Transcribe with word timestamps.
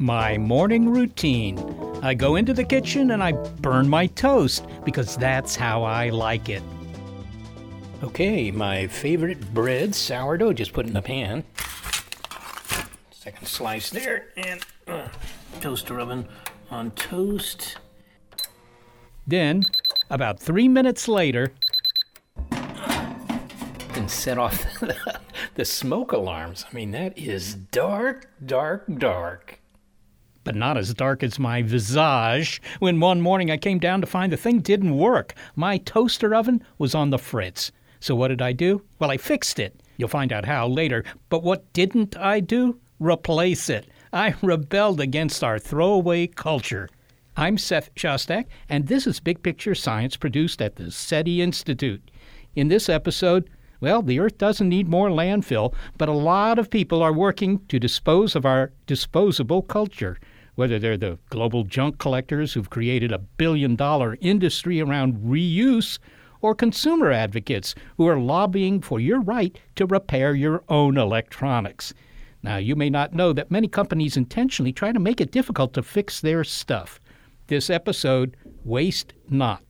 My 0.00 0.38
morning 0.38 0.88
routine. 0.88 1.58
I 2.02 2.14
go 2.14 2.36
into 2.36 2.54
the 2.54 2.64
kitchen 2.64 3.10
and 3.10 3.22
I 3.22 3.32
burn 3.32 3.86
my 3.86 4.06
toast 4.06 4.64
because 4.82 5.14
that's 5.14 5.54
how 5.54 5.82
I 5.82 6.08
like 6.08 6.48
it. 6.48 6.62
Okay, 8.02 8.50
my 8.50 8.86
favorite 8.86 9.52
bread, 9.52 9.94
sourdough, 9.94 10.54
just 10.54 10.72
put 10.72 10.86
in 10.86 10.94
the 10.94 11.02
pan. 11.02 11.44
Second 13.10 13.46
slice 13.46 13.90
there, 13.90 14.28
and 14.38 14.64
uh, 14.88 15.08
toaster 15.60 16.00
oven 16.00 16.26
on 16.70 16.92
toast. 16.92 17.76
Then, 19.26 19.64
about 20.08 20.40
three 20.40 20.66
minutes 20.66 21.08
later, 21.08 21.52
and 22.50 24.10
set 24.10 24.38
off 24.38 24.64
the 25.56 25.64
smoke 25.66 26.12
alarms. 26.12 26.64
I 26.72 26.74
mean, 26.74 26.92
that 26.92 27.18
is 27.18 27.54
dark, 27.54 28.30
dark, 28.46 28.86
dark. 28.96 29.59
But 30.42 30.54
not 30.54 30.78
as 30.78 30.94
dark 30.94 31.22
as 31.22 31.38
my 31.38 31.62
visage 31.62 32.62
when 32.78 32.98
one 32.98 33.20
morning 33.20 33.50
I 33.50 33.56
came 33.56 33.78
down 33.78 34.00
to 34.00 34.06
find 34.06 34.32
the 34.32 34.36
thing 34.36 34.60
didn't 34.60 34.96
work. 34.96 35.34
My 35.54 35.78
toaster 35.78 36.34
oven 36.34 36.64
was 36.78 36.94
on 36.94 37.10
the 37.10 37.18
fritz. 37.18 37.72
So 38.00 38.14
what 38.14 38.28
did 38.28 38.40
I 38.40 38.52
do? 38.52 38.82
Well, 38.98 39.10
I 39.10 39.18
fixed 39.18 39.58
it. 39.58 39.78
You'll 39.98 40.08
find 40.08 40.32
out 40.32 40.46
how 40.46 40.66
later. 40.66 41.04
But 41.28 41.42
what 41.42 41.70
didn't 41.74 42.16
I 42.16 42.40
do? 42.40 42.80
Replace 42.98 43.68
it. 43.68 43.88
I 44.12 44.34
rebelled 44.42 45.00
against 45.00 45.44
our 45.44 45.58
throwaway 45.58 46.26
culture. 46.26 46.88
I'm 47.36 47.58
Seth 47.58 47.94
Shostak, 47.94 48.46
and 48.68 48.88
this 48.88 49.06
is 49.06 49.20
Big 49.20 49.42
Picture 49.42 49.74
Science 49.74 50.16
produced 50.16 50.60
at 50.60 50.76
the 50.76 50.90
SETI 50.90 51.42
Institute. 51.42 52.10
In 52.56 52.68
this 52.68 52.88
episode, 52.88 53.48
well, 53.80 54.02
the 54.02 54.20
Earth 54.20 54.38
doesn't 54.38 54.68
need 54.68 54.88
more 54.88 55.08
landfill, 55.08 55.74
but 55.96 56.08
a 56.08 56.12
lot 56.12 56.58
of 56.58 56.70
people 56.70 57.02
are 57.02 57.12
working 57.12 57.64
to 57.68 57.78
dispose 57.78 58.36
of 58.36 58.44
our 58.44 58.72
disposable 58.86 59.62
culture. 59.62 60.18
Whether 60.54 60.78
they're 60.78 60.96
the 60.96 61.18
global 61.30 61.64
junk 61.64 61.98
collectors 61.98 62.52
who've 62.52 62.68
created 62.68 63.12
a 63.12 63.18
billion 63.18 63.76
dollar 63.76 64.18
industry 64.20 64.80
around 64.80 65.16
reuse, 65.18 65.98
or 66.42 66.54
consumer 66.54 67.10
advocates 67.10 67.74
who 67.96 68.06
are 68.06 68.18
lobbying 68.18 68.80
for 68.80 69.00
your 69.00 69.20
right 69.20 69.58
to 69.76 69.86
repair 69.86 70.34
your 70.34 70.62
own 70.68 70.96
electronics. 70.96 71.94
Now, 72.42 72.56
you 72.56 72.74
may 72.74 72.88
not 72.88 73.14
know 73.14 73.32
that 73.32 73.50
many 73.50 73.68
companies 73.68 74.16
intentionally 74.16 74.72
try 74.72 74.92
to 74.92 74.98
make 74.98 75.20
it 75.20 75.30
difficult 75.30 75.74
to 75.74 75.82
fix 75.82 76.20
their 76.20 76.44
stuff. 76.44 77.00
This 77.48 77.68
episode, 77.68 78.36
Waste 78.64 79.12
Not. 79.28 79.62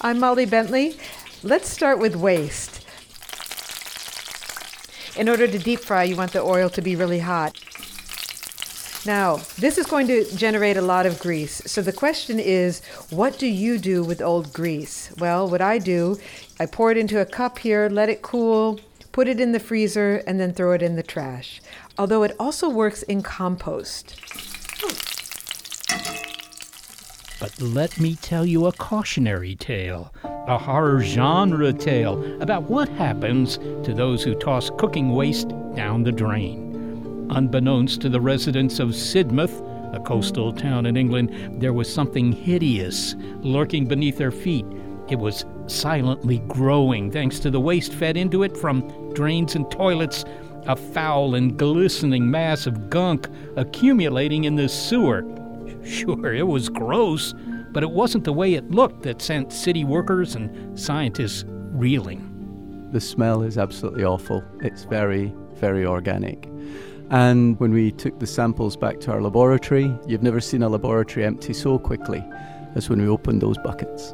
I'm 0.00 0.20
Molly 0.20 0.46
Bentley. 0.46 0.96
Let's 1.44 1.68
start 1.68 2.00
with 2.00 2.16
waste. 2.16 2.84
In 5.16 5.28
order 5.28 5.46
to 5.46 5.56
deep 5.56 5.78
fry, 5.78 6.02
you 6.02 6.16
want 6.16 6.32
the 6.32 6.42
oil 6.42 6.68
to 6.70 6.82
be 6.82 6.96
really 6.96 7.20
hot. 7.20 7.56
Now, 9.06 9.36
this 9.56 9.78
is 9.78 9.86
going 9.86 10.08
to 10.08 10.24
generate 10.36 10.76
a 10.76 10.82
lot 10.82 11.06
of 11.06 11.20
grease. 11.20 11.62
So 11.64 11.80
the 11.80 11.92
question 11.92 12.40
is, 12.40 12.84
what 13.10 13.38
do 13.38 13.46
you 13.46 13.78
do 13.78 14.02
with 14.02 14.20
old 14.20 14.52
grease? 14.52 15.12
Well, 15.18 15.48
what 15.48 15.60
I 15.60 15.78
do, 15.78 16.18
I 16.58 16.66
pour 16.66 16.90
it 16.90 16.98
into 16.98 17.20
a 17.20 17.24
cup 17.24 17.60
here, 17.60 17.88
let 17.88 18.08
it 18.08 18.20
cool, 18.20 18.80
put 19.12 19.28
it 19.28 19.38
in 19.38 19.52
the 19.52 19.60
freezer, 19.60 20.16
and 20.26 20.40
then 20.40 20.52
throw 20.52 20.72
it 20.72 20.82
in 20.82 20.96
the 20.96 21.04
trash. 21.04 21.62
Although 21.96 22.24
it 22.24 22.34
also 22.40 22.68
works 22.68 23.04
in 23.04 23.22
compost. 23.22 24.16
But 27.40 27.60
let 27.60 28.00
me 28.00 28.16
tell 28.16 28.44
you 28.44 28.66
a 28.66 28.72
cautionary 28.72 29.54
tale, 29.54 30.12
a 30.24 30.58
horror 30.58 31.02
genre 31.02 31.72
tale 31.72 32.42
about 32.42 32.64
what 32.64 32.88
happens 32.88 33.58
to 33.58 33.94
those 33.94 34.24
who 34.24 34.34
toss 34.34 34.70
cooking 34.76 35.14
waste 35.14 35.50
down 35.76 36.02
the 36.02 36.10
drain. 36.10 37.28
Unbeknownst 37.30 38.00
to 38.00 38.08
the 38.08 38.20
residents 38.20 38.80
of 38.80 38.88
Sidmouth, 38.88 39.62
a 39.94 40.00
coastal 40.00 40.52
town 40.52 40.84
in 40.84 40.96
England, 40.96 41.60
there 41.60 41.72
was 41.72 41.92
something 41.92 42.32
hideous 42.32 43.14
lurking 43.40 43.86
beneath 43.86 44.18
their 44.18 44.32
feet. 44.32 44.66
It 45.08 45.18
was 45.18 45.44
silently 45.68 46.40
growing 46.48 47.10
thanks 47.10 47.38
to 47.40 47.50
the 47.50 47.60
waste 47.60 47.92
fed 47.92 48.16
into 48.16 48.42
it 48.42 48.56
from 48.56 49.12
drains 49.14 49.54
and 49.54 49.70
toilets, 49.70 50.24
a 50.66 50.74
foul 50.74 51.36
and 51.36 51.56
glistening 51.56 52.28
mass 52.28 52.66
of 52.66 52.90
gunk 52.90 53.28
accumulating 53.56 54.44
in 54.44 54.56
the 54.56 54.68
sewer. 54.68 55.22
Sure, 55.88 56.34
it 56.34 56.46
was 56.46 56.68
gross, 56.68 57.34
but 57.72 57.82
it 57.82 57.90
wasn't 57.90 58.24
the 58.24 58.32
way 58.32 58.54
it 58.54 58.70
looked 58.70 59.02
that 59.04 59.22
sent 59.22 59.52
city 59.52 59.84
workers 59.84 60.34
and 60.34 60.78
scientists 60.78 61.44
reeling. 61.48 62.88
The 62.92 63.00
smell 63.00 63.42
is 63.42 63.56
absolutely 63.56 64.04
awful. 64.04 64.44
It's 64.60 64.84
very, 64.84 65.32
very 65.54 65.86
organic. 65.86 66.46
And 67.10 67.58
when 67.58 67.72
we 67.72 67.90
took 67.92 68.18
the 68.18 68.26
samples 68.26 68.76
back 68.76 69.00
to 69.00 69.12
our 69.12 69.22
laboratory, 69.22 69.90
you've 70.06 70.22
never 70.22 70.40
seen 70.40 70.62
a 70.62 70.68
laboratory 70.68 71.24
empty 71.24 71.54
so 71.54 71.78
quickly 71.78 72.22
as 72.74 72.90
when 72.90 73.00
we 73.00 73.08
opened 73.08 73.40
those 73.40 73.56
buckets. 73.58 74.12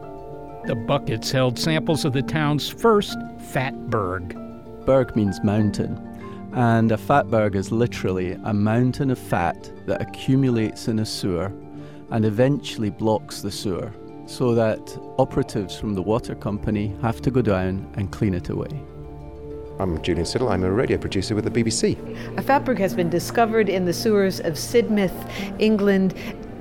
The 0.66 0.76
buckets 0.76 1.32
held 1.32 1.58
samples 1.58 2.04
of 2.04 2.12
the 2.12 2.22
town's 2.22 2.68
first 2.68 3.18
fatberg. 3.52 4.34
Berg 4.86 5.16
means 5.16 5.42
mountain, 5.42 5.98
and 6.54 6.92
a 6.92 6.96
fatberg 6.96 7.56
is 7.56 7.72
literally 7.72 8.38
a 8.44 8.54
mountain 8.54 9.10
of 9.10 9.18
fat 9.18 9.72
that 9.86 10.00
accumulates 10.00 10.86
in 10.86 11.00
a 11.00 11.04
sewer 11.04 11.52
and 12.14 12.24
eventually 12.24 12.90
blocks 12.90 13.42
the 13.42 13.50
sewer 13.50 13.92
so 14.24 14.54
that 14.54 14.96
operatives 15.18 15.76
from 15.76 15.94
the 15.94 16.00
water 16.00 16.36
company 16.36 16.94
have 17.02 17.20
to 17.20 17.28
go 17.28 17.42
down 17.42 17.84
and 17.96 18.12
clean 18.12 18.34
it 18.34 18.50
away. 18.50 18.68
I'm 19.80 20.00
Julian 20.00 20.24
Siddle. 20.24 20.48
I'm 20.48 20.62
a 20.62 20.70
radio 20.70 20.96
producer 20.96 21.34
with 21.34 21.42
the 21.42 21.50
BBC. 21.50 21.98
A 22.38 22.42
fatberg 22.42 22.78
has 22.78 22.94
been 22.94 23.10
discovered 23.10 23.68
in 23.68 23.84
the 23.84 23.92
sewers 23.92 24.38
of 24.38 24.52
Sidmouth, 24.52 25.28
England. 25.58 26.14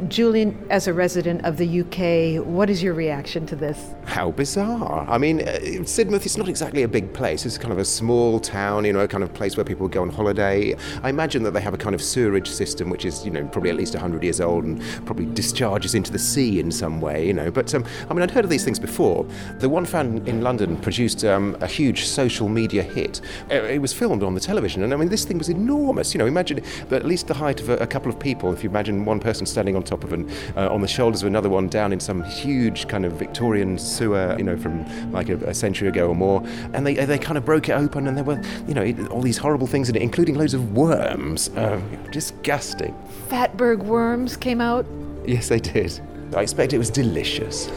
Julian, 0.09 0.65
as 0.69 0.87
a 0.87 0.93
resident 0.93 1.45
of 1.45 1.57
the 1.57 1.81
UK, 1.81 2.45
what 2.45 2.69
is 2.69 2.83
your 2.83 2.93
reaction 2.93 3.45
to 3.47 3.55
this? 3.55 3.93
How 4.05 4.31
bizarre. 4.31 5.05
I 5.09 5.17
mean, 5.17 5.41
uh, 5.41 5.59
Sidmouth 5.83 6.25
is 6.25 6.37
not 6.37 6.49
exactly 6.49 6.83
a 6.83 6.87
big 6.87 7.13
place. 7.13 7.45
It's 7.45 7.57
kind 7.57 7.71
of 7.71 7.77
a 7.79 7.85
small 7.85 8.39
town, 8.39 8.85
you 8.85 8.93
know, 8.93 8.99
a 8.99 9.07
kind 9.07 9.23
of 9.23 9.33
place 9.33 9.55
where 9.55 9.63
people 9.63 9.87
go 9.87 10.01
on 10.01 10.09
holiday. 10.09 10.75
I 11.03 11.09
imagine 11.09 11.43
that 11.43 11.51
they 11.51 11.61
have 11.61 11.73
a 11.73 11.77
kind 11.77 11.95
of 11.95 12.01
sewerage 12.01 12.49
system 12.49 12.89
which 12.89 13.05
is, 13.05 13.25
you 13.25 13.31
know, 13.31 13.45
probably 13.47 13.69
at 13.69 13.75
least 13.75 13.93
100 13.93 14.23
years 14.23 14.41
old 14.41 14.63
and 14.65 14.81
probably 15.05 15.25
discharges 15.25 15.95
into 15.95 16.11
the 16.11 16.19
sea 16.19 16.59
in 16.59 16.71
some 16.71 16.99
way, 16.99 17.25
you 17.25 17.33
know. 17.33 17.51
But, 17.51 17.73
um, 17.75 17.85
I 18.09 18.13
mean, 18.13 18.23
I'd 18.23 18.31
heard 18.31 18.43
of 18.43 18.49
these 18.49 18.65
things 18.65 18.79
before. 18.79 19.25
The 19.59 19.69
one 19.69 19.85
found 19.85 20.27
in 20.27 20.41
London 20.41 20.77
produced 20.77 21.23
um, 21.23 21.55
a 21.61 21.67
huge 21.67 22.05
social 22.05 22.49
media 22.49 22.83
hit. 22.83 23.21
Uh, 23.51 23.55
It 23.55 23.81
was 23.81 23.93
filmed 23.93 24.23
on 24.23 24.33
the 24.33 24.41
television, 24.41 24.83
and 24.83 24.93
I 24.93 24.97
mean, 24.97 25.09
this 25.09 25.25
thing 25.25 25.37
was 25.37 25.49
enormous. 25.49 26.13
You 26.13 26.17
know, 26.19 26.25
imagine 26.25 26.61
at 26.91 27.05
least 27.05 27.27
the 27.27 27.33
height 27.33 27.61
of 27.61 27.69
a, 27.69 27.77
a 27.77 27.87
couple 27.87 28.11
of 28.11 28.19
people. 28.19 28.51
If 28.53 28.63
you 28.63 28.69
imagine 28.69 29.05
one 29.05 29.19
person 29.19 29.45
standing 29.45 29.75
on 29.75 29.83
top 29.83 29.92
top 29.97 30.03
of, 30.03 30.13
and 30.13 30.29
uh, 30.55 30.73
on 30.73 30.81
the 30.81 30.87
shoulders 30.87 31.21
of 31.21 31.27
another 31.27 31.49
one 31.49 31.67
down 31.67 31.93
in 31.93 31.99
some 31.99 32.23
huge 32.23 32.87
kind 32.87 33.05
of 33.05 33.13
Victorian 33.13 33.77
sewer, 33.77 34.35
you 34.37 34.43
know, 34.43 34.57
from 34.57 35.11
like 35.11 35.29
a, 35.29 35.35
a 35.47 35.53
century 35.53 35.87
ago 35.87 36.07
or 36.07 36.15
more. 36.15 36.43
And 36.73 36.85
they, 36.85 36.93
they 36.93 37.17
kind 37.17 37.37
of 37.37 37.45
broke 37.45 37.69
it 37.69 37.73
open, 37.73 38.07
and 38.07 38.17
there 38.17 38.23
were, 38.23 38.41
you 38.67 38.73
know, 38.73 39.07
all 39.09 39.21
these 39.21 39.37
horrible 39.37 39.67
things 39.67 39.89
in 39.89 39.95
it, 39.95 40.01
including 40.01 40.35
loads 40.35 40.53
of 40.53 40.73
worms. 40.73 41.49
Uh, 41.49 41.81
disgusting. 42.11 42.95
Fatberg 43.29 43.83
worms 43.83 44.37
came 44.37 44.61
out. 44.61 44.85
Yes, 45.25 45.49
they 45.49 45.59
did. 45.59 45.99
I 46.35 46.41
expect 46.41 46.73
it 46.73 46.77
was 46.77 46.89
delicious. 46.89 47.69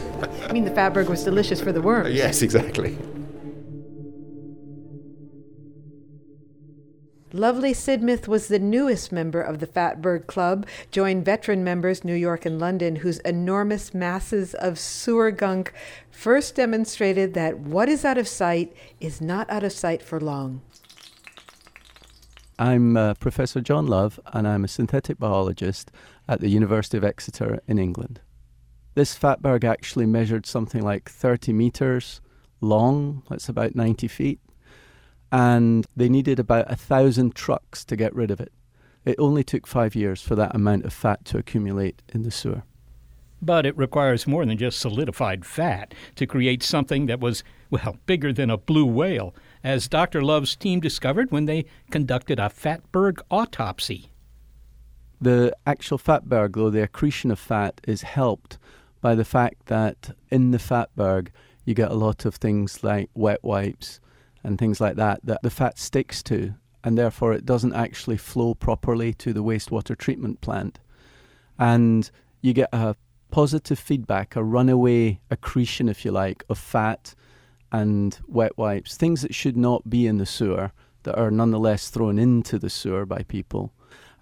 I 0.47 0.53
mean, 0.53 0.65
the 0.65 0.71
Fatberg 0.71 1.07
was 1.09 1.23
delicious 1.23 1.61
for 1.61 1.71
the 1.71 1.81
worms. 1.81 2.13
Yes, 2.13 2.41
exactly. 2.41 2.97
Lovely 7.37 7.71
Sidmouth 7.71 8.27
was 8.27 8.47
the 8.47 8.57
newest 8.57 9.11
member 9.11 9.39
of 9.39 9.59
the 9.59 9.67
Fatberg 9.67 10.25
Club, 10.25 10.65
joined 10.89 11.23
veteran 11.23 11.63
members 11.63 12.03
New 12.03 12.15
York 12.15 12.47
and 12.47 12.57
London, 12.57 12.95
whose 12.95 13.19
enormous 13.19 13.93
masses 13.93 14.55
of 14.55 14.79
sewer 14.79 15.29
gunk 15.29 15.71
first 16.09 16.55
demonstrated 16.55 17.35
that 17.35 17.59
what 17.59 17.89
is 17.89 18.03
out 18.03 18.17
of 18.17 18.27
sight 18.27 18.75
is 18.99 19.21
not 19.21 19.47
out 19.51 19.63
of 19.63 19.71
sight 19.71 20.01
for 20.01 20.19
long. 20.19 20.61
I'm 22.57 22.97
uh, 22.97 23.13
Professor 23.13 23.61
John 23.61 23.85
Love, 23.85 24.19
and 24.33 24.47
I'm 24.47 24.63
a 24.63 24.67
synthetic 24.67 25.19
biologist 25.19 25.91
at 26.27 26.41
the 26.41 26.49
University 26.49 26.97
of 26.97 27.03
Exeter 27.03 27.59
in 27.67 27.77
England. 27.77 28.19
This 28.95 29.15
Fatberg 29.15 29.63
actually 29.63 30.07
measured 30.07 30.47
something 30.47 30.81
like 30.81 31.07
30 31.07 31.53
meters 31.53 32.19
long, 32.61 33.21
that's 33.29 33.47
about 33.47 33.75
90 33.75 34.07
feet, 34.07 34.39
and 35.31 35.85
they 35.95 36.09
needed 36.09 36.39
about 36.39 36.71
a 36.71 36.75
thousand 36.75 37.35
trucks 37.35 37.83
to 37.85 37.95
get 37.95 38.15
rid 38.15 38.31
of 38.31 38.39
it. 38.39 38.51
It 39.05 39.15
only 39.19 39.43
took 39.43 39.67
five 39.67 39.95
years 39.95 40.21
for 40.21 40.35
that 40.35 40.55
amount 40.55 40.85
of 40.85 40.93
fat 40.93 41.25
to 41.25 41.37
accumulate 41.37 42.01
in 42.13 42.23
the 42.23 42.31
sewer. 42.31 42.63
But 43.41 43.65
it 43.65 43.77
requires 43.77 44.25
more 44.25 44.45
than 44.45 44.57
just 44.57 44.79
solidified 44.79 45.45
fat 45.45 45.93
to 46.15 46.25
create 46.25 46.63
something 46.63 47.05
that 47.05 47.19
was, 47.19 47.43
well, 47.69 47.97
bigger 48.05 48.33
than 48.33 48.49
a 48.49 48.57
blue 48.57 48.85
whale, 48.85 49.35
as 49.63 49.87
Dr. 49.87 50.23
Love's 50.23 50.55
team 50.55 50.79
discovered 50.79 51.31
when 51.31 51.45
they 51.45 51.65
conducted 51.91 52.39
a 52.39 52.49
Fatberg 52.49 53.19
autopsy. 53.29 54.09
The 55.21 55.55
actual 55.65 55.97
Fatberg, 55.97 56.55
though, 56.55 56.69
the 56.69 56.83
accretion 56.83 57.31
of 57.31 57.39
fat 57.39 57.79
is 57.87 58.01
helped 58.01 58.57
by 59.01 59.15
the 59.15 59.25
fact 59.25 59.67
that 59.67 60.15
in 60.29 60.51
the 60.51 60.57
Fatberg 60.57 61.29
you 61.65 61.73
get 61.73 61.91
a 61.91 61.95
lot 61.95 62.25
of 62.25 62.35
things 62.35 62.83
like 62.83 63.09
wet 63.13 63.43
wipes 63.43 63.99
and 64.43 64.57
things 64.57 64.79
like 64.79 64.95
that 64.95 65.19
that 65.23 65.41
the 65.43 65.49
fat 65.49 65.77
sticks 65.77 66.23
to, 66.23 66.53
and 66.83 66.97
therefore 66.97 67.33
it 67.33 67.45
doesn't 67.45 67.73
actually 67.73 68.17
flow 68.17 68.53
properly 68.53 69.13
to 69.13 69.33
the 69.33 69.43
wastewater 69.43 69.97
treatment 69.97 70.41
plant. 70.41 70.79
And 71.59 72.09
you 72.41 72.53
get 72.53 72.69
a 72.71 72.95
positive 73.31 73.79
feedback, 73.79 74.35
a 74.35 74.43
runaway 74.43 75.19
accretion, 75.29 75.89
if 75.89 76.05
you 76.05 76.11
like, 76.11 76.43
of 76.49 76.57
fat 76.57 77.15
and 77.71 78.17
wet 78.27 78.57
wipes, 78.57 78.95
things 78.95 79.21
that 79.21 79.35
should 79.35 79.57
not 79.57 79.89
be 79.89 80.07
in 80.07 80.17
the 80.17 80.25
sewer 80.25 80.71
that 81.03 81.17
are 81.17 81.31
nonetheless 81.31 81.89
thrown 81.89 82.19
into 82.19 82.57
the 82.59 82.69
sewer 82.69 83.05
by 83.05 83.23
people. 83.23 83.73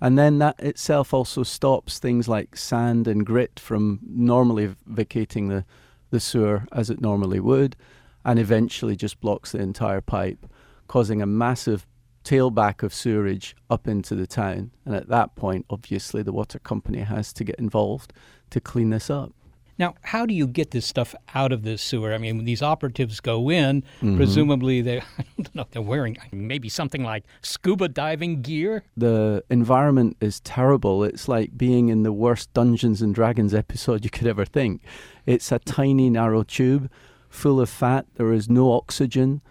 And 0.02 0.18
then 0.18 0.40
that 0.40 0.60
itself 0.60 1.14
also 1.14 1.44
stops 1.44 2.00
things 2.00 2.28
like 2.28 2.58
sand 2.58 3.08
and 3.08 3.26
grit 3.26 3.60
from 3.60 4.00
normally 4.06 4.76
vacating 4.86 5.48
the, 5.48 5.66
the 6.12 6.20
sewer 6.20 6.66
as 6.72 6.90
it 6.90 7.02
normally 7.02 7.40
would, 7.40 7.76
and 8.26 8.40
eventually 8.40 8.96
just 8.96 9.22
blocks 9.22 9.52
the 9.52 9.60
entire 9.60 10.02
pipe, 10.02 10.46
causing 10.88 11.22
a 11.22 11.26
massive 11.26 11.88
tailback 12.26 12.82
of 12.84 12.94
sewerage 12.94 13.56
up 13.70 13.88
into 13.88 14.16
the 14.16 14.28
town. 14.28 14.72
And 14.84 14.96
at 14.96 15.08
that 15.10 15.36
point, 15.36 15.68
obviously, 15.70 16.24
the 16.24 16.34
water 16.34 16.60
company 16.60 17.00
has 17.02 17.32
to 17.34 17.44
get 17.44 17.56
involved 17.56 18.12
to 18.50 18.60
clean 18.60 18.90
this 18.90 19.10
up. 19.10 19.32
Now, 19.78 19.96
how 20.04 20.26
do 20.26 20.34
you 20.34 20.48
get 20.48 20.72
this 20.72 20.86
stuff 20.86 21.14
out 21.34 21.52
of 21.52 21.64
the 21.64 21.78
sewer? 21.78 22.14
I 22.14 22.18
mean, 22.18 22.38
when 22.38 22.46
these 22.46 22.62
operatives 22.62 23.20
go 23.20 23.52
in, 23.52 23.82
mm-hmm. 23.82 24.16
presumably 24.16 24.82
they 24.82 25.00
I 25.20 25.26
don't 25.38 25.54
know 25.54 25.62
if 25.64 25.72
they're 25.72 25.82
wearing 25.82 26.18
maybe 26.32 26.70
something 26.70 27.04
like 27.04 27.26
scuba 27.42 27.90
diving 27.90 28.42
gear. 28.42 28.84
The 28.96 29.44
environment 29.50 30.16
is 30.22 30.40
terrible. 30.40 31.04
It's 31.04 31.28
like 31.28 31.58
being 31.58 31.90
in 31.90 32.04
the 32.04 32.14
worst 32.14 32.54
Dungeons 32.54 33.02
and 33.02 33.14
Dragons 33.14 33.54
episode 33.54 34.06
you 34.06 34.10
could 34.10 34.28
ever 34.28 34.46
think. 34.46 34.82
It's 35.26 35.52
a 35.52 35.60
tiny 35.60 36.10
narrow 36.10 36.44
tube 36.44 36.90
full 37.36 37.60
of 37.62 37.70
fat. 37.70 38.06
There 38.16 38.34
is 38.34 38.50
no 38.50 38.72
oxygen. 38.72 39.42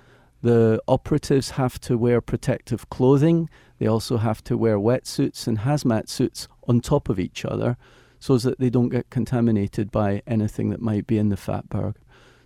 The 0.43 0.83
operatives 0.89 1.51
have 1.51 1.81
to 1.83 1.97
wear 1.97 2.21
protective 2.21 2.91
clothing. 2.91 3.49
They 3.79 3.87
also 3.87 4.19
have 4.19 4.43
to 4.45 4.57
wear 4.57 4.79
wetsuits 4.79 5.47
and 5.47 5.61
hazmat 5.61 6.09
suits 6.09 6.49
on 6.69 6.81
top 6.81 7.09
of 7.09 7.19
each 7.19 7.45
other 7.45 7.77
so 8.19 8.39
that 8.39 8.59
they 8.59 8.71
don't 8.71 8.89
get 8.89 9.11
contaminated 9.11 9.91
by 9.91 10.23
anything 10.27 10.71
that 10.71 10.81
might 10.81 11.07
be 11.07 11.19
in 11.19 11.29
the 11.29 11.37
fat 11.37 11.69
Fatberg. 11.69 11.95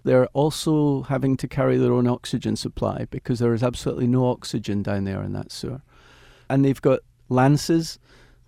They're 0.05 0.26
also 0.29 1.02
having 1.02 1.37
to 1.38 1.49
carry 1.49 1.76
their 1.76 1.93
own 1.93 2.06
oxygen 2.06 2.56
supply 2.56 3.06
because 3.11 3.38
there 3.38 3.55
is 3.55 3.62
absolutely 3.62 4.06
no 4.06 4.26
oxygen 4.26 4.82
down 4.82 5.05
there 5.05 5.23
in 5.23 5.32
that 5.35 5.52
sewer. 5.52 5.82
And 6.49 6.64
they've 6.64 6.81
got 6.81 7.00
lances 7.29 7.99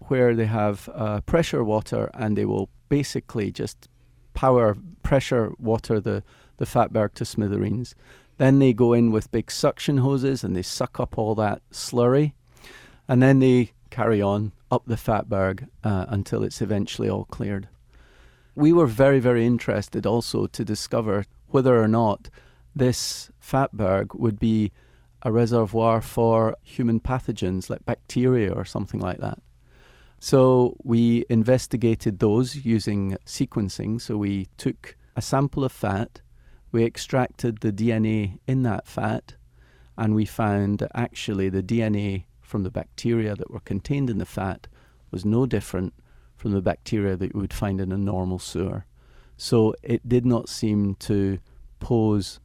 where 0.08 0.34
they 0.34 0.46
have 0.46 0.88
uh, 0.94 1.20
pressure 1.20 1.62
water 1.62 2.10
and 2.14 2.36
they 2.36 2.46
will 2.46 2.68
basically 2.88 3.52
just 3.52 3.88
power 4.32 4.76
pressure 5.02 5.52
water 5.58 6.00
the, 6.00 6.22
the 6.60 6.66
Fatberg 6.66 7.14
to 7.14 7.24
smithereens. 7.24 7.94
Then 8.36 8.58
they 8.58 8.72
go 8.72 8.92
in 8.92 9.10
with 9.10 9.32
big 9.32 9.50
suction 9.50 9.98
hoses 9.98 10.44
and 10.44 10.54
they 10.54 10.62
suck 10.62 11.00
up 11.00 11.18
all 11.18 11.34
that 11.36 11.62
slurry. 11.72 12.34
And 13.08 13.22
then 13.22 13.38
they 13.38 13.72
carry 13.88 14.22
on 14.22 14.52
up 14.70 14.84
the 14.86 14.94
Fatberg 14.94 15.66
uh, 15.82 16.04
until 16.08 16.44
it's 16.44 16.60
eventually 16.60 17.08
all 17.08 17.24
cleared. 17.24 17.66
We 18.54 18.72
were 18.72 18.86
very, 18.86 19.20
very 19.20 19.46
interested 19.46 20.06
also 20.06 20.46
to 20.46 20.64
discover 20.64 21.24
whether 21.48 21.82
or 21.82 21.88
not 21.88 22.28
this 22.76 23.30
Fatberg 23.42 24.14
would 24.14 24.38
be 24.38 24.70
a 25.22 25.32
reservoir 25.32 26.02
for 26.02 26.56
human 26.62 27.00
pathogens 27.00 27.70
like 27.70 27.84
bacteria 27.86 28.52
or 28.52 28.64
something 28.66 29.00
like 29.00 29.18
that. 29.18 29.38
So 30.18 30.76
we 30.84 31.24
investigated 31.30 32.18
those 32.18 32.66
using 32.66 33.16
sequencing. 33.24 33.98
So 34.00 34.18
we 34.18 34.48
took 34.58 34.96
a 35.16 35.22
sample 35.22 35.64
of 35.64 35.72
fat, 35.72 36.20
we 36.72 36.84
extracted 36.84 37.60
the 37.60 37.72
DNA 37.72 38.38
in 38.46 38.62
that 38.62 38.86
fat, 38.86 39.34
and 39.96 40.14
we 40.14 40.24
found 40.24 40.78
that 40.78 40.90
actually 40.94 41.48
the 41.48 41.62
DNA 41.62 42.24
from 42.40 42.62
the 42.62 42.70
bacteria 42.70 43.34
that 43.36 43.50
were 43.50 43.60
contained 43.60 44.10
in 44.10 44.18
the 44.18 44.26
fat 44.26 44.66
was 45.10 45.24
no 45.24 45.46
different 45.46 45.94
from 46.36 46.52
the 46.52 46.62
bacteria 46.62 47.16
that 47.16 47.34
you 47.34 47.40
would 47.40 47.52
find 47.52 47.80
in 47.80 47.92
a 47.92 47.98
normal 47.98 48.38
sewer. 48.38 48.86
So 49.36 49.74
it 49.82 50.08
did 50.08 50.24
not 50.24 50.48
seem 50.48 50.94
to 50.96 51.38
pose 51.80 52.40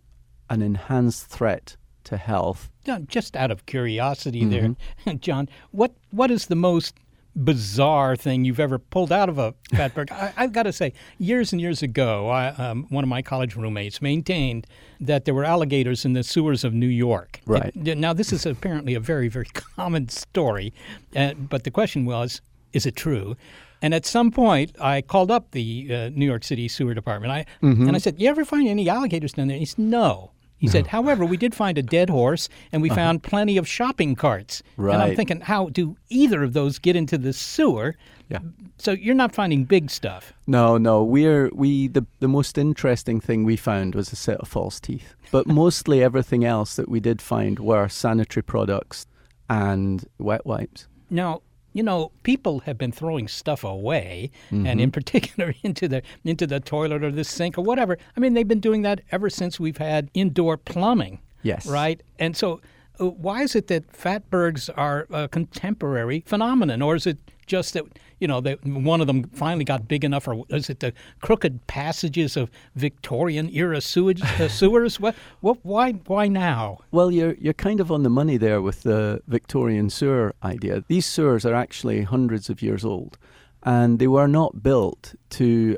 an 0.50 0.62
enhanced 0.62 1.28
threat 1.28 1.78
to 2.06 2.18
health. 2.18 2.70
Just 3.08 3.36
out 3.36 3.52
of 3.52 3.66
curiosity, 3.66 4.42
mm-hmm. 4.42 4.74
there, 5.06 5.16
John, 5.20 5.50
what 5.72 5.94
what 6.12 6.32
is 6.32 6.48
the 6.48 6.56
most 6.56 6.96
bizarre 7.36 8.16
thing 8.16 8.46
you've 8.46 8.60
ever 8.60 8.80
pulled 8.80 9.12
out 9.12 9.30
of 9.30 9.38
a 9.38 9.54
fatberg. 9.72 10.12
I, 10.12 10.42
have 10.42 10.54
got 10.54 10.64
to 10.64 10.74
say, 10.74 10.94
years 11.18 11.52
and 11.52 11.62
years 11.62 11.84
ago, 11.84 12.30
I, 12.30 12.48
um, 12.50 12.86
one 12.90 13.04
of 13.04 13.10
my 13.10 13.22
college 13.22 13.56
roommates 13.56 14.02
maintained 14.02 14.68
that 15.00 15.26
there 15.26 15.34
were 15.34 15.44
alligators 15.44 16.06
in 16.06 16.14
the 16.14 16.24
sewers 16.24 16.64
of 16.64 16.74
New 16.74 16.88
York. 16.88 17.42
Right. 17.46 17.76
Now, 17.76 18.14
this 18.14 18.32
is 18.32 18.46
apparently 18.46 18.94
a 18.94 19.00
very, 19.00 19.28
very 19.28 19.46
common 19.76 20.10
story, 20.10 20.74
uh, 21.16 21.34
but 21.34 21.64
the 21.64 21.72
question 21.72 22.06
was, 22.06 22.42
is 22.74 22.86
it 22.86 22.96
true? 22.96 23.36
And 23.82 23.94
at 23.94 24.06
some 24.06 24.32
point, 24.32 24.76
I 24.80 25.02
called 25.02 25.30
up 25.30 25.52
the 25.52 25.88
uh, 25.94 26.10
New 26.10 26.26
York 26.26 26.44
City 26.44 26.68
Sewer 26.68 26.94
Department. 26.94 27.32
I, 27.32 27.46
mm-hmm. 27.62 27.88
And 27.88 27.96
I 27.96 28.00
said, 28.00 28.20
You 28.20 28.30
ever 28.30 28.46
find 28.46 28.68
any 28.68 28.90
alligators 28.90 29.34
down 29.34 29.48
there? 29.48 29.58
He 29.58 29.66
said, 29.66 29.80
No. 29.80 30.32
He 30.58 30.68
said, 30.68 30.88
however, 30.96 31.26
we 31.26 31.38
did 31.38 31.54
find 31.54 31.78
a 31.78 31.84
dead 31.84 32.10
horse 32.10 32.50
and 32.72 32.82
we 32.82 32.90
uh-huh. 32.90 32.96
found 32.96 33.24
plenty 33.24 33.58
of 33.58 33.68
shopping 33.68 34.16
carts. 34.16 34.64
Right. 34.78 34.94
And 34.94 35.04
I'm 35.04 35.16
thinking, 35.16 35.42
how 35.42 35.70
do 35.70 35.98
either 36.10 36.44
of 36.44 36.54
those 36.54 36.80
get 36.80 36.96
into 36.96 37.18
the 37.18 37.34
sewer? 37.34 37.96
Yeah. 38.30 38.40
So 38.78 38.92
you're 38.92 39.16
not 39.16 39.34
finding 39.34 39.66
big 39.66 39.92
stuff. 39.92 40.34
No, 40.48 40.78
no. 40.78 41.04
We're 41.04 41.50
we 41.54 41.88
the 41.88 42.06
the 42.20 42.28
most 42.28 42.58
interesting 42.58 43.20
thing 43.20 43.44
we 43.44 43.56
found 43.56 43.94
was 43.94 44.12
a 44.12 44.16
set 44.16 44.40
of 44.40 44.48
false 44.48 44.80
teeth. 44.80 45.16
But 45.32 45.48
mostly 45.64 46.04
everything 46.04 46.44
else 46.44 46.76
that 46.76 46.90
we 46.90 47.00
did 47.00 47.22
find 47.22 47.60
were 47.60 47.88
sanitary 47.88 48.44
products 48.44 49.06
and 49.50 50.06
wet 50.18 50.46
wipes. 50.46 50.88
Now, 51.10 51.42
you 51.76 51.84
know, 51.84 52.14
people 52.24 52.60
have 52.62 52.78
been 52.78 52.94
throwing 52.94 53.28
stuff 53.28 53.66
away, 53.66 54.32
mm-hmm. 54.50 54.66
and 54.66 54.80
in 54.80 54.92
particular 54.92 55.54
into 55.64 55.90
the 55.90 56.02
into 56.24 56.48
the 56.48 56.62
toilet 56.62 57.04
or 57.04 57.12
the 57.12 57.26
sink 57.26 57.58
or 57.58 57.64
whatever. 57.64 57.98
I 58.16 58.20
mean, 58.22 58.34
they've 58.34 58.48
been 58.48 58.62
doing 58.62 58.82
that 58.84 59.02
ever 59.12 59.30
since 59.30 59.60
we've 59.60 59.78
had 59.78 60.10
indoor 60.14 60.56
plumbing. 60.56 61.20
Yes. 61.44 61.68
Right. 61.68 62.02
And 62.18 62.36
so, 62.36 62.62
uh, 63.00 63.08
why 63.10 63.44
is 63.44 63.58
it 63.58 63.68
that 63.68 63.92
fatbergs 63.92 64.70
are 64.78 65.06
a 65.12 65.28
contemporary 65.28 66.24
phenomenon, 66.26 66.82
or 66.82 66.96
is 66.96 67.06
it 67.06 67.18
just 67.46 67.74
that 67.74 67.84
you 68.20 68.28
know 68.28 68.42
that 68.42 68.64
one 68.66 69.02
of 69.02 69.08
them 69.08 69.24
finally 69.34 69.66
got 69.66 69.88
big 69.88 70.04
enough, 70.04 70.28
or 70.28 70.46
is 70.50 70.70
it 70.70 70.80
the 70.80 70.94
crooked 71.22 71.66
passages 71.68 72.38
of 72.38 72.50
Victorian 72.76 73.50
era 73.50 73.82
sewage 73.82 74.22
uh, 74.22 74.48
sewers? 74.60 75.00
what, 75.00 75.16
what, 75.42 75.58
why, 75.64 75.92
why 75.92 76.28
now? 76.28 76.80
Well, 76.92 77.12
you're 77.12 77.36
you're 77.36 77.54
kind 77.54 77.80
of 77.80 77.92
on 77.92 78.04
the 78.04 78.10
money 78.10 78.38
there 78.38 78.62
with 78.62 78.84
the 78.84 79.22
Victorian 79.28 79.90
sewer 79.90 80.34
idea. 80.44 80.84
These 80.88 81.06
sewers 81.06 81.46
are 81.46 81.54
actually 81.54 82.04
hundreds 82.04 82.50
of 82.50 82.62
years 82.62 82.86
old, 82.86 83.18
and 83.64 84.00
they 84.00 84.08
were 84.08 84.28
not 84.28 84.64
built 84.64 85.16
to 85.32 85.78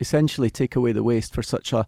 essentially 0.00 0.50
take 0.50 0.76
away 0.76 0.92
the 0.92 1.02
waste 1.02 1.34
for 1.34 1.42
such 1.42 1.72
a 1.72 1.86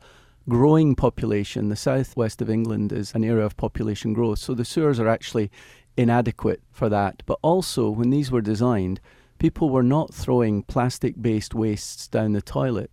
growing 0.49 0.95
population. 0.95 1.69
The 1.69 1.77
southwest 1.77 2.41
of 2.41 2.51
England 2.51 2.93
is 2.93 3.15
an 3.15 3.25
area 3.25 3.45
of 3.45 3.57
population 3.57 4.13
growth, 4.13 4.39
so 4.39 4.55
the 4.55 4.65
sewers 4.65 5.01
are 5.01 5.09
actually 5.09 5.51
inadequate 5.97 6.63
for 6.71 6.89
that. 6.89 7.23
But 7.27 7.39
also, 7.43 7.91
when 7.91 8.11
these 8.11 8.31
were 8.31 8.43
designed, 8.43 9.01
people 9.39 9.71
were 9.71 9.83
not 9.83 10.15
throwing 10.15 10.63
plastic 10.63 11.21
based 11.21 11.55
wastes 11.55 12.09
down 12.09 12.33
the 12.33 12.43
toilet. 12.43 12.91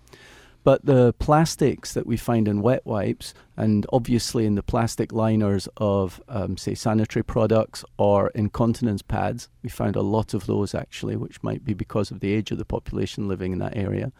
But 0.64 0.86
the 0.86 1.14
plastics 1.20 1.94
that 1.94 2.08
we 2.08 2.16
find 2.16 2.48
in 2.48 2.62
wet 2.62 2.86
wipes, 2.86 3.34
and 3.58 3.86
obviously 3.92 4.46
in 4.46 4.56
the 4.56 4.64
plastic 4.64 5.12
liners 5.12 5.68
of, 5.76 6.22
um, 6.30 6.56
say, 6.56 6.74
sanitary 6.74 7.24
products 7.24 7.84
or 7.98 8.30
incontinence 8.30 9.02
pads, 9.02 9.50
we 9.62 9.70
found 9.70 9.98
a 9.98 10.02
lot 10.02 10.34
of 10.34 10.46
those 10.46 10.74
actually, 10.74 11.18
which 11.18 11.44
might 11.44 11.66
be 11.66 11.74
because 11.74 12.12
of 12.12 12.22
the 12.22 12.32
age 12.32 12.52
of 12.52 12.58
the 12.58 12.66
population 12.66 13.28
living 13.28 13.52
in 13.52 13.60
that 13.60 13.76
area. 13.76 14.14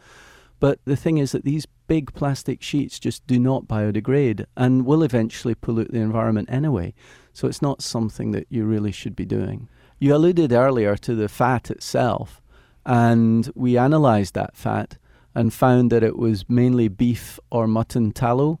But 0.60 0.80
the 0.84 0.96
thing 0.96 1.16
is 1.16 1.32
that 1.32 1.44
these 1.44 1.66
big 1.86 2.12
plastic 2.14 2.62
sheets 2.62 2.98
just 2.98 3.26
do 3.26 3.38
not 3.38 3.66
biodegrade 3.66 4.44
and 4.56 4.84
will 4.84 5.02
eventually 5.02 5.54
pollute 5.54 5.92
the 5.92 5.98
environment 5.98 6.48
anyway. 6.50 6.94
So 7.32 7.48
it's 7.48 7.62
not 7.62 7.82
something 7.82 8.30
that 8.32 8.46
you 8.50 8.64
really 8.64 8.92
should 8.92 9.16
be 9.16 9.24
doing. 9.24 9.68
You 10.04 10.14
alluded 10.14 10.52
earlier 10.52 10.96
to 10.96 11.14
the 11.14 11.30
fat 11.30 11.70
itself, 11.70 12.42
and 12.84 13.50
we 13.54 13.78
analysed 13.78 14.34
that 14.34 14.54
fat 14.54 14.98
and 15.34 15.50
found 15.50 15.90
that 15.90 16.02
it 16.02 16.18
was 16.18 16.46
mainly 16.46 16.88
beef 16.88 17.40
or 17.50 17.66
mutton 17.66 18.12
tallow, 18.12 18.60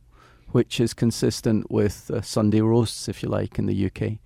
which 0.52 0.80
is 0.80 0.94
consistent 0.94 1.70
with 1.70 2.10
uh, 2.10 2.22
Sunday 2.22 2.62
roasts, 2.62 3.10
if 3.10 3.22
you 3.22 3.28
like, 3.28 3.58
in 3.58 3.66
the 3.66 3.90
UK. 3.90 4.20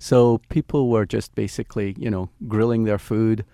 So 0.00 0.38
people 0.48 0.90
were 0.90 1.06
just 1.06 1.36
basically, 1.36 1.94
you 1.96 2.10
know, 2.10 2.30
grilling 2.48 2.82
their 2.82 2.98
food 2.98 3.44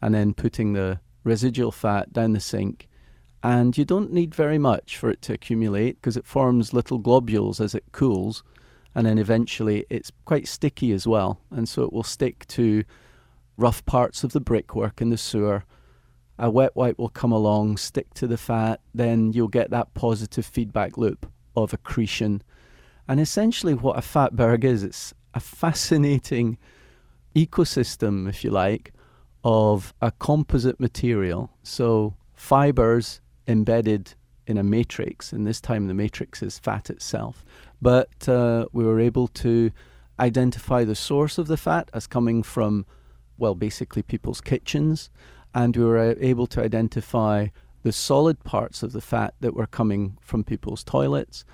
and 0.00 0.14
then 0.14 0.32
putting 0.32 0.72
the 0.72 1.00
residual 1.22 1.72
fat 1.72 2.14
down 2.14 2.32
the 2.32 2.40
sink. 2.40 2.88
And 3.42 3.76
you 3.76 3.84
don't 3.84 4.10
need 4.10 4.34
very 4.34 4.58
much 4.58 4.96
for 4.96 5.10
it 5.10 5.20
to 5.20 5.34
accumulate 5.34 6.00
because 6.00 6.16
it 6.16 6.24
forms 6.24 6.72
little 6.72 6.96
globules 6.96 7.60
as 7.60 7.74
it 7.74 7.84
cools. 7.92 8.42
And 8.94 9.06
then 9.06 9.18
eventually 9.18 9.86
it's 9.88 10.10
quite 10.24 10.48
sticky 10.48 10.92
as 10.92 11.06
well. 11.06 11.40
And 11.50 11.68
so 11.68 11.82
it 11.82 11.92
will 11.92 12.02
stick 12.02 12.46
to 12.48 12.84
rough 13.56 13.84
parts 13.86 14.24
of 14.24 14.32
the 14.32 14.40
brickwork 14.40 15.00
in 15.00 15.10
the 15.10 15.18
sewer 15.18 15.64
a 16.40 16.50
wet 16.50 16.74
wipe 16.74 16.98
will 16.98 17.10
come 17.10 17.32
along, 17.32 17.76
stick 17.76 18.14
to 18.14 18.26
the 18.26 18.38
fat, 18.38 18.80
then 18.94 19.30
you'll 19.32 19.46
get 19.46 19.70
that 19.70 19.92
positive 19.92 20.46
feedback 20.46 20.96
loop 20.96 21.30
of 21.54 21.74
accretion. 21.74 22.42
And 23.06 23.20
essentially, 23.20 23.74
what 23.74 23.98
a 23.98 24.00
fatberg 24.00 24.64
is, 24.64 24.82
it's 24.82 25.12
a 25.34 25.40
fascinating 25.40 26.56
ecosystem, 27.36 28.26
if 28.26 28.42
you 28.42 28.50
like, 28.50 28.94
of 29.44 29.92
a 30.00 30.10
composite 30.12 30.80
material. 30.80 31.50
So, 31.62 32.14
fibers 32.34 33.20
embedded 33.46 34.14
in 34.46 34.56
a 34.56 34.62
matrix, 34.64 35.34
and 35.34 35.46
this 35.46 35.60
time 35.60 35.88
the 35.88 35.94
matrix 35.94 36.42
is 36.42 36.58
fat 36.58 36.88
itself. 36.88 37.44
But 37.82 38.28
uh, 38.28 38.66
we 38.72 38.84
were 38.84 39.00
able 39.00 39.28
to 39.28 39.70
identify 40.18 40.84
the 40.84 40.94
source 40.94 41.38
of 41.38 41.46
the 41.46 41.56
fat 41.56 41.90
as 41.94 42.06
coming 42.06 42.42
from, 42.42 42.84
well, 43.38 43.54
basically 43.54 44.02
people's 44.02 44.40
kitchens 44.40 45.10
and 45.54 45.76
we 45.76 45.84
were 45.84 46.16
able 46.20 46.46
to 46.46 46.62
identify 46.62 47.48
the 47.82 47.92
solid 47.92 48.44
parts 48.44 48.82
of 48.82 48.92
the 48.92 49.00
fat 49.00 49.34
that 49.40 49.54
were 49.54 49.66
coming 49.66 50.16
from 50.20 50.44
people's 50.44 50.84
toilets. 50.84 51.44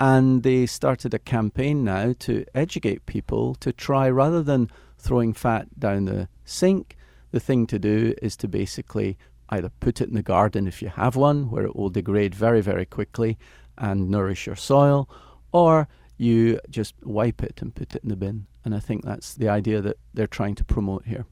And 0.00 0.42
they 0.42 0.66
started 0.66 1.14
a 1.14 1.18
campaign 1.18 1.84
now 1.84 2.14
to 2.20 2.44
educate 2.54 3.06
people 3.06 3.54
to 3.56 3.72
try, 3.72 4.08
rather 4.08 4.42
than 4.42 4.70
throwing 4.98 5.32
fat 5.32 5.78
down 5.78 6.06
the 6.06 6.28
sink, 6.44 6.96
the 7.30 7.40
thing 7.40 7.66
to 7.66 7.78
do 7.78 8.14
is 8.22 8.36
to 8.38 8.48
basically 8.48 9.18
either 9.48 9.70
put 9.80 10.00
it 10.00 10.08
in 10.08 10.14
the 10.14 10.22
garden 10.22 10.66
if 10.66 10.82
you 10.82 10.88
have 10.88 11.16
one, 11.16 11.50
where 11.50 11.64
it 11.64 11.76
will 11.76 11.90
degrade 11.90 12.34
very, 12.34 12.60
very 12.60 12.86
quickly 12.86 13.38
and 13.76 14.10
nourish 14.10 14.46
your 14.46 14.56
soil, 14.56 15.08
or 15.52 15.88
you 16.16 16.58
just 16.70 16.94
wipe 17.02 17.42
it 17.42 17.60
and 17.62 17.74
put 17.74 17.94
it 17.94 18.02
in 18.02 18.08
the 18.08 18.16
bin. 18.16 18.46
And 18.64 18.74
I 18.74 18.80
think 18.80 19.04
that's 19.04 19.34
the 19.34 19.48
idea 19.48 19.80
that 19.80 19.96
they're 20.14 20.26
trying 20.26 20.54
to 20.56 20.64
promote 20.64 21.06
here. 21.06 21.26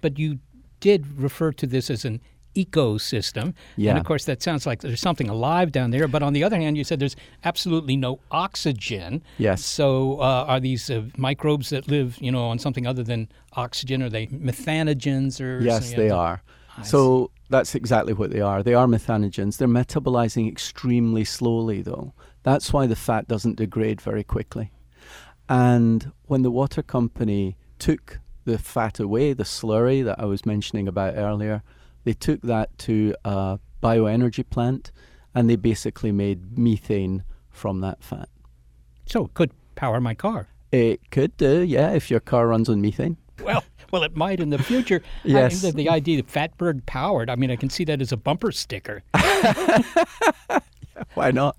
But 0.00 0.18
you 0.18 0.38
did 0.80 1.18
refer 1.18 1.52
to 1.52 1.66
this 1.66 1.90
as 1.90 2.04
an 2.04 2.20
ecosystem. 2.54 3.54
Yeah. 3.76 3.90
And 3.90 3.98
of 3.98 4.04
course, 4.04 4.24
that 4.26 4.42
sounds 4.42 4.66
like 4.66 4.80
there's 4.80 5.00
something 5.00 5.28
alive 5.28 5.72
down 5.72 5.90
there. 5.90 6.08
But 6.08 6.22
on 6.22 6.32
the 6.32 6.44
other 6.44 6.56
hand, 6.56 6.76
you 6.76 6.84
said 6.84 6.98
there's 7.00 7.16
absolutely 7.44 7.96
no 7.96 8.20
oxygen. 8.30 9.22
Yes. 9.38 9.64
So 9.64 10.20
uh, 10.20 10.44
are 10.48 10.60
these 10.60 10.90
uh, 10.90 11.02
microbes 11.16 11.70
that 11.70 11.88
live, 11.88 12.18
you 12.20 12.30
know, 12.30 12.44
on 12.44 12.58
something 12.58 12.86
other 12.86 13.02
than 13.02 13.28
oxygen? 13.54 14.02
Are 14.02 14.10
they 14.10 14.26
methanogens 14.28 15.40
or? 15.40 15.60
Yes, 15.60 15.92
they 15.94 16.10
are. 16.10 16.42
I 16.76 16.82
so 16.82 17.26
see. 17.26 17.42
that's 17.50 17.74
exactly 17.74 18.14
what 18.14 18.30
they 18.30 18.40
are. 18.40 18.62
They 18.62 18.74
are 18.74 18.86
methanogens. 18.86 19.58
They're 19.58 19.68
metabolizing 19.68 20.48
extremely 20.50 21.24
slowly, 21.24 21.82
though. 21.82 22.14
That's 22.42 22.72
why 22.72 22.86
the 22.86 22.96
fat 22.96 23.28
doesn't 23.28 23.56
degrade 23.56 24.00
very 24.00 24.24
quickly. 24.24 24.72
And 25.48 26.12
when 26.26 26.42
the 26.42 26.50
water 26.50 26.82
company 26.82 27.56
took 27.78 28.20
the 28.44 28.58
fat 28.58 29.00
away, 29.00 29.32
the 29.32 29.44
slurry 29.44 30.04
that 30.04 30.18
I 30.18 30.24
was 30.24 30.44
mentioning 30.46 30.88
about 30.88 31.14
earlier. 31.16 31.62
They 32.04 32.12
took 32.14 32.42
that 32.42 32.76
to 32.78 33.14
a 33.24 33.58
bioenergy 33.82 34.48
plant 34.48 34.90
and 35.34 35.48
they 35.48 35.56
basically 35.56 36.12
made 36.12 36.58
methane 36.58 37.24
from 37.50 37.80
that 37.80 38.02
fat. 38.02 38.28
So 39.06 39.24
it 39.26 39.34
could 39.34 39.52
power 39.74 40.00
my 40.00 40.14
car. 40.14 40.48
It 40.70 41.10
could 41.10 41.36
do, 41.36 41.60
yeah, 41.60 41.90
if 41.92 42.10
your 42.10 42.20
car 42.20 42.48
runs 42.48 42.68
on 42.68 42.80
methane. 42.80 43.16
Well, 43.42 43.64
well, 43.90 44.02
it 44.04 44.16
might 44.16 44.40
in 44.40 44.50
the 44.50 44.58
future. 44.58 45.02
yes. 45.24 45.62
I 45.62 45.66
mean, 45.66 45.76
the, 45.76 45.84
the 45.84 45.90
idea 45.90 46.20
of 46.20 46.26
Fatberg 46.26 46.86
powered, 46.86 47.28
I 47.28 47.36
mean, 47.36 47.50
I 47.50 47.56
can 47.56 47.70
see 47.70 47.84
that 47.84 48.00
as 48.00 48.12
a 48.12 48.16
bumper 48.16 48.52
sticker. 48.52 49.02
Why 51.14 51.30
not? 51.30 51.56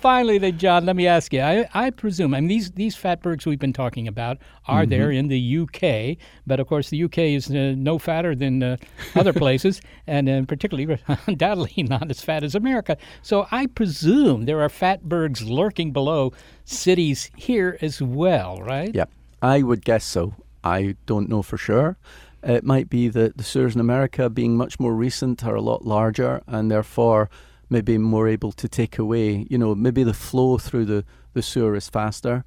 Finally, 0.00 0.38
then, 0.38 0.58
John, 0.58 0.84
let 0.84 0.96
me 0.96 1.06
ask 1.06 1.32
you. 1.32 1.40
I, 1.40 1.68
I 1.74 1.90
presume, 1.90 2.34
I 2.34 2.40
mean, 2.40 2.48
these 2.48 2.72
these 2.72 2.96
fatbergs 2.96 3.46
we've 3.46 3.58
been 3.58 3.72
talking 3.72 4.08
about 4.08 4.38
are 4.66 4.82
mm-hmm. 4.82 4.90
there 4.90 5.10
in 5.10 5.28
the 5.28 5.58
UK, 5.58 6.18
but 6.46 6.58
of 6.58 6.66
course, 6.66 6.90
the 6.90 7.04
UK 7.04 7.18
is 7.18 7.50
uh, 7.50 7.74
no 7.76 7.98
fatter 7.98 8.34
than 8.34 8.62
uh, 8.62 8.76
other 9.14 9.32
places, 9.32 9.80
and 10.06 10.28
uh, 10.28 10.42
particularly, 10.42 10.98
undoubtedly, 11.26 11.84
not 11.84 12.10
as 12.10 12.20
fat 12.20 12.42
as 12.42 12.54
America. 12.54 12.96
So 13.22 13.46
I 13.50 13.66
presume 13.66 14.44
there 14.44 14.60
are 14.60 14.68
fatbergs 14.68 15.48
lurking 15.48 15.92
below 15.92 16.32
cities 16.64 17.30
here 17.36 17.78
as 17.80 18.02
well, 18.02 18.58
right? 18.60 18.92
Yeah, 18.94 19.06
I 19.40 19.62
would 19.62 19.84
guess 19.84 20.04
so. 20.04 20.34
I 20.64 20.96
don't 21.06 21.28
know 21.28 21.42
for 21.42 21.56
sure. 21.56 21.96
It 22.42 22.64
might 22.64 22.90
be 22.90 23.08
that 23.08 23.36
the 23.36 23.44
sewers 23.44 23.74
in 23.74 23.80
America, 23.80 24.28
being 24.28 24.56
much 24.56 24.80
more 24.80 24.94
recent, 24.94 25.44
are 25.44 25.54
a 25.54 25.60
lot 25.60 25.84
larger, 25.84 26.42
and 26.48 26.70
therefore 26.70 27.30
maybe 27.72 27.98
more 27.98 28.28
able 28.28 28.52
to 28.52 28.68
take 28.68 28.98
away. 28.98 29.46
You 29.50 29.58
know, 29.58 29.74
maybe 29.74 30.04
the 30.04 30.14
flow 30.14 30.58
through 30.58 30.84
the, 30.84 31.04
the 31.32 31.42
sewer 31.42 31.74
is 31.74 31.88
faster. 31.88 32.44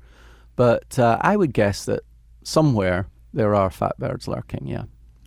But 0.56 0.98
uh, 0.98 1.18
I 1.20 1.36
would 1.36 1.54
guess 1.54 1.84
that 1.86 2.02
somewhere 2.44 3.08
there 3.34 3.54
are 3.56 3.70
fatbergs 3.70 4.28
lurking, 4.28 4.68
yeah. 4.68 4.84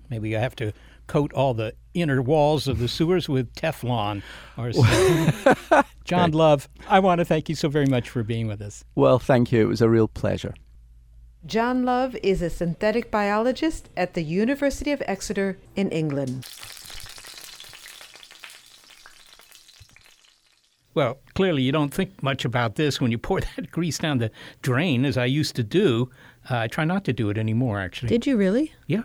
Maybe 0.08 0.30
you 0.30 0.38
have 0.38 0.56
to 0.56 0.72
coat 1.06 1.32
all 1.34 1.52
the 1.52 1.74
inner 1.92 2.22
walls 2.22 2.68
of 2.68 2.78
the 2.78 2.88
sewers 2.96 3.28
with 3.28 3.52
Teflon 3.54 4.22
or 4.56 4.72
something. 4.72 5.84
John 6.04 6.30
Love, 6.30 6.68
I 6.88 7.00
want 7.00 7.18
to 7.18 7.24
thank 7.24 7.50
you 7.50 7.54
so 7.54 7.68
very 7.68 7.86
much 7.86 8.08
for 8.08 8.22
being 8.22 8.46
with 8.46 8.62
us. 8.62 8.84
Well, 8.94 9.18
thank 9.18 9.52
you. 9.52 9.60
It 9.60 9.66
was 9.66 9.82
a 9.82 9.88
real 9.90 10.08
pleasure. 10.08 10.54
John 11.44 11.84
Love 11.84 12.16
is 12.22 12.40
a 12.40 12.50
synthetic 12.50 13.10
biologist 13.10 13.90
at 13.96 14.14
the 14.14 14.22
University 14.22 14.92
of 14.92 15.02
Exeter 15.06 15.58
in 15.76 15.90
England. 15.90 16.46
Well, 20.98 21.20
clearly 21.34 21.62
you 21.62 21.70
don't 21.70 21.94
think 21.94 22.24
much 22.24 22.44
about 22.44 22.74
this 22.74 23.00
when 23.00 23.12
you 23.12 23.18
pour 23.28 23.40
that 23.40 23.70
grease 23.70 23.98
down 23.98 24.18
the 24.18 24.32
drain, 24.62 25.04
as 25.04 25.16
I 25.16 25.26
used 25.26 25.54
to 25.54 25.62
do. 25.62 26.10
Uh, 26.50 26.56
I 26.56 26.66
try 26.66 26.84
not 26.84 27.04
to 27.04 27.12
do 27.12 27.30
it 27.30 27.38
anymore, 27.38 27.78
actually. 27.78 28.08
Did 28.08 28.26
you 28.26 28.36
really? 28.36 28.72
Yeah. 28.88 29.02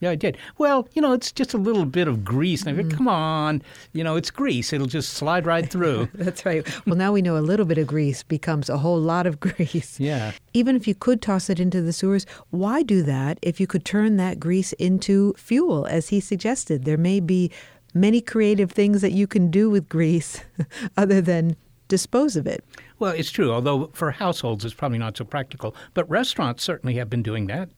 Yeah, 0.00 0.10
I 0.10 0.14
did. 0.14 0.38
Well, 0.56 0.88
you 0.94 1.02
know, 1.02 1.12
it's 1.12 1.32
just 1.32 1.52
a 1.52 1.58
little 1.58 1.84
bit 1.84 2.08
of 2.08 2.24
grease. 2.24 2.62
And 2.64 2.78
I 2.78 2.82
go, 2.82 2.96
come 2.96 3.06
on, 3.08 3.62
you 3.92 4.02
know, 4.02 4.16
it's 4.16 4.30
grease. 4.30 4.72
It'll 4.72 4.86
just 4.86 5.12
slide 5.12 5.44
right 5.44 5.70
through. 5.70 6.08
That's 6.14 6.46
right. 6.46 6.66
Well, 6.86 6.96
now 6.96 7.12
we 7.12 7.20
know 7.20 7.36
a 7.36 7.40
little 7.40 7.66
bit 7.66 7.76
of 7.76 7.86
grease 7.86 8.22
becomes 8.22 8.70
a 8.70 8.78
whole 8.78 8.98
lot 8.98 9.26
of 9.26 9.38
grease. 9.46 10.00
Yeah. 10.00 10.32
Even 10.54 10.74
if 10.74 10.88
you 10.88 10.94
could 10.94 11.20
toss 11.20 11.50
it 11.50 11.60
into 11.60 11.82
the 11.82 11.92
sewers, 11.92 12.24
why 12.48 12.82
do 12.82 13.02
that 13.02 13.38
if 13.42 13.60
you 13.60 13.66
could 13.66 13.84
turn 13.84 14.16
that 14.16 14.40
grease 14.40 14.72
into 14.74 15.34
fuel, 15.34 15.84
as 15.84 16.08
he 16.08 16.20
suggested? 16.20 16.84
There 16.84 16.96
may 16.96 17.20
be 17.20 17.50
many 17.96 18.20
creative 18.20 18.70
things 18.70 19.00
that 19.00 19.12
you 19.12 19.26
can 19.26 19.50
do 19.50 19.68
with 19.70 19.88
grease 19.88 20.44
other 20.96 21.20
than 21.20 21.56
dispose 21.88 22.36
of 22.36 22.46
it. 22.46 22.64
Well, 22.98 23.12
it's 23.12 23.30
true, 23.30 23.52
although 23.52 23.90
for 23.92 24.10
households 24.10 24.64
it's 24.64 24.74
probably 24.74 24.98
not 24.98 25.16
so 25.16 25.24
practical. 25.24 25.74
But 25.94 26.08
restaurants 26.08 26.62
certainly 26.62 26.94
have 26.94 27.10
been 27.10 27.22
doing 27.22 27.46
that. 27.46 27.70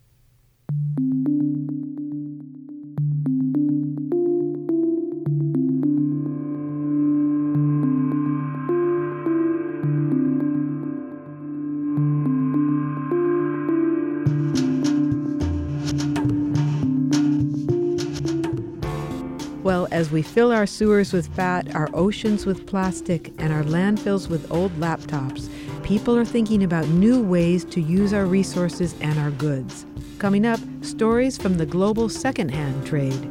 Well, 19.68 19.86
as 19.90 20.10
we 20.10 20.22
fill 20.22 20.50
our 20.50 20.64
sewers 20.64 21.12
with 21.12 21.26
fat, 21.36 21.74
our 21.74 21.90
oceans 21.92 22.46
with 22.46 22.66
plastic, 22.66 23.34
and 23.38 23.52
our 23.52 23.62
landfills 23.64 24.26
with 24.26 24.50
old 24.50 24.72
laptops, 24.80 25.50
people 25.82 26.16
are 26.16 26.24
thinking 26.24 26.64
about 26.64 26.88
new 26.88 27.22
ways 27.22 27.66
to 27.66 27.82
use 27.82 28.14
our 28.14 28.24
resources 28.24 28.94
and 29.02 29.18
our 29.18 29.30
goods. 29.30 29.84
Coming 30.18 30.46
up, 30.46 30.58
stories 30.80 31.36
from 31.36 31.58
the 31.58 31.66
global 31.66 32.08
secondhand 32.08 32.86
trade. 32.86 33.28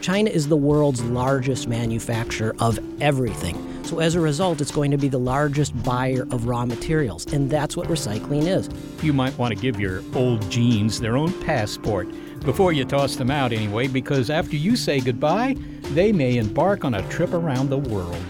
China 0.00 0.30
is 0.30 0.48
the 0.48 0.56
world's 0.56 1.02
largest 1.02 1.68
manufacturer 1.68 2.56
of 2.60 2.78
everything. 3.02 3.54
So, 3.84 3.98
as 3.98 4.14
a 4.14 4.20
result, 4.20 4.62
it's 4.62 4.70
going 4.70 4.90
to 4.90 4.96
be 4.96 5.08
the 5.08 5.18
largest 5.18 5.82
buyer 5.82 6.22
of 6.30 6.46
raw 6.46 6.64
materials. 6.64 7.30
And 7.30 7.50
that's 7.50 7.76
what 7.76 7.88
recycling 7.88 8.46
is. 8.46 8.70
You 9.02 9.12
might 9.12 9.36
want 9.36 9.54
to 9.54 9.60
give 9.60 9.78
your 9.78 10.02
old 10.14 10.50
jeans 10.50 11.00
their 11.00 11.18
own 11.18 11.38
passport 11.42 12.08
before 12.44 12.72
you 12.72 12.84
toss 12.84 13.16
them 13.16 13.30
out, 13.30 13.52
anyway, 13.52 13.88
because 13.88 14.28
after 14.28 14.56
you 14.56 14.76
say 14.76 15.00
goodbye, 15.00 15.56
they 15.92 16.12
may 16.12 16.36
embark 16.36 16.84
on 16.84 16.94
a 16.94 17.08
trip 17.08 17.32
around 17.32 17.70
the 17.70 17.78
world. 17.78 18.22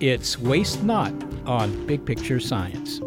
It's 0.00 0.38
Waste 0.38 0.82
Not 0.82 1.12
on 1.46 1.86
Big 1.86 2.04
Picture 2.04 2.40
Science. 2.40 3.00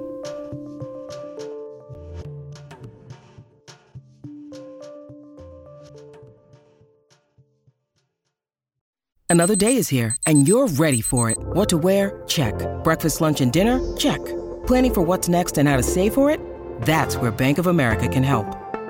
Another 9.28 9.56
day 9.58 9.76
is 9.76 9.90
here, 9.90 10.16
and 10.26 10.48
you're 10.48 10.68
ready 10.68 11.02
for 11.02 11.30
it. 11.30 11.38
What 11.38 11.68
to 11.70 11.78
wear? 11.78 12.24
Check. 12.26 12.56
Breakfast, 12.86 13.20
lunch, 13.20 13.42
and 13.42 13.52
dinner? 13.52 13.82
Check. 13.98 14.24
Planning 14.66 14.94
for 14.94 15.02
what's 15.02 15.28
next 15.28 15.58
and 15.58 15.68
how 15.68 15.76
to 15.76 15.84
save 15.84 16.14
for 16.14 16.30
it? 16.30 16.40
That's 16.84 17.18
where 17.18 17.32
Bank 17.32 17.58
of 17.58 17.68
America 17.68 18.08
can 18.08 18.24
help. 18.24 18.65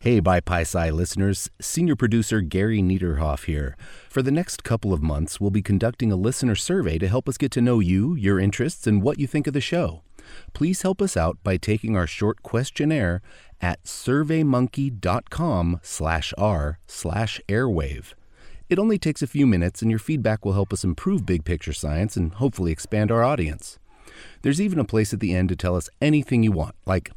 Hey, 0.00 0.20
By 0.20 0.40
Pi 0.40 0.62
listeners, 0.90 1.50
senior 1.60 1.96
producer 1.96 2.40
Gary 2.40 2.80
Niederhoff 2.80 3.46
here. 3.46 3.76
For 4.08 4.22
the 4.22 4.30
next 4.30 4.62
couple 4.62 4.92
of 4.92 5.02
months, 5.02 5.40
we'll 5.40 5.50
be 5.50 5.62
conducting 5.62 6.12
a 6.12 6.16
listener 6.16 6.54
survey 6.54 6.98
to 6.98 7.08
help 7.08 7.28
us 7.28 7.38
get 7.38 7.50
to 7.52 7.60
know 7.60 7.80
you, 7.80 8.14
your 8.14 8.38
interests, 8.38 8.86
and 8.86 9.02
what 9.02 9.18
you 9.18 9.26
think 9.26 9.48
of 9.48 9.54
the 9.54 9.60
show. 9.60 10.02
Please 10.52 10.82
help 10.82 11.02
us 11.02 11.16
out 11.16 11.38
by 11.42 11.56
taking 11.56 11.96
our 11.96 12.06
short 12.06 12.42
questionnaire 12.44 13.20
at 13.60 13.82
surveymonkey.com 13.84 15.80
slash 15.82 16.34
r 16.38 16.78
slash 16.86 17.40
airwave. 17.48 18.12
It 18.68 18.78
only 18.78 18.98
takes 18.98 19.22
a 19.22 19.26
few 19.26 19.46
minutes, 19.46 19.82
and 19.82 19.90
your 19.90 19.98
feedback 19.98 20.44
will 20.44 20.52
help 20.52 20.72
us 20.72 20.84
improve 20.84 21.26
big 21.26 21.44
picture 21.44 21.72
science 21.72 22.16
and 22.16 22.34
hopefully 22.34 22.70
expand 22.70 23.10
our 23.10 23.24
audience. 23.24 23.78
There's 24.42 24.60
even 24.60 24.78
a 24.78 24.84
place 24.84 25.12
at 25.12 25.20
the 25.20 25.34
end 25.34 25.48
to 25.48 25.56
tell 25.56 25.74
us 25.74 25.88
anything 26.00 26.44
you 26.44 26.52
want, 26.52 26.76
like, 26.84 27.10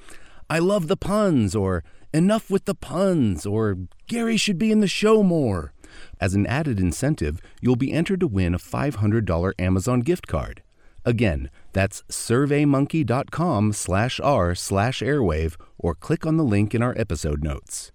I 0.50 0.58
love 0.58 0.88
the 0.88 0.98
puns, 0.98 1.56
or 1.56 1.84
enough 2.14 2.50
with 2.50 2.66
the 2.66 2.76
puns, 2.76 3.46
or 3.46 3.78
Gary 4.08 4.38
should 4.38 4.58
be 4.58 4.72
in 4.72 4.80
the 4.80 4.88
show 4.88 5.24
more. 5.24 5.74
As 6.20 6.34
an 6.34 6.46
added 6.48 6.80
incentive, 6.80 7.42
you'll 7.62 7.76
be 7.76 7.94
entered 7.94 8.20
to 8.22 8.28
win 8.28 8.54
a 8.54 8.60
$500 8.60 9.54
Amazon 9.60 10.00
gift 10.02 10.28
card. 10.28 10.64
Again, 11.06 11.50
that's 11.74 12.04
surveymonkey.com 12.10 13.74
slash 13.74 14.20
r 14.20 14.56
slash 14.56 15.02
airwave, 15.02 15.56
or 15.78 15.96
click 15.96 16.26
on 16.26 16.38
the 16.38 16.44
link 16.44 16.76
in 16.76 16.82
our 16.84 16.94
episode 16.98 17.44
notes. 17.44 17.92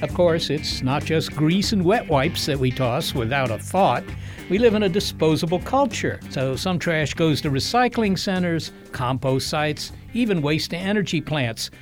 Of 0.00 0.14
course, 0.14 0.48
it's 0.48 0.80
not 0.80 1.04
just 1.04 1.34
grease 1.34 1.72
and 1.72 1.84
wet 1.84 2.06
wipes 2.06 2.46
that 2.46 2.58
we 2.58 2.70
toss 2.70 3.14
without 3.14 3.50
a 3.50 3.58
thought. 3.58 4.04
We 4.48 4.58
live 4.58 4.74
in 4.74 4.84
a 4.84 4.88
disposable 4.88 5.58
culture, 5.58 6.20
so 6.30 6.54
some 6.54 6.78
trash 6.78 7.14
goes 7.14 7.40
to 7.40 7.50
recycling 7.50 8.16
centers, 8.16 8.70
compost 8.92 9.48
sites, 9.48 9.90
even 10.14 10.40
waste 10.40 10.70
to 10.70 10.76
energy 10.76 11.20
plants. 11.20 11.72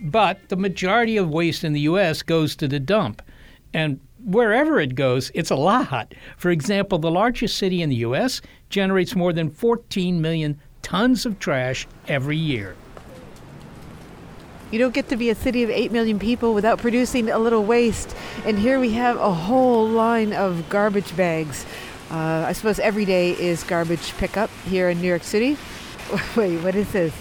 But 0.00 0.48
the 0.48 0.56
majority 0.56 1.18
of 1.18 1.28
waste 1.28 1.64
in 1.64 1.74
the 1.74 1.80
U.S. 1.80 2.22
goes 2.22 2.56
to 2.56 2.66
the 2.66 2.80
dump. 2.80 3.20
And 3.74 4.00
wherever 4.24 4.80
it 4.80 4.94
goes, 4.94 5.30
it's 5.34 5.50
a 5.50 5.56
lot. 5.56 6.14
For 6.38 6.50
example, 6.50 6.98
the 6.98 7.10
largest 7.10 7.58
city 7.58 7.82
in 7.82 7.90
the 7.90 7.96
U.S. 7.96 8.40
generates 8.70 9.14
more 9.14 9.34
than 9.34 9.50
14 9.50 10.18
million 10.18 10.58
tons 10.80 11.26
of 11.26 11.38
trash 11.38 11.86
every 12.08 12.38
year. 12.38 12.74
You 14.72 14.80
don't 14.80 14.92
get 14.92 15.08
to 15.10 15.16
be 15.16 15.30
a 15.30 15.34
city 15.34 15.62
of 15.62 15.70
8 15.70 15.92
million 15.92 16.18
people 16.18 16.52
without 16.52 16.78
producing 16.78 17.30
a 17.30 17.38
little 17.38 17.64
waste. 17.64 18.16
And 18.44 18.58
here 18.58 18.80
we 18.80 18.92
have 18.92 19.16
a 19.16 19.32
whole 19.32 19.88
line 19.88 20.32
of 20.32 20.68
garbage 20.68 21.16
bags. 21.16 21.64
Uh, 22.10 22.44
I 22.46 22.52
suppose 22.52 22.80
every 22.80 23.04
day 23.04 23.30
is 23.30 23.62
garbage 23.62 24.16
pickup 24.16 24.50
here 24.64 24.88
in 24.88 25.00
New 25.00 25.06
York 25.06 25.22
City. 25.22 25.56
Wait, 26.36 26.58
what 26.58 26.74
is 26.74 26.90
this? 26.90 27.14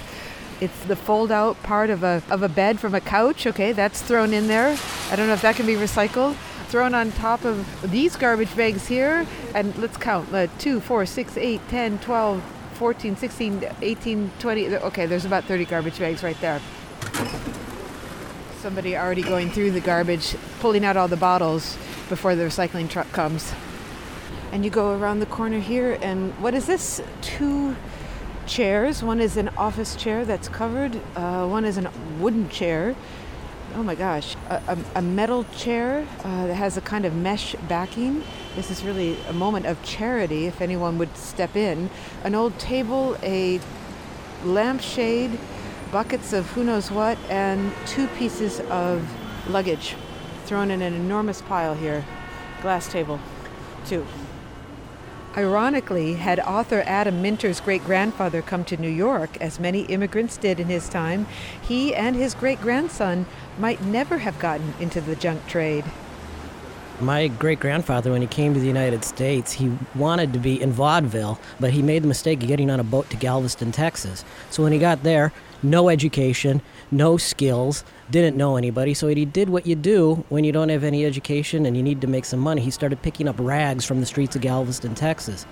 It's 0.60 0.86
the 0.86 0.96
fold 0.96 1.32
out 1.32 1.62
part 1.64 1.90
of 1.92 2.04
a, 2.04 2.24
of 2.32 2.42
a 2.42 2.50
bed 2.50 2.80
from 2.80 2.96
a 2.96 3.02
couch. 3.02 3.46
Okay, 3.46 3.74
that's 3.74 4.02
thrown 4.02 4.34
in 4.34 4.48
there. 4.48 4.78
I 5.12 5.16
don't 5.16 5.28
know 5.28 5.34
if 5.34 5.42
that 5.44 5.56
can 5.56 5.68
be 5.68 5.76
recycled. 5.76 6.36
Thrown 6.70 6.96
on 6.96 7.12
top 7.12 7.46
of 7.46 7.92
these 7.92 8.16
garbage 8.16 8.56
bags 8.56 8.88
here. 8.88 9.28
And 9.54 9.76
let's 9.78 9.98
count 9.98 10.34
uh, 10.34 10.48
2, 10.58 10.80
4, 10.80 11.06
6, 11.06 11.38
8, 11.38 11.62
10, 11.70 12.00
12, 12.00 12.44
14, 12.74 13.16
16, 13.16 13.70
18, 13.82 14.32
20. 14.40 14.76
Okay, 14.78 15.06
there's 15.06 15.26
about 15.26 15.44
30 15.44 15.66
garbage 15.66 16.00
bags 16.00 16.24
right 16.24 16.40
there. 16.42 16.60
Somebody 18.60 18.98
already 18.98 19.22
going 19.22 19.50
through 19.52 19.72
the 19.72 19.80
garbage, 19.80 20.36
pulling 20.60 20.84
out 20.84 20.98
all 20.98 21.08
the 21.08 21.18
bottles 21.18 21.78
before 22.10 22.36
the 22.36 22.44
recycling 22.44 22.90
truck 22.90 23.12
comes. 23.12 23.54
And 24.52 24.64
you 24.64 24.72
go 24.72 24.98
around 24.98 25.20
the 25.20 25.26
corner 25.26 25.60
here, 25.60 25.98
and 26.02 26.34
what 26.42 26.54
is 26.54 26.66
this? 26.66 27.02
Two 27.22 27.76
chairs. 28.48 29.04
One 29.04 29.20
is 29.20 29.38
an 29.38 29.50
office 29.50 29.96
chair 29.96 30.26
that's 30.26 30.48
covered, 30.48 31.00
uh, 31.16 31.48
one 31.48 31.66
is 31.66 31.78
a 31.78 31.92
wooden 32.20 32.50
chair. 32.50 32.96
Oh 33.76 33.84
my 33.84 33.96
gosh, 33.96 34.36
a, 34.50 34.62
a, 34.68 34.78
a 35.00 35.02
metal 35.02 35.44
chair 35.56 36.08
uh, 36.24 36.48
that 36.48 36.54
has 36.54 36.78
a 36.78 36.82
kind 36.82 37.06
of 37.06 37.14
mesh 37.14 37.56
backing. 37.68 38.24
This 38.56 38.72
is 38.72 38.84
really 38.84 39.18
a 39.28 39.34
moment 39.34 39.66
of 39.66 39.84
charity 39.84 40.46
if 40.46 40.62
anyone 40.62 40.98
would 40.98 41.16
step 41.18 41.56
in. 41.56 41.90
An 42.24 42.36
old 42.36 42.58
table, 42.58 43.18
a 43.22 43.60
lampshade, 44.44 45.38
buckets 45.96 46.34
of 46.34 46.46
who 46.48 46.62
knows 46.62 46.92
what, 46.92 47.18
and 47.30 47.72
two 47.86 48.06
pieces 48.20 48.60
of 48.70 49.02
luggage 49.50 49.96
thrown 50.44 50.70
in 50.70 50.82
an 50.82 50.94
enormous 50.94 51.42
pile 51.44 51.74
here. 51.74 52.04
Glass 52.62 52.92
table, 52.92 53.18
two. 53.86 54.06
Ironically, 55.38 56.16
had 56.16 56.42
author 56.42 56.84
Adam 56.86 57.22
Minter's 57.22 57.62
great 57.62 57.82
grandfather 57.86 58.42
come 58.42 58.66
to 58.66 58.76
New 58.76 58.90
York, 58.90 59.38
as 59.40 59.58
many 59.58 59.84
immigrants 59.84 60.36
did 60.36 60.60
in 60.60 60.68
his 60.68 60.90
time, 60.90 61.28
he 61.62 61.96
and 61.96 62.18
his 62.18 62.34
great 62.34 62.60
grandson 62.60 63.26
might 63.58 63.82
never 63.82 64.18
have 64.18 64.38
gotten 64.38 64.74
into 64.82 65.00
the 65.00 65.16
junk 65.16 65.48
trade. 65.48 65.86
My 67.00 67.28
great 67.28 67.60
grandfather, 67.62 68.12
when 68.12 68.22
he 68.22 68.28
came 68.28 68.54
to 68.54 68.60
the 68.60 68.68
United 68.68 69.04
States, 69.04 69.52
he 69.54 69.72
wanted 69.96 70.32
to 70.34 70.40
be 70.40 70.62
in 70.62 70.72
vaudeville, 70.72 71.40
but 71.60 71.72
he 71.72 71.82
made 71.82 72.04
the 72.04 72.08
mistake 72.08 72.42
of 72.42 72.48
getting 72.48 72.70
on 72.70 72.80
a 72.80 72.86
boat 72.86 73.10
to 73.10 73.18
Galveston, 73.18 73.74
Texas. 73.74 74.24
So 74.50 74.64
when 74.64 74.72
he 74.72 74.80
got 74.80 75.04
there, 75.04 75.34
no 75.64 75.90
education, 75.90 76.62
no 76.92 77.18
skills, 77.18 77.84
didn't 78.10 78.38
know 78.38 78.58
anybody. 78.58 78.94
So 78.94 79.08
he 79.08 79.26
did 79.26 79.50
what 79.50 79.66
you 79.66 79.76
do 79.76 80.24
when 80.30 80.44
you 80.44 80.52
don't 80.52 80.70
have 80.70 80.84
any 80.84 81.06
education 81.06 81.66
and 81.66 81.76
you 81.76 81.84
need 81.84 82.02
to 82.02 82.08
make 82.08 82.26
some 82.26 82.40
money. 82.40 82.62
He 82.62 82.72
started 82.72 83.02
picking 83.02 83.28
up 83.28 83.36
rags 83.40 83.86
from 83.86 84.00
the 84.00 84.06
streets 84.06 84.36
of 84.36 84.42
Galveston, 84.42 84.96
Texas. 84.96 85.46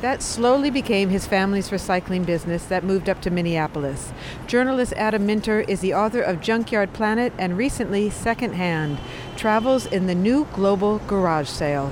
That 0.00 0.22
slowly 0.22 0.70
became 0.70 1.08
his 1.08 1.26
family's 1.26 1.70
recycling 1.70 2.26
business 2.26 2.66
that 2.66 2.84
moved 2.84 3.08
up 3.08 3.22
to 3.22 3.30
Minneapolis. 3.30 4.12
Journalist 4.46 4.92
Adam 4.96 5.24
Minter 5.24 5.60
is 5.60 5.80
the 5.80 5.94
author 5.94 6.20
of 6.20 6.42
Junkyard 6.42 6.92
Planet 6.92 7.32
and 7.38 7.56
recently 7.56 8.10
Secondhand 8.10 8.98
Travels 9.36 9.86
in 9.86 10.06
the 10.06 10.14
New 10.14 10.46
Global 10.52 10.98
Garage 11.06 11.48
Sale. 11.48 11.90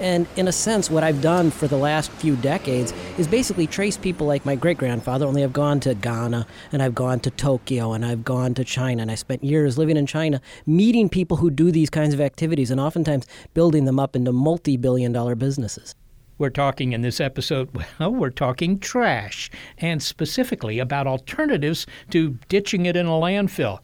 And 0.00 0.26
in 0.36 0.46
a 0.46 0.52
sense, 0.52 0.90
what 0.90 1.02
I've 1.02 1.20
done 1.20 1.50
for 1.50 1.66
the 1.66 1.76
last 1.76 2.10
few 2.12 2.36
decades 2.36 2.92
is 3.18 3.26
basically 3.26 3.66
trace 3.66 3.96
people 3.96 4.26
like 4.26 4.46
my 4.46 4.54
great 4.54 4.78
grandfather, 4.78 5.26
only 5.26 5.42
I've 5.42 5.52
gone 5.52 5.80
to 5.80 5.94
Ghana 5.94 6.46
and 6.72 6.82
I've 6.82 6.94
gone 6.94 7.18
to 7.20 7.30
Tokyo 7.30 7.92
and 7.92 8.04
I've 8.04 8.24
gone 8.24 8.54
to 8.54 8.64
China 8.64 9.02
and 9.02 9.10
I 9.10 9.16
spent 9.16 9.42
years 9.42 9.76
living 9.76 9.96
in 9.96 10.06
China 10.06 10.40
meeting 10.66 11.08
people 11.08 11.36
who 11.36 11.50
do 11.50 11.72
these 11.72 11.90
kinds 11.90 12.14
of 12.14 12.20
activities 12.20 12.70
and 12.70 12.80
oftentimes 12.80 13.26
building 13.54 13.86
them 13.86 13.98
up 13.98 14.14
into 14.14 14.32
multi 14.32 14.76
billion 14.76 15.12
dollar 15.12 15.34
businesses. 15.34 15.94
We're 16.38 16.50
talking 16.50 16.92
in 16.92 17.02
this 17.02 17.20
episode, 17.20 17.68
well, 17.98 18.14
we're 18.14 18.30
talking 18.30 18.78
trash, 18.78 19.50
and 19.78 20.00
specifically 20.00 20.78
about 20.78 21.08
alternatives 21.08 21.86
to 22.10 22.38
ditching 22.48 22.86
it 22.86 22.96
in 22.96 23.06
a 23.06 23.10
landfill. 23.10 23.80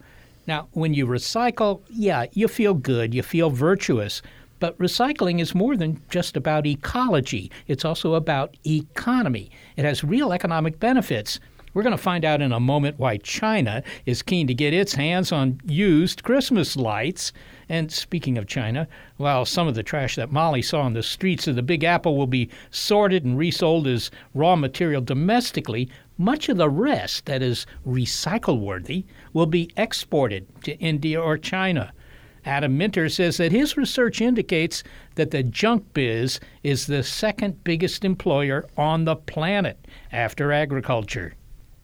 Now, 0.47 0.69
when 0.73 0.95
you 0.95 1.07
recycle, 1.07 1.83
yeah, 1.91 2.27
you 2.33 2.49
feel 2.49 2.75
good, 2.75 3.15
you 3.15 3.23
feel 3.23 3.51
virtuous. 3.51 4.23
But 4.65 4.79
recycling 4.79 5.43
is 5.43 5.55
more 5.55 5.77
than 5.77 6.01
just 6.09 6.39
about 6.39 6.67
ecology, 6.67 7.51
it's 7.67 7.85
also 7.85 8.15
about 8.15 8.57
economy. 8.67 9.51
It 9.77 9.85
has 9.85 10.03
real 10.03 10.33
economic 10.33 10.81
benefits. 10.81 11.39
We're 11.75 11.83
going 11.83 11.95
to 11.95 12.03
find 12.03 12.25
out 12.25 12.41
in 12.41 12.51
a 12.51 12.59
moment 12.59 12.99
why 12.99 13.19
China 13.19 13.83
is 14.07 14.23
keen 14.23 14.47
to 14.47 14.55
get 14.55 14.73
its 14.73 14.95
hands 14.95 15.33
on 15.33 15.61
used 15.67 16.23
Christmas 16.23 16.79
lights. 16.79 17.31
And 17.69 17.93
speaking 17.93 18.39
of 18.39 18.47
China, 18.47 18.89
while 19.19 19.45
some 19.45 19.69
of 19.69 19.75
the 19.75 19.83
trash 19.83 20.17
that 20.17 20.33
Molly 20.33 20.63
saw 20.63 20.81
on 20.81 20.95
the 20.95 21.03
streets 21.03 21.47
of 21.47 21.57
the 21.57 21.63
Big 21.63 21.85
Apple 21.85 22.17
will 22.17 22.27
be 22.27 22.49
sorted 22.71 23.27
and 23.27 23.37
resold 23.37 23.87
as 23.87 24.11
raw 24.33 24.57
material 24.57 25.03
domestically, 25.03 25.91
much 26.17 26.49
of 26.49 26.57
the 26.57 26.71
rest 26.71 27.27
that 27.27 27.43
is 27.43 27.67
recycle 27.87 28.61
worthy 28.61 29.05
will 29.35 29.45
be 29.45 29.71
exported 29.77 30.47
to 30.63 30.79
India 30.79 31.21
or 31.21 31.37
China. 31.37 31.93
Adam 32.45 32.77
Minter 32.77 33.09
says 33.09 33.39
that 33.39 33.53
his 33.53 33.77
research 33.77 34.21
indicates 34.21 34.83
that 35.15 35.31
the 35.31 35.43
junk 35.43 35.95
biz 35.95 36.41
is 36.63 36.87
the 36.87 37.03
second 37.03 37.65
biggest 37.65 38.05
employer 38.05 38.67
on 38.77 39.05
the 39.05 39.17
planet 39.17 39.87
after 40.13 40.53
agriculture 40.53 41.35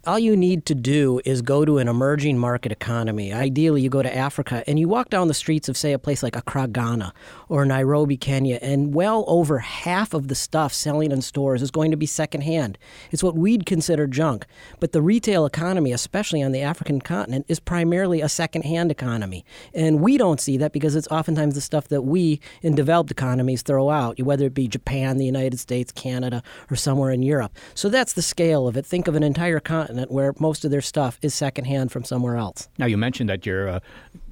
all 0.06 0.18
you 0.18 0.34
need 0.34 0.64
to 0.64 0.74
do 0.74 1.20
is 1.26 1.42
go 1.42 1.66
to 1.66 1.76
an 1.76 1.86
emerging 1.86 2.38
market 2.38 2.72
economy. 2.72 3.34
Ideally, 3.34 3.82
you 3.82 3.90
go 3.90 4.02
to 4.02 4.16
Africa 4.16 4.64
and 4.66 4.78
you 4.78 4.88
walk 4.88 5.10
down 5.10 5.28
the 5.28 5.34
streets 5.34 5.68
of, 5.68 5.76
say, 5.76 5.92
a 5.92 5.98
place 5.98 6.22
like 6.22 6.36
Accra, 6.36 6.68
Ghana, 6.68 7.12
or 7.50 7.66
Nairobi, 7.66 8.16
Kenya, 8.16 8.58
and 8.62 8.94
well 8.94 9.24
over 9.26 9.58
half 9.58 10.14
of 10.14 10.28
the 10.28 10.34
stuff 10.34 10.72
selling 10.72 11.12
in 11.12 11.20
stores 11.20 11.60
is 11.60 11.70
going 11.70 11.90
to 11.90 11.98
be 11.98 12.06
secondhand. 12.06 12.78
It's 13.10 13.22
what 13.22 13.36
we'd 13.36 13.66
consider 13.66 14.06
junk. 14.06 14.46
But 14.78 14.92
the 14.92 15.02
retail 15.02 15.44
economy, 15.44 15.92
especially 15.92 16.42
on 16.42 16.52
the 16.52 16.62
African 16.62 17.02
continent, 17.02 17.44
is 17.48 17.60
primarily 17.60 18.22
a 18.22 18.28
secondhand 18.30 18.90
economy. 18.90 19.44
And 19.74 20.00
we 20.00 20.16
don't 20.16 20.40
see 20.40 20.56
that 20.56 20.72
because 20.72 20.96
it's 20.96 21.08
oftentimes 21.08 21.54
the 21.54 21.60
stuff 21.60 21.88
that 21.88 22.02
we 22.02 22.40
in 22.62 22.74
developed 22.74 23.10
economies 23.10 23.60
throw 23.60 23.90
out, 23.90 24.18
whether 24.18 24.46
it 24.46 24.54
be 24.54 24.66
Japan, 24.66 25.18
the 25.18 25.26
United 25.26 25.60
States, 25.60 25.92
Canada, 25.92 26.42
or 26.70 26.76
somewhere 26.76 27.10
in 27.10 27.22
Europe. 27.22 27.54
So 27.74 27.90
that's 27.90 28.14
the 28.14 28.22
scale 28.22 28.66
of 28.66 28.78
it. 28.78 28.86
Think 28.86 29.06
of 29.06 29.14
an 29.14 29.22
entire 29.22 29.60
continent 29.60 29.89
continent 29.90 30.10
where 30.10 30.34
most 30.38 30.64
of 30.64 30.70
their 30.70 30.80
stuff 30.80 31.18
is 31.22 31.34
secondhand 31.34 31.90
from 31.90 32.04
somewhere 32.04 32.36
else. 32.36 32.68
Now, 32.78 32.86
you 32.86 32.96
mentioned 32.96 33.28
that 33.30 33.44
your 33.44 33.68
uh, 33.68 33.80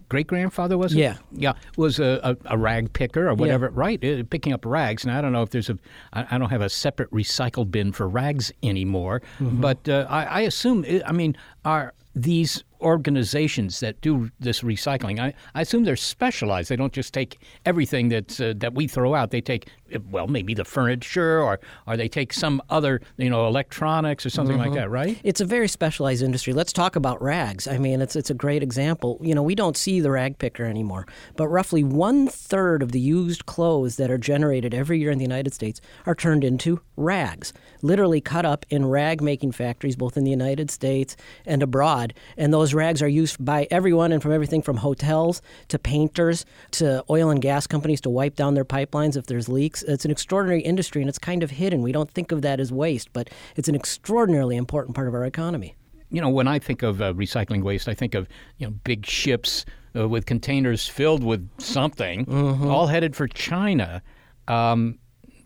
great 0.09 0.27
grandfather 0.27 0.79
was 0.79 0.95
yeah 0.95 1.19
yeah 1.33 1.53
was 1.77 1.99
a, 1.99 2.19
a, 2.23 2.55
a, 2.55 2.57
rag 2.57 2.91
picker 2.95 3.29
or 3.29 3.35
whatever 3.35 3.67
yeah. 3.67 3.73
right 3.75 4.03
uh, 4.03 4.23
picking 4.31 4.55
up 4.55 4.65
rags 4.65 5.05
and 5.05 5.13
I 5.13 5.21
don't 5.21 5.33
know 5.33 5.43
if 5.43 5.51
there's 5.51 5.69
a 5.69 5.77
I, 6.15 6.25
I 6.31 6.39
don't 6.39 6.49
have 6.49 6.63
a 6.63 6.71
separate 6.71 7.11
recycle 7.11 7.71
bin 7.71 7.93
for 7.93 8.09
rags 8.09 8.51
anymore 8.63 9.21
mm-hmm. 9.39 9.61
but 9.61 9.87
uh, 9.87 10.07
I, 10.09 10.25
I 10.25 10.41
assume 10.41 10.87
I 11.05 11.13
mean 11.13 11.37
are 11.69 11.93
these 12.15 12.65
organizations 12.81 13.81
that 13.81 14.01
do 14.01 14.31
this 14.41 14.63
recycling. 14.63 15.19
I, 15.19 15.35
I 15.55 15.63
assume 15.63 15.85
they're 15.85 15.97
specialized. 15.97 16.69
They 16.69 16.77
don't 16.77 16.93
just 16.93 17.13
take 17.13 17.39
everything 17.67 18.09
that 18.09 18.41
uh, 18.41 18.55
that 18.57 18.75
we 18.75 18.87
throw 18.87 19.15
out. 19.15 19.31
They 19.31 19.41
take 19.41 19.69
well, 20.11 20.27
maybe 20.27 20.55
the 20.55 20.65
furniture, 20.65 21.41
or 21.41 21.61
or 21.87 21.97
they 21.97 22.09
take 22.09 22.33
some 22.33 22.63
other, 22.71 23.01
you 23.17 23.31
know, 23.31 23.47
electronics 23.47 24.25
or 24.25 24.31
something 24.31 24.57
mm-hmm. 24.57 24.71
like 24.71 24.75
that. 24.75 24.91
Right? 24.91 25.21
It's 25.25 25.41
a 25.41 25.45
very 25.45 25.69
specialized 25.69 26.23
industry. 26.23 26.53
Let's 26.53 26.73
talk 26.73 26.97
about 26.97 27.21
rags. 27.21 27.67
I 27.67 27.79
mean, 27.79 28.01
it's 28.01 28.17
it's 28.17 28.31
a 28.31 28.35
great 28.35 28.63
example. 28.63 29.19
You 29.23 29.35
know, 29.35 29.43
we 29.43 29.55
don't 29.55 29.77
see 29.77 30.01
the 30.01 30.11
rag 30.11 30.39
picker 30.39 30.65
anymore, 30.65 31.07
but 31.37 31.49
roughly 31.49 31.85
one 31.85 32.29
third 32.29 32.83
of 32.83 32.93
the 32.93 33.01
used 33.01 33.47
clothes 33.47 33.97
that 33.97 34.11
are 34.11 34.19
generated 34.19 34.73
every 34.73 34.99
year 34.99 35.11
in 35.11 35.19
the 35.19 35.25
United 35.25 35.53
States 35.53 35.81
are 36.07 36.15
turned 36.15 36.45
into 36.45 36.81
rags, 36.97 37.53
literally 37.83 38.21
cut 38.21 38.45
up 38.45 38.65
in 38.71 38.87
rag 38.87 39.23
making 39.23 39.53
factories, 39.53 39.97
both 39.97 40.17
in 40.17 40.25
the 40.25 40.31
United 40.31 40.71
States 40.71 41.17
and 41.47 41.63
abroad, 41.63 42.15
and 42.37 42.53
those 42.53 42.75
rags 42.75 43.03
are 43.03 43.09
used 43.09 43.45
by 43.45 43.67
everyone 43.71 44.13
and 44.13 44.23
from 44.23 44.33
everything 44.33 44.63
from 44.63 44.79
hotels 44.79 45.43
to 45.69 45.79
painters 45.79 46.45
to 46.73 47.05
oil 47.11 47.31
and 47.31 47.43
gas 47.43 47.67
companies 47.67 48.01
to 48.01 48.11
wipe 48.11 48.37
down 48.37 48.55
their 48.55 48.65
pipelines 48.65 49.17
if 49.17 49.27
there's 49.27 49.49
leaks. 49.49 49.83
It's 49.83 50.05
an 50.05 50.11
extraordinary 50.11 50.61
industry 50.63 51.03
and 51.03 51.09
it's 51.09 51.19
kind 51.19 51.43
of 51.43 51.51
hidden. 51.51 51.83
We 51.83 51.93
don't 51.93 52.11
think 52.11 52.33
of 52.33 52.43
that 52.43 52.61
as 52.61 52.73
waste, 52.73 53.13
but 53.13 53.31
it's 53.57 53.69
an 53.69 53.75
extraordinarily 53.75 54.57
important 54.57 54.95
part 54.95 55.09
of 55.09 55.15
our 55.15 55.25
economy. 55.25 55.75
You 56.11 56.21
know, 56.23 56.31
when 56.31 56.49
I 56.49 56.59
think 56.59 56.83
of 56.83 57.03
uh, 57.03 57.13
recycling 57.13 57.63
waste, 57.63 57.89
I 57.89 57.95
think 57.95 58.15
of 58.15 58.29
you 58.57 58.67
know 58.67 58.73
big 58.85 59.05
ships 59.05 59.67
uh, 59.95 60.09
with 60.09 60.27
containers 60.27 60.89
filled 60.89 61.23
with 61.23 61.49
something, 61.59 62.25
mm-hmm. 62.25 62.67
all 62.67 62.87
headed 62.87 63.15
for 63.15 63.29
China. 63.29 64.03
Um, 64.47 64.99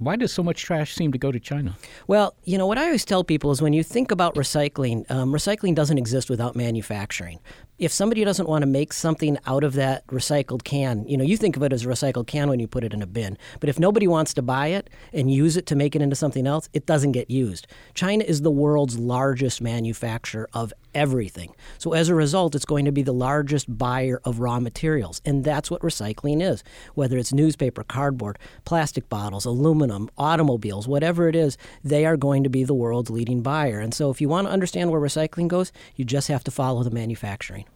why 0.05 0.17
does 0.17 0.33
so 0.33 0.43
much 0.43 0.63
trash 0.63 0.95
seem 0.95 1.13
to 1.13 1.19
go 1.19 1.33
to 1.33 1.41
China? 1.41 1.77
Well, 2.07 2.35
you 2.45 2.59
know, 2.59 2.67
what 2.67 2.79
I 2.79 2.85
always 2.85 3.05
tell 3.05 3.25
people 3.25 3.51
is 3.51 3.63
when 3.63 3.73
you 3.73 3.83
think 3.83 4.11
about 4.11 4.35
recycling, 4.35 5.11
um, 5.11 5.33
recycling 5.33 5.75
doesn't 5.75 5.99
exist 5.99 6.31
without 6.31 6.57
manufacturing 6.57 7.41
if 7.83 7.91
somebody 7.91 8.23
doesn't 8.25 8.49
want 8.49 8.63
to 8.63 8.67
make 8.67 8.93
something 8.93 9.37
out 9.45 9.65
of 9.65 9.73
that 9.73 10.07
recycled 10.07 10.63
can, 10.63 11.05
you 11.09 11.17
know, 11.17 11.25
you 11.25 11.37
think 11.37 11.57
of 11.57 11.65
it 11.65 11.73
as 11.73 11.85
a 11.85 11.89
recycled 11.89 12.29
can 12.29 12.49
when 12.49 12.61
you 12.61 12.69
put 12.69 12.85
it 12.85 12.95
in 12.95 13.03
a 13.03 13.07
bin. 13.09 13.37
But 13.59 13.69
if 13.69 13.81
nobody 13.81 14.07
wants 14.07 14.33
to 14.35 14.43
buy 14.43 14.69
it 14.69 14.89
and 15.13 15.29
use 15.29 15.57
it 15.57 15.67
to 15.67 15.75
make 15.75 15.97
it 15.97 16.01
into 16.01 16.15
something 16.15 16.47
else, 16.47 16.69
it 16.73 16.87
doesn't 16.87 17.11
get 17.11 17.29
used. 17.29 17.67
China 17.95 18.23
is 18.23 18.43
the 18.43 18.53
world's 18.53 19.01
largest 19.01 19.61
manufacturer 19.61 20.49
of 20.53 20.73
everything. 20.95 21.55
So 21.79 21.93
as 21.93 22.09
a 22.09 22.15
result, 22.15 22.55
it's 22.55 22.65
going 22.65 22.85
to 22.85 22.93
be 22.93 23.03
the 23.03 23.13
largest 23.13 23.77
buyer 23.79 24.21
of 24.25 24.41
raw 24.41 24.61
materials. 24.61 25.21
And 25.25 25.45
that's 25.45 25.71
what 25.71 25.83
recycling 25.83 26.43
is. 26.43 26.63
Whether 26.95 27.19
it's 27.19 27.33
newspaper, 27.33 27.85
cardboard, 27.85 28.39
plastic 28.65 29.09
bottles, 29.09 29.45
aluminum, 29.45 30.11
automobiles, 30.19 30.89
whatever 30.89 31.29
it 31.29 31.37
is, 31.37 31.57
they 31.83 32.07
are 32.07 32.17
going 32.17 32.45
to 32.45 32.51
be 32.51 32.65
the 32.65 32.75
world's 32.75 33.11
leading 33.11 33.43
buyer. 33.43 33.81
And 33.81 33.95
so 33.95 34.11
if 34.11 34.21
you 34.21 34.29
want 34.29 34.47
to 34.47 34.53
understand 34.53 34.91
where 34.91 35.01
recycling 35.01 35.49
goes, 35.49 35.73
you 35.97 36.05
just 36.05 36.29
have 36.29 36.45
to 36.45 36.51
follow 36.51 36.83
the 36.83 36.91
manufacturing 36.91 37.67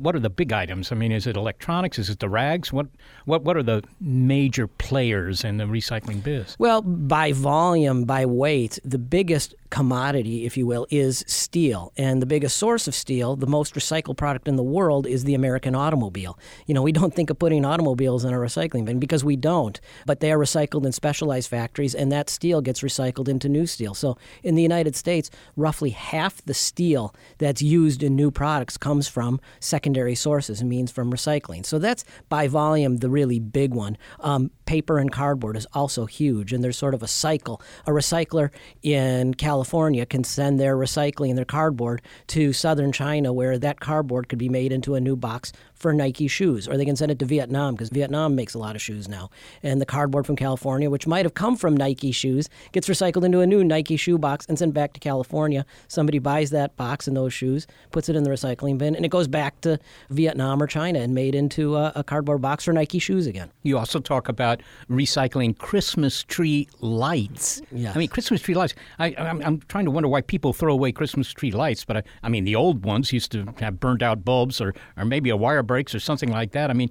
what 0.00 0.16
are 0.16 0.20
the 0.20 0.30
big 0.30 0.50
items? 0.50 0.90
I 0.90 0.94
mean, 0.94 1.12
is 1.12 1.26
it 1.26 1.36
electronics? 1.36 1.98
Is 1.98 2.08
it 2.08 2.20
the 2.20 2.28
rags? 2.28 2.72
What 2.72 2.86
what 3.26 3.42
what 3.42 3.56
are 3.56 3.62
the 3.62 3.82
major 4.00 4.66
players 4.66 5.44
in 5.44 5.58
the 5.58 5.64
recycling 5.64 6.22
biz? 6.22 6.56
Well, 6.58 6.80
by 6.80 7.32
volume, 7.32 8.04
by 8.04 8.24
weight, 8.24 8.78
the 8.82 8.98
biggest 8.98 9.54
commodity, 9.70 10.44
if 10.44 10.56
you 10.56 10.66
will, 10.66 10.86
is 10.90 11.24
steel. 11.26 11.92
And 11.96 12.20
the 12.20 12.26
biggest 12.26 12.56
source 12.56 12.88
of 12.88 12.94
steel, 12.94 13.36
the 13.36 13.46
most 13.46 13.74
recycled 13.74 14.16
product 14.16 14.48
in 14.48 14.56
the 14.56 14.62
world, 14.62 15.06
is 15.06 15.24
the 15.24 15.34
American 15.34 15.74
automobile. 15.74 16.38
You 16.66 16.74
know, 16.74 16.82
we 16.82 16.92
don't 16.92 17.14
think 17.14 17.30
of 17.30 17.38
putting 17.38 17.64
automobiles 17.64 18.24
in 18.24 18.34
a 18.34 18.36
recycling 18.36 18.84
bin 18.84 18.98
because 18.98 19.24
we 19.24 19.36
don't, 19.36 19.80
but 20.06 20.20
they 20.20 20.32
are 20.32 20.38
recycled 20.38 20.84
in 20.84 20.92
specialized 20.92 21.48
factories, 21.48 21.94
and 21.94 22.10
that 22.10 22.28
steel 22.28 22.60
gets 22.60 22.80
recycled 22.80 23.28
into 23.28 23.48
new 23.48 23.66
steel. 23.66 23.94
So 23.94 24.18
in 24.42 24.56
the 24.56 24.62
United 24.62 24.96
States, 24.96 25.30
roughly 25.56 25.90
half 25.90 26.42
the 26.44 26.54
steel 26.54 27.14
that's 27.38 27.62
used 27.62 28.02
in 28.02 28.16
new 28.16 28.30
products 28.30 28.76
comes 28.76 29.06
from 29.06 29.40
secondary 29.60 30.16
sources, 30.16 30.64
means 30.64 30.90
from 30.90 31.12
recycling. 31.12 31.64
So 31.64 31.78
that's 31.78 32.04
by 32.28 32.48
volume 32.48 32.98
the 32.98 33.08
really 33.08 33.38
big 33.38 33.72
one. 33.72 33.96
Um, 34.18 34.50
paper 34.66 34.98
and 34.98 35.12
cardboard 35.12 35.56
is 35.56 35.66
also 35.72 36.06
huge, 36.06 36.52
and 36.52 36.62
there's 36.64 36.76
sort 36.76 36.94
of 36.94 37.02
a 37.02 37.08
cycle. 37.08 37.62
A 37.86 37.90
recycler 37.90 38.50
in 38.82 39.34
California 39.34 39.59
can 40.06 40.24
send 40.24 40.58
their 40.58 40.76
recycling, 40.76 41.36
their 41.36 41.44
cardboard, 41.44 42.02
to 42.28 42.52
southern 42.52 42.92
China, 42.92 43.32
where 43.32 43.58
that 43.58 43.80
cardboard 43.80 44.28
could 44.28 44.38
be 44.38 44.48
made 44.48 44.72
into 44.72 44.94
a 44.94 45.00
new 45.00 45.16
box 45.16 45.52
for 45.80 45.94
Nike 45.94 46.28
shoes, 46.28 46.68
or 46.68 46.76
they 46.76 46.84
can 46.84 46.94
send 46.94 47.10
it 47.10 47.18
to 47.18 47.24
Vietnam 47.24 47.74
because 47.74 47.88
Vietnam 47.88 48.36
makes 48.36 48.52
a 48.52 48.58
lot 48.58 48.76
of 48.76 48.82
shoes 48.82 49.08
now. 49.08 49.30
And 49.62 49.80
the 49.80 49.86
cardboard 49.86 50.26
from 50.26 50.36
California, 50.36 50.90
which 50.90 51.06
might 51.06 51.24
have 51.24 51.32
come 51.32 51.56
from 51.56 51.74
Nike 51.74 52.12
shoes, 52.12 52.50
gets 52.72 52.86
recycled 52.86 53.24
into 53.24 53.40
a 53.40 53.46
new 53.46 53.64
Nike 53.64 53.96
shoe 53.96 54.18
box 54.18 54.44
and 54.46 54.58
sent 54.58 54.74
back 54.74 54.92
to 54.92 55.00
California. 55.00 55.64
Somebody 55.88 56.18
buys 56.18 56.50
that 56.50 56.76
box 56.76 57.08
and 57.08 57.16
those 57.16 57.32
shoes, 57.32 57.66
puts 57.92 58.10
it 58.10 58.14
in 58.14 58.24
the 58.24 58.30
recycling 58.30 58.76
bin, 58.76 58.94
and 58.94 59.06
it 59.06 59.08
goes 59.08 59.26
back 59.26 59.58
to 59.62 59.78
Vietnam 60.10 60.62
or 60.62 60.66
China 60.66 61.00
and 61.00 61.14
made 61.14 61.34
into 61.34 61.76
a, 61.76 61.92
a 61.96 62.04
cardboard 62.04 62.42
box 62.42 62.64
for 62.64 62.74
Nike 62.74 62.98
shoes 62.98 63.26
again. 63.26 63.50
You 63.62 63.78
also 63.78 64.00
talk 64.00 64.28
about 64.28 64.62
recycling 64.90 65.56
Christmas 65.56 66.24
tree 66.24 66.68
lights. 66.80 67.62
Yes. 67.72 67.96
I 67.96 67.98
mean, 67.98 68.08
Christmas 68.08 68.42
tree 68.42 68.54
lights. 68.54 68.74
I, 68.98 69.14
I'm, 69.16 69.40
I'm 69.42 69.60
trying 69.68 69.86
to 69.86 69.90
wonder 69.90 70.10
why 70.10 70.20
people 70.20 70.52
throw 70.52 70.74
away 70.74 70.92
Christmas 70.92 71.32
tree 71.32 71.52
lights, 71.52 71.86
but 71.86 71.96
I, 71.96 72.02
I 72.22 72.28
mean, 72.28 72.44
the 72.44 72.54
old 72.54 72.84
ones 72.84 73.14
used 73.14 73.32
to 73.32 73.46
have 73.60 73.80
burned 73.80 74.02
out 74.02 74.26
bulbs 74.26 74.60
or, 74.60 74.74
or 74.98 75.06
maybe 75.06 75.30
a 75.30 75.36
wire 75.36 75.62
breaks 75.70 75.94
or 75.94 76.00
something 76.00 76.32
like 76.32 76.50
that. 76.50 76.68
I 76.68 76.72
mean, 76.72 76.90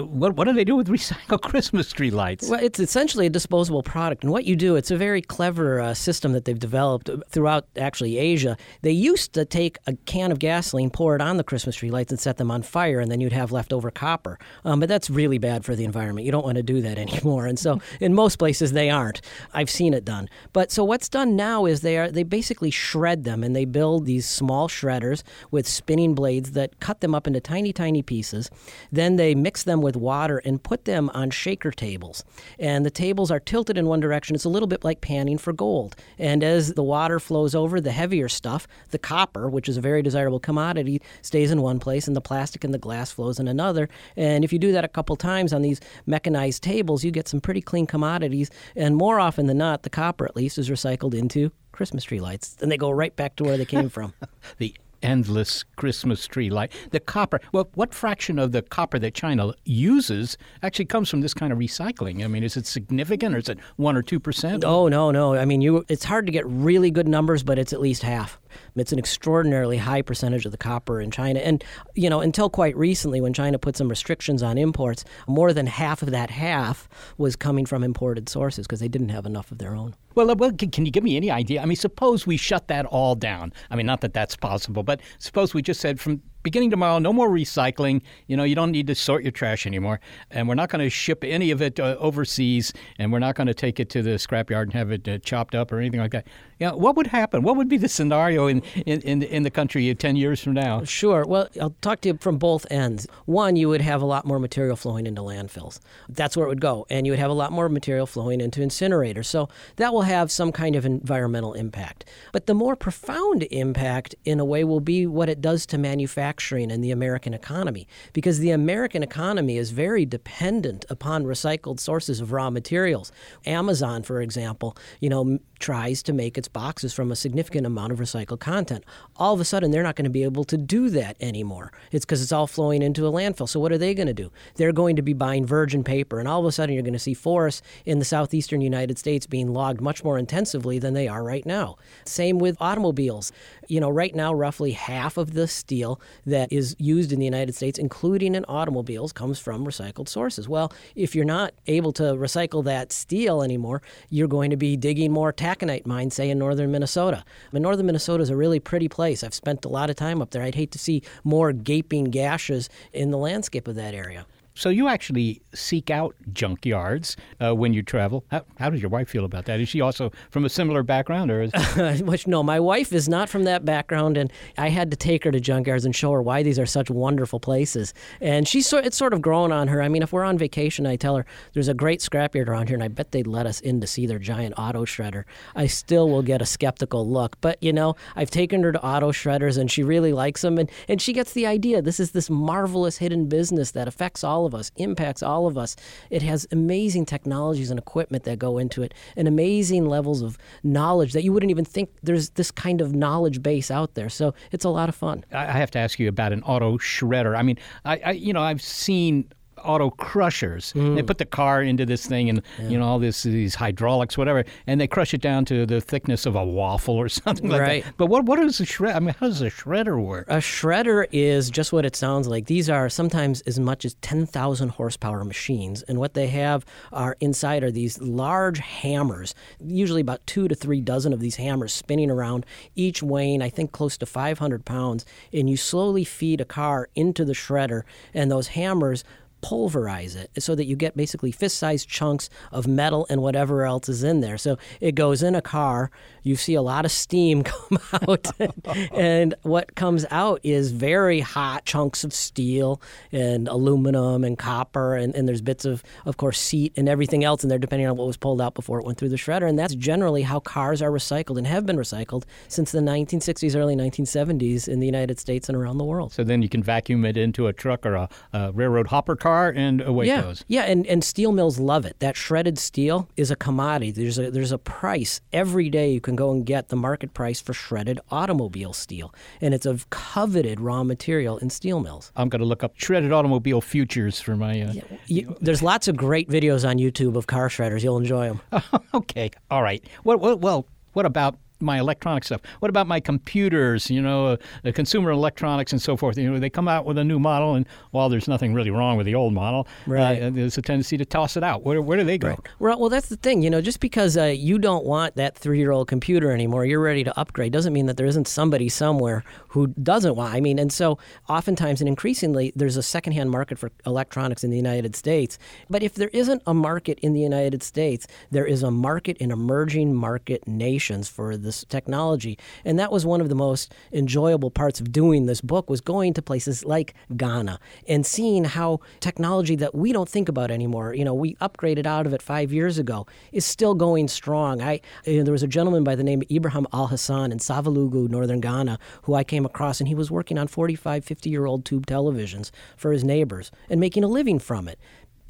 what, 0.00 0.36
what 0.36 0.44
do 0.44 0.52
they 0.52 0.64
do 0.64 0.76
with 0.76 0.88
recycled 0.88 1.42
Christmas 1.42 1.92
tree 1.92 2.10
lights? 2.10 2.48
Well, 2.48 2.60
it's 2.62 2.78
essentially 2.78 3.26
a 3.26 3.30
disposable 3.30 3.82
product. 3.82 4.22
And 4.22 4.32
what 4.32 4.44
you 4.44 4.54
do, 4.54 4.76
it's 4.76 4.90
a 4.90 4.96
very 4.96 5.20
clever 5.20 5.80
uh, 5.80 5.94
system 5.94 6.32
that 6.32 6.44
they've 6.44 6.58
developed 6.58 7.10
throughout 7.28 7.66
actually 7.76 8.18
Asia. 8.18 8.56
They 8.82 8.92
used 8.92 9.32
to 9.34 9.44
take 9.44 9.78
a 9.86 9.94
can 9.94 10.30
of 10.30 10.38
gasoline, 10.38 10.90
pour 10.90 11.16
it 11.16 11.22
on 11.22 11.36
the 11.36 11.44
Christmas 11.44 11.76
tree 11.76 11.90
lights, 11.90 12.12
and 12.12 12.20
set 12.20 12.36
them 12.36 12.50
on 12.50 12.62
fire, 12.62 13.00
and 13.00 13.10
then 13.10 13.20
you'd 13.20 13.32
have 13.32 13.52
leftover 13.52 13.90
copper. 13.90 14.38
Um, 14.64 14.78
but 14.80 14.88
that's 14.88 15.10
really 15.10 15.38
bad 15.38 15.64
for 15.64 15.74
the 15.74 15.84
environment. 15.84 16.24
You 16.24 16.32
don't 16.32 16.44
want 16.44 16.56
to 16.56 16.62
do 16.62 16.80
that 16.82 16.98
anymore. 16.98 17.46
And 17.46 17.58
so 17.58 17.80
in 18.00 18.14
most 18.14 18.36
places, 18.36 18.72
they 18.72 18.90
aren't. 18.90 19.20
I've 19.52 19.70
seen 19.70 19.94
it 19.94 20.04
done. 20.04 20.28
But 20.52 20.70
so 20.70 20.84
what's 20.84 21.08
done 21.08 21.34
now 21.36 21.66
is 21.66 21.80
they 21.80 21.98
are 21.98 22.10
they 22.10 22.22
basically 22.22 22.70
shred 22.70 23.24
them, 23.24 23.42
and 23.42 23.56
they 23.56 23.64
build 23.64 24.06
these 24.06 24.28
small 24.28 24.68
shredders 24.68 25.22
with 25.50 25.66
spinning 25.66 26.14
blades 26.14 26.52
that 26.52 26.78
cut 26.80 27.00
them 27.00 27.14
up 27.14 27.26
into 27.26 27.40
tiny, 27.40 27.72
tiny 27.72 28.02
pieces. 28.02 28.50
Then 28.90 29.16
they 29.16 29.34
mix 29.34 29.64
them 29.64 29.72
them 29.72 29.81
with 29.82 29.96
water 29.96 30.38
and 30.38 30.62
put 30.62 30.84
them 30.84 31.10
on 31.14 31.30
shaker 31.30 31.70
tables. 31.70 32.24
And 32.58 32.86
the 32.86 32.90
tables 32.90 33.30
are 33.30 33.40
tilted 33.40 33.76
in 33.76 33.86
one 33.86 34.00
direction. 34.00 34.34
It's 34.34 34.44
a 34.44 34.48
little 34.48 34.66
bit 34.66 34.84
like 34.84 35.00
panning 35.00 35.38
for 35.38 35.52
gold. 35.52 35.96
And 36.18 36.42
as 36.42 36.74
the 36.74 36.82
water 36.82 37.20
flows 37.20 37.54
over, 37.54 37.80
the 37.80 37.92
heavier 37.92 38.28
stuff, 38.28 38.66
the 38.90 38.98
copper, 38.98 39.48
which 39.48 39.68
is 39.68 39.76
a 39.76 39.80
very 39.80 40.02
desirable 40.02 40.40
commodity, 40.40 41.02
stays 41.22 41.50
in 41.50 41.60
one 41.62 41.78
place, 41.78 42.06
and 42.06 42.16
the 42.16 42.20
plastic 42.20 42.64
and 42.64 42.72
the 42.72 42.78
glass 42.78 43.12
flows 43.12 43.38
in 43.38 43.48
another. 43.48 43.88
And 44.16 44.44
if 44.44 44.52
you 44.52 44.58
do 44.58 44.72
that 44.72 44.84
a 44.84 44.88
couple 44.88 45.16
times 45.16 45.52
on 45.52 45.62
these 45.62 45.80
mechanized 46.06 46.62
tables, 46.62 47.04
you 47.04 47.10
get 47.10 47.28
some 47.28 47.40
pretty 47.40 47.60
clean 47.60 47.86
commodities. 47.86 48.50
And 48.76 48.96
more 48.96 49.20
often 49.20 49.46
than 49.46 49.58
not, 49.58 49.82
the 49.82 49.90
copper 49.90 50.24
at 50.24 50.36
least 50.36 50.58
is 50.58 50.70
recycled 50.70 51.14
into 51.14 51.52
Christmas 51.72 52.04
tree 52.04 52.20
lights, 52.20 52.56
and 52.60 52.70
they 52.70 52.76
go 52.76 52.90
right 52.90 53.14
back 53.16 53.36
to 53.36 53.44
where 53.44 53.56
they 53.56 53.64
came 53.64 53.88
from. 53.88 54.12
the 54.58 54.74
endless 55.02 55.64
Christmas 55.76 56.26
tree 56.26 56.50
light. 56.50 56.72
The 56.90 57.00
copper, 57.00 57.40
well, 57.52 57.68
what 57.74 57.94
fraction 57.94 58.38
of 58.38 58.52
the 58.52 58.62
copper 58.62 58.98
that 58.98 59.14
China 59.14 59.52
uses 59.64 60.36
actually 60.62 60.86
comes 60.86 61.08
from 61.08 61.20
this 61.20 61.34
kind 61.34 61.52
of 61.52 61.58
recycling? 61.58 62.24
I 62.24 62.28
mean, 62.28 62.42
is 62.42 62.56
it 62.56 62.66
significant 62.66 63.34
or 63.34 63.38
is 63.38 63.48
it 63.48 63.58
1 63.76 63.96
or 63.96 64.02
2%? 64.02 64.64
Oh, 64.64 64.88
no, 64.88 65.10
no. 65.10 65.34
I 65.34 65.44
mean, 65.44 65.60
you 65.60 65.84
it's 65.88 66.04
hard 66.04 66.26
to 66.26 66.32
get 66.32 66.46
really 66.46 66.90
good 66.90 67.08
numbers, 67.08 67.42
but 67.42 67.58
it's 67.58 67.72
at 67.72 67.80
least 67.80 68.02
half. 68.02 68.38
It's 68.76 68.92
an 68.92 68.98
extraordinarily 68.98 69.78
high 69.78 70.02
percentage 70.02 70.44
of 70.46 70.52
the 70.52 70.58
copper 70.58 71.00
in 71.00 71.10
China. 71.10 71.40
And, 71.40 71.64
you 71.94 72.08
know, 72.10 72.20
until 72.20 72.50
quite 72.50 72.76
recently, 72.76 73.20
when 73.20 73.32
China 73.32 73.58
put 73.58 73.76
some 73.76 73.88
restrictions 73.88 74.42
on 74.42 74.58
imports, 74.58 75.04
more 75.26 75.52
than 75.52 75.66
half 75.66 76.02
of 76.02 76.10
that 76.10 76.30
half 76.30 76.88
was 77.18 77.36
coming 77.36 77.66
from 77.66 77.82
imported 77.82 78.28
sources 78.28 78.66
because 78.66 78.80
they 78.80 78.88
didn't 78.88 79.10
have 79.10 79.26
enough 79.26 79.50
of 79.50 79.58
their 79.58 79.74
own. 79.74 79.94
Well, 80.14 80.30
uh, 80.30 80.34
well, 80.34 80.52
can 80.52 80.84
you 80.84 80.92
give 80.92 81.04
me 81.04 81.16
any 81.16 81.30
idea? 81.30 81.62
I 81.62 81.64
mean, 81.64 81.76
suppose 81.76 82.26
we 82.26 82.36
shut 82.36 82.68
that 82.68 82.86
all 82.86 83.14
down. 83.14 83.52
I 83.70 83.76
mean, 83.76 83.86
not 83.86 84.00
that 84.02 84.12
that's 84.12 84.36
possible, 84.36 84.82
but 84.82 85.00
suppose 85.18 85.54
we 85.54 85.62
just 85.62 85.80
said 85.80 86.00
from 86.00 86.20
beginning 86.42 86.70
tomorrow, 86.70 86.98
no 86.98 87.12
more 87.12 87.28
recycling. 87.28 88.02
You 88.26 88.36
know, 88.36 88.44
you 88.44 88.54
don't 88.54 88.70
need 88.70 88.86
to 88.88 88.94
sort 88.94 89.22
your 89.22 89.32
trash 89.32 89.66
anymore. 89.66 90.00
And 90.30 90.48
we're 90.48 90.54
not 90.54 90.68
going 90.68 90.84
to 90.84 90.90
ship 90.90 91.24
any 91.24 91.50
of 91.50 91.62
it 91.62 91.78
uh, 91.78 91.96
overseas, 91.98 92.72
and 92.98 93.12
we're 93.12 93.18
not 93.18 93.34
going 93.34 93.46
to 93.46 93.54
take 93.54 93.78
it 93.80 93.90
to 93.90 94.02
the 94.02 94.10
scrapyard 94.12 94.62
and 94.62 94.72
have 94.74 94.90
it 94.90 95.08
uh, 95.08 95.18
chopped 95.18 95.54
up 95.54 95.72
or 95.72 95.78
anything 95.78 96.00
like 96.00 96.12
that. 96.12 96.26
You 96.58 96.68
know, 96.68 96.76
what 96.76 96.96
would 96.96 97.08
happen? 97.08 97.42
What 97.42 97.56
would 97.56 97.68
be 97.68 97.76
the 97.76 97.88
scenario 97.88 98.46
in, 98.46 98.62
in, 98.86 99.00
in, 99.02 99.22
in 99.22 99.42
the 99.42 99.50
country 99.50 99.92
10 99.92 100.16
years 100.16 100.42
from 100.42 100.52
now? 100.54 100.84
Sure. 100.84 101.24
Well, 101.26 101.48
I'll 101.60 101.74
talk 101.80 102.00
to 102.02 102.10
you 102.10 102.18
from 102.20 102.38
both 102.38 102.66
ends. 102.70 103.06
One, 103.26 103.56
you 103.56 103.68
would 103.68 103.80
have 103.80 104.00
a 104.00 104.04
lot 104.04 104.24
more 104.24 104.38
material 104.38 104.76
flowing 104.76 105.06
into 105.06 105.22
landfills. 105.22 105.80
That's 106.08 106.36
where 106.36 106.46
it 106.46 106.48
would 106.48 106.60
go. 106.60 106.86
And 106.88 107.06
you 107.06 107.12
would 107.12 107.18
have 107.18 107.30
a 107.30 107.34
lot 107.34 107.52
more 107.52 107.68
material 107.68 108.06
flowing 108.06 108.40
into 108.40 108.60
incinerators. 108.60 109.26
So 109.26 109.48
that 109.76 109.92
will 109.92 110.02
have 110.02 110.30
some 110.30 110.52
kind 110.52 110.76
of 110.76 110.86
environmental 110.86 111.54
impact. 111.54 112.04
But 112.32 112.46
the 112.46 112.54
more 112.54 112.76
profound 112.76 113.42
impact, 113.50 114.14
in 114.24 114.38
a 114.38 114.44
way, 114.44 114.62
will 114.64 114.80
be 114.80 115.06
what 115.06 115.28
it 115.28 115.40
does 115.40 115.66
to 115.66 115.78
manufacturing 115.78 116.31
manufacturing 116.32 116.72
and 116.72 116.82
the 116.82 116.90
American 116.90 117.34
economy 117.34 117.86
because 118.12 118.38
the 118.38 118.50
American 118.50 119.02
economy 119.02 119.58
is 119.58 119.70
very 119.70 120.06
dependent 120.06 120.84
upon 120.88 121.24
recycled 121.24 121.78
sources 121.78 122.20
of 122.20 122.32
raw 122.32 122.50
materials. 122.50 123.12
Amazon, 123.44 124.02
for 124.02 124.22
example, 124.22 124.76
you 125.00 125.10
know, 125.10 125.38
tries 125.62 126.02
to 126.02 126.12
make 126.12 126.36
its 126.36 126.48
boxes 126.48 126.92
from 126.92 127.12
a 127.12 127.16
significant 127.16 127.66
amount 127.66 127.92
of 127.92 127.98
recycled 128.00 128.40
content. 128.40 128.84
All 129.16 129.32
of 129.32 129.40
a 129.40 129.44
sudden, 129.44 129.70
they're 129.70 129.82
not 129.82 129.94
going 129.94 130.04
to 130.04 130.10
be 130.10 130.24
able 130.24 130.44
to 130.44 130.56
do 130.56 130.90
that 130.90 131.16
anymore. 131.20 131.72
It's 131.92 132.04
because 132.04 132.20
it's 132.20 132.32
all 132.32 132.48
flowing 132.48 132.82
into 132.82 133.06
a 133.06 133.12
landfill. 133.12 133.48
So, 133.48 133.60
what 133.60 133.72
are 133.72 133.78
they 133.78 133.94
going 133.94 134.08
to 134.08 134.14
do? 134.14 134.30
They're 134.56 134.72
going 134.72 134.96
to 134.96 135.02
be 135.02 135.12
buying 135.14 135.46
virgin 135.46 135.84
paper, 135.84 136.18
and 136.18 136.28
all 136.28 136.40
of 136.40 136.46
a 136.46 136.52
sudden, 136.52 136.74
you're 136.74 136.82
going 136.82 136.92
to 136.92 136.98
see 136.98 137.14
forests 137.14 137.62
in 137.86 138.00
the 138.00 138.04
southeastern 138.04 138.60
United 138.60 138.98
States 138.98 139.26
being 139.26 139.52
logged 139.52 139.80
much 139.80 140.02
more 140.02 140.18
intensively 140.18 140.78
than 140.78 140.94
they 140.94 141.06
are 141.06 141.22
right 141.22 141.46
now. 141.46 141.76
Same 142.04 142.38
with 142.38 142.56
automobiles. 142.60 143.32
You 143.68 143.80
know, 143.80 143.90
right 143.90 144.14
now, 144.14 144.34
roughly 144.34 144.72
half 144.72 145.16
of 145.16 145.34
the 145.34 145.46
steel 145.46 146.00
that 146.26 146.52
is 146.52 146.76
used 146.78 147.12
in 147.12 147.18
the 147.18 147.24
United 147.24 147.54
States, 147.54 147.78
including 147.78 148.34
in 148.34 148.44
automobiles, 148.48 149.12
comes 149.12 149.38
from 149.38 149.64
recycled 149.64 150.08
sources. 150.08 150.48
Well, 150.48 150.72
if 150.94 151.14
you're 151.14 151.24
not 151.24 151.54
able 151.66 151.92
to 151.94 152.04
recycle 152.14 152.64
that 152.64 152.92
steel 152.92 153.42
anymore, 153.42 153.82
you're 154.10 154.28
going 154.28 154.50
to 154.50 154.56
be 154.56 154.76
digging 154.76 155.12
more 155.12 155.32
taconite 155.32 155.86
mines, 155.86 156.14
say 156.14 156.30
in 156.30 156.38
northern 156.38 156.70
Minnesota. 156.70 157.24
I 157.26 157.48
mean, 157.52 157.62
northern 157.62 157.86
Minnesota 157.86 158.22
is 158.22 158.30
a 158.30 158.36
really 158.36 158.60
pretty 158.60 158.88
place. 158.88 159.24
I've 159.24 159.34
spent 159.34 159.64
a 159.64 159.68
lot 159.68 159.90
of 159.90 159.96
time 159.96 160.22
up 160.22 160.30
there. 160.30 160.42
I'd 160.42 160.54
hate 160.54 160.70
to 160.72 160.78
see 160.78 161.02
more 161.24 161.52
gaping 161.52 162.04
gashes 162.04 162.68
in 162.92 163.10
the 163.10 163.18
landscape 163.18 163.68
of 163.68 163.74
that 163.76 163.94
area. 163.94 164.26
So 164.54 164.68
you 164.68 164.88
actually 164.88 165.40
seek 165.54 165.90
out 165.90 166.14
junkyards 166.32 167.16
uh, 167.40 167.54
when 167.54 167.72
you 167.72 167.82
travel. 167.82 168.24
How, 168.30 168.44
how, 168.58 168.70
does 168.70 168.82
your 168.82 168.90
wife 168.90 169.08
feel 169.08 169.24
about 169.24 169.46
that? 169.46 169.60
Is 169.60 169.68
she 169.68 169.80
also 169.80 170.12
from 170.30 170.44
a 170.44 170.48
similar 170.48 170.82
background, 170.82 171.30
or 171.30 171.42
is? 171.42 171.52
Which 172.02 172.26
no, 172.26 172.42
my 172.42 172.60
wife 172.60 172.92
is 172.92 173.08
not 173.08 173.28
from 173.28 173.44
that 173.44 173.64
background, 173.64 174.16
and 174.16 174.32
I 174.58 174.68
had 174.68 174.90
to 174.90 174.96
take 174.96 175.24
her 175.24 175.30
to 175.30 175.40
junkyards 175.40 175.84
and 175.84 175.96
show 175.96 176.12
her 176.12 176.22
why 176.22 176.42
these 176.42 176.58
are 176.58 176.66
such 176.66 176.90
wonderful 176.90 177.40
places. 177.40 177.94
And 178.20 178.46
she's 178.46 178.66
so, 178.66 178.78
it's 178.78 178.96
sort 178.96 179.14
of 179.14 179.22
grown 179.22 179.52
on 179.52 179.68
her. 179.68 179.80
I 179.82 179.88
mean, 179.88 180.02
if 180.02 180.12
we're 180.12 180.24
on 180.24 180.36
vacation, 180.36 180.86
I 180.86 180.96
tell 180.96 181.16
her 181.16 181.26
there's 181.54 181.68
a 181.68 181.74
great 181.74 182.00
scrapyard 182.00 182.48
around 182.48 182.68
here, 182.68 182.76
and 182.76 182.84
I 182.84 182.88
bet 182.88 183.12
they'd 183.12 183.26
let 183.26 183.46
us 183.46 183.60
in 183.60 183.80
to 183.80 183.86
see 183.86 184.06
their 184.06 184.18
giant 184.18 184.54
auto 184.58 184.84
shredder. 184.84 185.24
I 185.56 185.66
still 185.66 186.10
will 186.10 186.22
get 186.22 186.42
a 186.42 186.46
skeptical 186.46 187.08
look, 187.08 187.40
but 187.40 187.62
you 187.62 187.72
know, 187.72 187.96
I've 188.16 188.30
taken 188.30 188.62
her 188.64 188.72
to 188.72 188.84
auto 188.84 189.12
shredders, 189.12 189.56
and 189.56 189.70
she 189.70 189.82
really 189.82 190.12
likes 190.12 190.42
them, 190.42 190.58
and 190.58 190.70
and 190.88 191.00
she 191.00 191.12
gets 191.12 191.32
the 191.32 191.46
idea. 191.46 191.80
This 191.80 192.00
is 192.00 192.12
this 192.12 192.28
marvelous 192.28 192.98
hidden 192.98 193.28
business 193.28 193.70
that 193.72 193.88
affects 193.88 194.22
all 194.22 194.41
all 194.42 194.46
of 194.46 194.54
us, 194.54 194.72
impacts 194.76 195.22
all 195.22 195.46
of 195.46 195.56
us. 195.56 195.76
It 196.10 196.22
has 196.22 196.48
amazing 196.50 197.06
technologies 197.06 197.70
and 197.70 197.78
equipment 197.78 198.24
that 198.24 198.38
go 198.40 198.58
into 198.58 198.82
it, 198.82 198.92
and 199.16 199.28
amazing 199.28 199.86
levels 199.86 200.20
of 200.20 200.36
knowledge 200.64 201.12
that 201.12 201.22
you 201.22 201.32
wouldn't 201.32 201.50
even 201.50 201.64
think 201.64 201.90
there's 202.02 202.30
this 202.30 202.50
kind 202.50 202.80
of 202.80 202.92
knowledge 202.92 203.40
base 203.40 203.70
out 203.70 203.94
there. 203.94 204.08
So 204.08 204.34
it's 204.50 204.64
a 204.64 204.68
lot 204.68 204.88
of 204.88 204.96
fun. 204.96 205.24
I 205.32 205.44
have 205.52 205.70
to 205.72 205.78
ask 205.78 206.00
you 206.00 206.08
about 206.08 206.32
an 206.32 206.42
auto 206.42 206.76
shredder. 206.78 207.36
I 207.38 207.42
mean, 207.42 207.58
I, 207.84 208.00
I 208.04 208.10
you 208.12 208.32
know, 208.32 208.42
I've 208.42 208.62
seen 208.62 209.28
auto 209.64 209.90
crushers. 209.90 210.72
Mm. 210.74 210.96
They 210.96 211.02
put 211.02 211.18
the 211.18 211.24
car 211.24 211.62
into 211.62 211.86
this 211.86 212.06
thing 212.06 212.28
and 212.28 212.42
yeah. 212.58 212.68
you 212.68 212.78
know 212.78 212.86
all 212.86 212.98
this 212.98 213.22
these 213.22 213.54
hydraulics, 213.54 214.16
whatever, 214.18 214.44
and 214.66 214.80
they 214.80 214.86
crush 214.86 215.14
it 215.14 215.20
down 215.20 215.44
to 215.46 215.66
the 215.66 215.80
thickness 215.80 216.26
of 216.26 216.36
a 216.36 216.44
waffle 216.44 216.94
or 216.94 217.08
something 217.08 217.48
like 217.48 217.60
right. 217.60 217.84
that. 217.84 217.96
But 217.96 218.06
what 218.06 218.24
what 218.24 218.38
is 218.38 218.60
a 218.60 218.66
shred? 218.66 218.96
I 218.96 219.00
mean, 219.00 219.14
how 219.18 219.26
does 219.26 219.42
a 219.42 219.50
shredder 219.50 220.02
work? 220.02 220.26
A 220.28 220.36
shredder 220.36 221.06
is 221.12 221.50
just 221.50 221.72
what 221.72 221.84
it 221.84 221.96
sounds 221.96 222.28
like. 222.28 222.46
These 222.46 222.68
are 222.68 222.88
sometimes 222.88 223.40
as 223.42 223.58
much 223.58 223.84
as 223.84 223.94
ten 223.94 224.26
thousand 224.26 224.70
horsepower 224.70 225.24
machines, 225.24 225.82
and 225.82 225.98
what 225.98 226.14
they 226.14 226.28
have 226.28 226.64
are 226.92 227.16
inside 227.20 227.62
are 227.62 227.70
these 227.70 228.00
large 228.00 228.58
hammers, 228.58 229.34
usually 229.60 230.00
about 230.00 230.26
two 230.26 230.48
to 230.48 230.54
three 230.54 230.80
dozen 230.80 231.12
of 231.12 231.20
these 231.20 231.36
hammers 231.36 231.72
spinning 231.72 232.10
around, 232.10 232.46
each 232.74 233.02
weighing 233.02 233.42
I 233.42 233.48
think 233.48 233.72
close 233.72 233.96
to 233.98 234.06
500 234.06 234.64
pounds, 234.64 235.04
and 235.32 235.48
you 235.48 235.56
slowly 235.56 236.04
feed 236.04 236.40
a 236.40 236.44
car 236.44 236.88
into 236.94 237.24
the 237.24 237.32
shredder, 237.32 237.82
and 238.14 238.30
those 238.30 238.48
hammers 238.48 239.04
pulverize 239.42 240.14
it 240.14 240.30
so 240.38 240.54
that 240.54 240.64
you 240.64 240.76
get 240.76 240.96
basically 240.96 241.32
fist 241.32 241.58
sized 241.58 241.88
chunks 241.88 242.30
of 242.52 242.66
metal 242.66 243.06
and 243.10 243.20
whatever 243.20 243.64
else 243.64 243.88
is 243.88 244.02
in 244.02 244.20
there. 244.20 244.38
So 244.38 244.56
it 244.80 244.94
goes 244.94 245.22
in 245.22 245.34
a 245.34 245.42
car. 245.42 245.90
You 246.22 246.36
see 246.36 246.54
a 246.54 246.62
lot 246.62 246.84
of 246.84 246.92
steam 246.92 247.42
come 247.42 247.78
out. 247.92 248.30
and 248.92 249.34
what 249.42 249.74
comes 249.74 250.06
out 250.10 250.40
is 250.42 250.70
very 250.70 251.20
hot 251.20 251.64
chunks 251.66 252.04
of 252.04 252.14
steel 252.14 252.80
and 253.10 253.48
aluminum 253.48 254.24
and 254.24 254.38
copper. 254.38 254.94
And, 254.94 255.14
and 255.14 255.28
there's 255.28 255.42
bits 255.42 255.64
of, 255.64 255.82
of 256.06 256.16
course, 256.16 256.40
seat 256.40 256.72
and 256.76 256.88
everything 256.88 257.24
else 257.24 257.42
in 257.42 257.48
there, 257.48 257.58
depending 257.58 257.88
on 257.88 257.96
what 257.96 258.06
was 258.06 258.16
pulled 258.16 258.40
out 258.40 258.54
before 258.54 258.78
it 258.78 258.86
went 258.86 258.96
through 258.96 259.10
the 259.10 259.16
shredder. 259.16 259.48
And 259.48 259.58
that's 259.58 259.74
generally 259.74 260.22
how 260.22 260.38
cars 260.40 260.80
are 260.80 260.90
recycled 260.90 261.36
and 261.36 261.46
have 261.46 261.66
been 261.66 261.76
recycled 261.76 262.24
since 262.46 262.70
the 262.70 262.78
1960s, 262.78 263.56
early 263.56 263.74
1970s 263.74 264.68
in 264.68 264.78
the 264.78 264.86
United 264.86 265.18
States 265.18 265.48
and 265.48 265.58
around 265.58 265.78
the 265.78 265.84
world. 265.84 266.12
So 266.12 266.22
then 266.22 266.42
you 266.42 266.48
can 266.48 266.62
vacuum 266.62 267.04
it 267.04 267.16
into 267.16 267.48
a 267.48 267.52
truck 267.52 267.84
or 267.84 267.94
a, 267.94 268.08
a 268.32 268.52
railroad 268.52 268.86
hopper 268.86 269.16
car 269.16 269.31
car 269.32 269.52
and 269.54 269.80
away 269.80 270.06
yeah. 270.06 270.22
goes. 270.22 270.44
Yeah, 270.48 270.62
and, 270.62 270.86
and 270.86 271.02
steel 271.02 271.32
mills 271.32 271.58
love 271.58 271.84
it. 271.84 271.98
That 272.00 272.16
shredded 272.16 272.58
steel 272.58 273.08
is 273.16 273.30
a 273.30 273.36
commodity. 273.36 273.90
There's 273.90 274.18
a 274.18 274.30
there's 274.30 274.52
a 274.52 274.58
price 274.58 275.20
every 275.32 275.70
day 275.70 275.90
you 275.92 276.00
can 276.00 276.16
go 276.16 276.30
and 276.32 276.44
get 276.44 276.68
the 276.68 276.76
market 276.76 277.14
price 277.14 277.40
for 277.40 277.52
shredded 277.52 278.00
automobile 278.10 278.72
steel, 278.72 279.14
and 279.40 279.54
it's 279.54 279.66
a 279.66 279.78
coveted 279.90 280.60
raw 280.60 280.84
material 280.84 281.38
in 281.38 281.50
steel 281.50 281.80
mills. 281.80 282.12
I'm 282.16 282.28
going 282.28 282.40
to 282.40 282.46
look 282.46 282.62
up 282.62 282.72
shredded 282.76 283.12
automobile 283.12 283.60
futures 283.60 284.20
for 284.20 284.36
my. 284.36 284.60
Uh, 284.60 284.72
yeah, 284.72 284.82
you, 285.06 285.36
there's 285.40 285.62
lots 285.62 285.88
of 285.88 285.96
great 285.96 286.28
videos 286.28 286.68
on 286.68 286.76
YouTube 286.76 287.16
of 287.16 287.26
car 287.26 287.48
shredders. 287.48 287.82
You'll 287.82 287.98
enjoy 287.98 288.28
them. 288.28 288.62
okay, 288.94 289.30
all 289.50 289.62
right. 289.62 289.84
Well, 290.04 290.18
well, 290.18 290.38
well 290.38 290.66
what 290.92 291.06
about 291.06 291.36
my 291.62 291.78
electronic 291.78 292.24
stuff? 292.24 292.40
What 292.60 292.68
about 292.68 292.86
my 292.86 293.00
computers? 293.00 293.90
You 293.90 294.02
know, 294.02 294.26
uh, 294.26 294.36
the 294.62 294.72
consumer 294.72 295.10
electronics 295.10 295.72
and 295.72 295.80
so 295.80 295.96
forth. 295.96 296.18
You 296.18 296.30
know, 296.30 296.38
they 296.38 296.50
come 296.50 296.68
out 296.68 296.84
with 296.84 296.98
a 296.98 297.04
new 297.04 297.18
model, 297.18 297.54
and 297.54 297.66
while 297.92 298.08
there's 298.08 298.28
nothing 298.28 298.52
really 298.52 298.70
wrong 298.70 298.96
with 298.96 299.06
the 299.06 299.14
old 299.14 299.32
model, 299.32 299.66
uh, 299.88 299.92
right. 299.92 300.22
Uh, 300.22 300.30
there's 300.30 300.58
a 300.58 300.62
tendency 300.62 300.96
to 300.98 301.04
toss 301.04 301.36
it 301.36 301.44
out. 301.44 301.62
Where, 301.62 301.80
where 301.80 301.96
do 301.96 302.04
they 302.04 302.18
go? 302.18 302.28
Right. 302.28 302.38
Well, 302.58 302.80
well, 302.80 302.88
that's 302.88 303.08
the 303.08 303.16
thing. 303.16 303.42
You 303.42 303.50
know, 303.50 303.60
just 303.60 303.80
because 303.80 304.16
uh, 304.16 304.24
you 304.24 304.58
don't 304.58 304.84
want 304.84 305.16
that 305.16 305.36
three-year-old 305.36 305.88
computer 305.88 306.32
anymore, 306.32 306.64
you're 306.64 306.80
ready 306.80 307.04
to 307.04 307.18
upgrade, 307.18 307.52
doesn't 307.52 307.72
mean 307.72 307.86
that 307.86 307.96
there 307.96 308.06
isn't 308.06 308.28
somebody 308.28 308.68
somewhere 308.68 309.24
who 309.48 309.68
doesn't 309.68 310.16
want. 310.16 310.34
I 310.34 310.40
mean, 310.40 310.58
and 310.58 310.72
so 310.72 310.98
oftentimes 311.28 311.80
and 311.80 311.88
increasingly, 311.88 312.52
there's 312.56 312.76
a 312.76 312.82
secondhand 312.82 313.30
market 313.30 313.58
for 313.58 313.70
electronics 313.86 314.42
in 314.44 314.50
the 314.50 314.56
United 314.56 314.96
States. 314.96 315.38
But 315.70 315.82
if 315.82 315.94
there 315.94 316.10
isn't 316.12 316.42
a 316.46 316.54
market 316.54 316.98
in 317.00 317.12
the 317.12 317.20
United 317.20 317.62
States, 317.62 318.06
there 318.30 318.46
is 318.46 318.62
a 318.62 318.70
market 318.70 319.16
in 319.18 319.30
emerging 319.30 319.94
market 319.94 320.46
nations 320.48 321.08
for 321.08 321.36
the 321.36 321.51
this 321.52 321.64
technology. 321.68 322.38
And 322.64 322.78
that 322.78 322.90
was 322.90 323.04
one 323.04 323.20
of 323.20 323.28
the 323.28 323.34
most 323.34 323.72
enjoyable 323.92 324.50
parts 324.50 324.80
of 324.80 324.92
doing 324.92 325.26
this 325.26 325.40
book 325.40 325.68
was 325.68 325.80
going 325.80 326.14
to 326.14 326.22
places 326.22 326.64
like 326.64 326.94
Ghana 327.16 327.58
and 327.86 328.06
seeing 328.06 328.44
how 328.44 328.80
technology 329.00 329.56
that 329.56 329.74
we 329.74 329.92
don't 329.92 330.08
think 330.08 330.28
about 330.28 330.50
anymore, 330.50 330.94
you 330.94 331.04
know, 331.04 331.14
we 331.14 331.34
upgraded 331.36 331.86
out 331.86 332.06
of 332.06 332.12
it 332.12 332.22
five 332.22 332.52
years 332.52 332.78
ago, 332.78 333.06
is 333.32 333.44
still 333.44 333.74
going 333.74 334.08
strong. 334.08 334.62
I 334.62 334.80
you 335.04 335.18
know, 335.18 335.24
there 335.24 335.32
was 335.32 335.42
a 335.42 335.48
gentleman 335.48 335.84
by 335.84 335.94
the 335.94 336.04
name 336.04 336.22
of 336.22 336.30
Ibrahim 336.30 336.66
Al 336.72 336.86
Hassan 336.86 337.32
in 337.32 337.38
Savelugu, 337.38 338.08
northern 338.08 338.40
Ghana, 338.40 338.78
who 339.02 339.14
I 339.14 339.24
came 339.24 339.44
across, 339.44 339.80
and 339.80 339.88
he 339.88 339.94
was 339.94 340.10
working 340.10 340.38
on 340.38 340.48
45, 340.48 341.04
50 341.04 341.30
year 341.30 341.46
old 341.46 341.64
tube 341.64 341.86
televisions 341.86 342.50
for 342.76 342.92
his 342.92 343.04
neighbors 343.04 343.50
and 343.68 343.78
making 343.80 344.04
a 344.04 344.08
living 344.08 344.38
from 344.38 344.68
it 344.68 344.78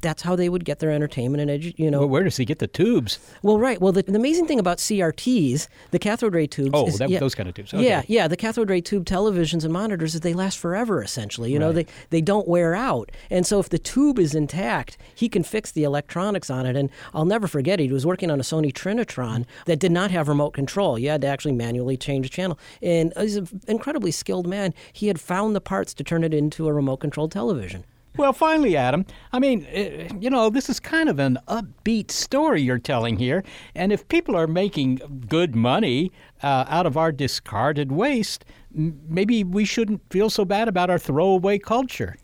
that's 0.03 0.21
how 0.21 0.35
they 0.35 0.49
would 0.49 0.65
get 0.65 0.79
their 0.79 0.91
entertainment 0.91 1.49
and 1.49 1.61
edu- 1.61 1.73
you 1.77 1.89
know. 1.89 1.99
Well, 1.99 2.09
where 2.09 2.23
does 2.23 2.37
he 2.37 2.45
get 2.45 2.59
the 2.59 2.67
tubes? 2.67 3.17
Well, 3.41 3.57
right. 3.57 3.81
Well, 3.81 3.91
the, 3.91 4.03
the 4.03 4.15
amazing 4.15 4.45
thing 4.45 4.59
about 4.59 4.77
CRTs, 4.77 5.67
the 5.91 5.99
cathode 5.99 6.35
ray 6.35 6.45
tubes. 6.45 6.71
Oh, 6.73 6.87
is, 6.87 6.99
that, 6.99 7.09
yeah, 7.09 7.19
those 7.19 7.33
kind 7.33 7.49
of 7.49 7.55
tubes. 7.55 7.73
Okay. 7.73 7.83
Yeah, 7.83 8.03
yeah. 8.07 8.27
The 8.27 8.37
cathode 8.37 8.69
ray 8.69 8.81
tube 8.81 9.05
televisions 9.05 9.63
and 9.63 9.73
monitors 9.73 10.13
is 10.13 10.21
they 10.21 10.33
last 10.33 10.59
forever. 10.59 11.01
Essentially, 11.01 11.51
you 11.51 11.57
know, 11.57 11.71
they 11.71 11.87
they 12.11 12.21
don't 12.21 12.47
wear 12.47 12.75
out. 12.75 13.11
And 13.31 13.47
so 13.47 13.59
if 13.59 13.69
the 13.69 13.79
tube 13.79 14.19
is 14.19 14.35
intact, 14.35 14.97
he 15.15 15.27
can 15.27 15.43
fix 15.43 15.71
the 15.71 15.83
electronics 15.83 16.49
on 16.49 16.65
it. 16.65 16.75
And 16.75 16.89
I'll 17.13 17.25
never 17.25 17.47
forget. 17.47 17.79
He 17.79 17.91
was 17.91 18.05
working 18.05 18.29
on 18.29 18.39
a 18.39 18.43
Sony 18.43 18.71
Trinitron 18.71 19.45
that 19.65 19.79
did 19.79 19.91
not 19.91 20.11
have 20.11 20.27
remote 20.27 20.51
control. 20.51 20.99
You 20.99 21.09
had 21.09 21.21
to 21.21 21.27
actually 21.27 21.53
manually 21.53 21.97
change 21.97 22.25
the 22.25 22.29
channel. 22.29 22.59
And 22.81 23.13
he's 23.17 23.37
an 23.37 23.47
incredibly 23.67 24.11
skilled 24.11 24.45
man. 24.47 24.73
He 24.91 25.07
had 25.07 25.19
found 25.19 25.55
the 25.55 25.61
parts 25.61 25.93
to 25.95 26.03
turn 26.03 26.23
it 26.23 26.33
into 26.33 26.67
a 26.67 26.73
remote 26.73 26.97
controlled 26.97 27.31
television. 27.31 27.85
Well, 28.15 28.33
finally, 28.33 28.77
Adam, 28.77 29.07
I 29.31 29.39
mean, 29.39 29.65
uh, 29.65 30.13
you 30.19 30.29
know, 30.29 30.51
this 30.51 30.69
is 30.69 30.79
kind 30.79 31.09
of 31.09 31.17
an 31.17 31.39
upbeat 31.47 32.11
story 32.11 32.61
you're 32.61 32.77
telling 32.77 33.17
here. 33.17 33.43
And 33.73 33.91
if 33.91 34.07
people 34.07 34.35
are 34.35 34.45
making 34.45 35.25
good 35.27 35.55
money 35.55 36.11
uh, 36.43 36.65
out 36.67 36.85
of 36.85 36.95
our 36.95 37.11
discarded 37.11 37.91
waste, 37.91 38.45
maybe 38.71 39.43
we 39.43 39.65
shouldn't 39.65 40.01
feel 40.11 40.29
so 40.29 40.45
bad 40.45 40.67
about 40.67 40.91
our 40.91 40.99
throwaway 40.99 41.57
culture. 41.57 42.15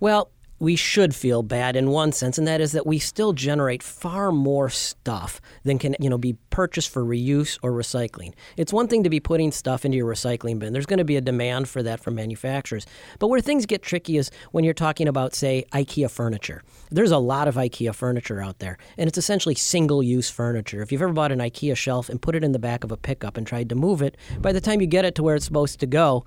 Well, 0.00 0.30
we 0.58 0.76
should 0.76 1.14
feel 1.14 1.42
bad 1.42 1.76
in 1.76 1.90
one 1.90 2.12
sense, 2.12 2.38
and 2.38 2.46
that 2.46 2.60
is 2.60 2.72
that 2.72 2.86
we 2.86 2.98
still 2.98 3.32
generate 3.32 3.82
far 3.82 4.32
more 4.32 4.68
stuff 4.68 5.40
than 5.64 5.78
can 5.78 5.94
you 6.00 6.10
know 6.10 6.18
be 6.18 6.34
purchased 6.50 6.90
for 6.90 7.04
reuse 7.04 7.58
or 7.62 7.72
recycling. 7.72 8.34
It's 8.56 8.72
one 8.72 8.88
thing 8.88 9.04
to 9.04 9.10
be 9.10 9.20
putting 9.20 9.52
stuff 9.52 9.84
into 9.84 9.96
your 9.96 10.12
recycling 10.12 10.58
bin. 10.58 10.72
There's 10.72 10.86
going 10.86 10.98
to 10.98 11.04
be 11.04 11.16
a 11.16 11.20
demand 11.20 11.68
for 11.68 11.82
that 11.82 12.00
from 12.00 12.14
manufacturers. 12.14 12.86
But 13.18 13.28
where 13.28 13.40
things 13.40 13.66
get 13.66 13.82
tricky 13.82 14.16
is 14.16 14.30
when 14.50 14.64
you're 14.64 14.74
talking 14.74 15.08
about, 15.08 15.34
say, 15.34 15.64
IKEA 15.72 16.10
furniture. 16.10 16.62
There's 16.90 17.10
a 17.10 17.18
lot 17.18 17.48
of 17.48 17.54
IKEA 17.54 17.94
furniture 17.94 18.40
out 18.40 18.58
there, 18.58 18.78
and 18.96 19.08
it's 19.08 19.18
essentially 19.18 19.54
single-use 19.54 20.30
furniture. 20.30 20.82
If 20.82 20.90
you've 20.90 21.02
ever 21.02 21.12
bought 21.12 21.32
an 21.32 21.38
IKEA 21.38 21.76
shelf 21.76 22.08
and 22.08 22.20
put 22.20 22.34
it 22.34 22.42
in 22.42 22.52
the 22.52 22.58
back 22.58 22.84
of 22.84 22.92
a 22.92 22.96
pickup 22.96 23.36
and 23.36 23.46
tried 23.46 23.68
to 23.68 23.74
move 23.74 24.02
it, 24.02 24.16
by 24.40 24.52
the 24.52 24.60
time 24.60 24.80
you 24.80 24.86
get 24.86 25.04
it 25.04 25.14
to 25.16 25.22
where 25.22 25.36
it's 25.36 25.44
supposed 25.44 25.80
to 25.80 25.86
go, 25.86 26.24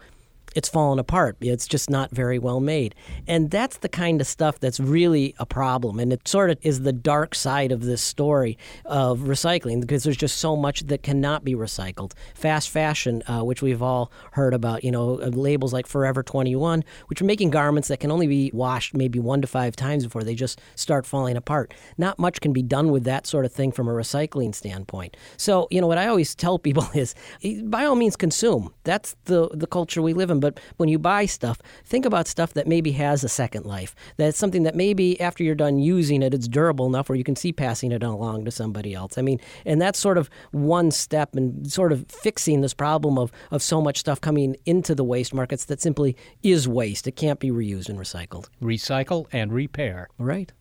it's 0.56 0.70
fallen 0.70 1.00
apart. 1.00 1.38
It's 1.42 1.68
just 1.68 1.90
not 1.90 2.12
very 2.12 2.40
well 2.40 2.60
made. 2.60 2.96
And 3.28 3.50
that's 3.50 3.78
the 3.78 3.90
kind 3.90 4.20
of 4.22 4.28
stuff 4.28 4.60
that's 4.60 4.80
really 4.80 5.34
a 5.40 5.46
problem. 5.46 6.00
And 6.00 6.12
it 6.12 6.28
sort 6.28 6.50
of 6.50 6.58
is 6.62 6.82
the 6.82 6.94
dark 6.94 7.36
side 7.36 7.72
of 7.72 7.84
this 7.84 8.02
story 8.02 8.58
of 8.86 9.20
recycling 9.20 9.82
because 9.82 10.04
there's 10.04 10.18
just 10.18 10.38
so 10.38 10.56
much 10.56 10.82
that 10.82 11.04
cannot 11.04 11.44
be 11.44 11.56
recycled. 11.56 12.14
Fast 12.36 12.70
fashion, 12.70 13.24
uh, 13.28 13.44
which 13.44 13.62
we've 13.62 13.82
all 13.82 14.12
heard 14.32 14.54
about, 14.54 14.84
you 14.84 14.92
know, 14.92 15.22
uh, 15.22 15.28
labels 15.28 15.74
like 15.74 15.88
Forever 15.88 16.24
21, 16.24 16.84
which 17.08 17.22
are 17.22 17.26
making 17.26 17.50
garments 17.50 17.88
that 17.88 18.00
can 18.00 18.12
only 18.12 18.28
be 18.28 18.52
washed 18.54 18.94
maybe 18.94 19.20
one 19.20 19.42
to 19.42 19.48
five 19.48 19.76
times 19.76 20.04
before 20.04 20.24
they 20.24 20.36
just 20.36 20.60
start 20.76 21.06
falling 21.06 21.38
apart. 21.38 21.74
Not 21.98 22.20
much 22.20 22.42
can 22.42 22.52
be 22.52 22.62
done 22.62 22.92
with 22.92 23.06
that 23.06 23.26
sort 23.26 23.46
of 23.46 23.54
thing 23.54 23.72
from 23.72 23.88
a 23.88 23.92
recycling 23.92 24.54
standpoint. 24.54 25.16
So, 25.38 25.68
you 25.72 25.80
know, 25.80 25.88
what 25.88 25.98
I 25.98 26.08
always 26.08 26.36
tell 26.36 26.60
people 26.72 26.88
is 26.94 27.16
by 27.64 27.86
all 27.86 27.96
means 27.96 28.16
consume. 28.16 28.74
That's 28.84 29.16
the, 29.26 29.50
the 29.54 29.68
culture 29.68 30.02
we 30.02 30.14
live 30.14 30.30
in. 30.30 30.40
But 30.41 30.60
when 30.77 30.89
you 30.89 30.99
buy 30.99 31.25
stuff, 31.25 31.62
think 31.86 32.06
about 32.06 32.27
stuff 32.27 32.54
that 32.54 32.67
maybe 32.67 32.91
has 32.91 33.23
a 33.23 33.30
second 33.30 33.65
life. 33.65 33.95
That's 34.17 34.38
something 34.38 34.63
that 34.63 34.75
maybe 34.75 35.19
after 35.21 35.43
you're 35.43 35.56
done 35.56 35.77
using 35.77 36.21
it, 36.21 36.34
it's 36.34 36.47
durable 36.47 36.88
enough 36.88 37.08
where 37.08 37.15
you 37.15 37.23
can 37.23 37.36
see 37.38 37.54
passing 37.54 37.91
it 37.91 38.04
along 38.04 38.45
to 38.45 38.51
somebody 38.51 38.93
else. 38.93 39.17
I 39.17 39.21
mean, 39.21 39.39
and 39.65 39.82
that's 39.82 39.99
sort 39.99 40.17
of 40.17 40.30
one 40.51 40.91
step 40.91 41.36
in 41.36 41.63
sort 41.65 41.91
of 41.91 42.06
fixing 42.10 42.62
this 42.62 42.73
problem 42.73 43.17
of, 43.17 43.32
of 43.51 43.62
so 43.62 43.82
much 43.82 43.99
stuff 43.99 44.19
coming 44.19 44.58
into 44.65 44.93
the 44.93 45.04
waste 45.04 45.34
markets 45.34 45.65
that 45.65 45.80
simply 45.82 46.17
is 46.43 46.67
waste. 46.67 47.08
It 47.08 47.15
can't 47.15 47.39
be 47.39 47.51
reused 47.51 47.88
and 47.88 47.97
recycled. 47.97 48.49
Recycle 48.62 49.27
and 49.32 49.54
repair. 49.54 50.10
Right. 50.17 50.51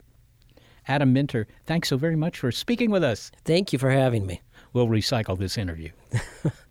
Adam 0.88 1.12
Minter, 1.12 1.46
thanks 1.66 1.88
so 1.88 1.96
very 1.96 2.16
much 2.16 2.38
for 2.38 2.50
speaking 2.50 2.90
with 2.90 3.04
us. 3.04 3.30
Thank 3.44 3.72
you 3.72 3.78
for 3.78 3.90
having 3.90 4.26
me. 4.26 4.40
We'll 4.72 4.88
recycle 4.88 5.38
this 5.38 5.58
interview. 5.58 5.90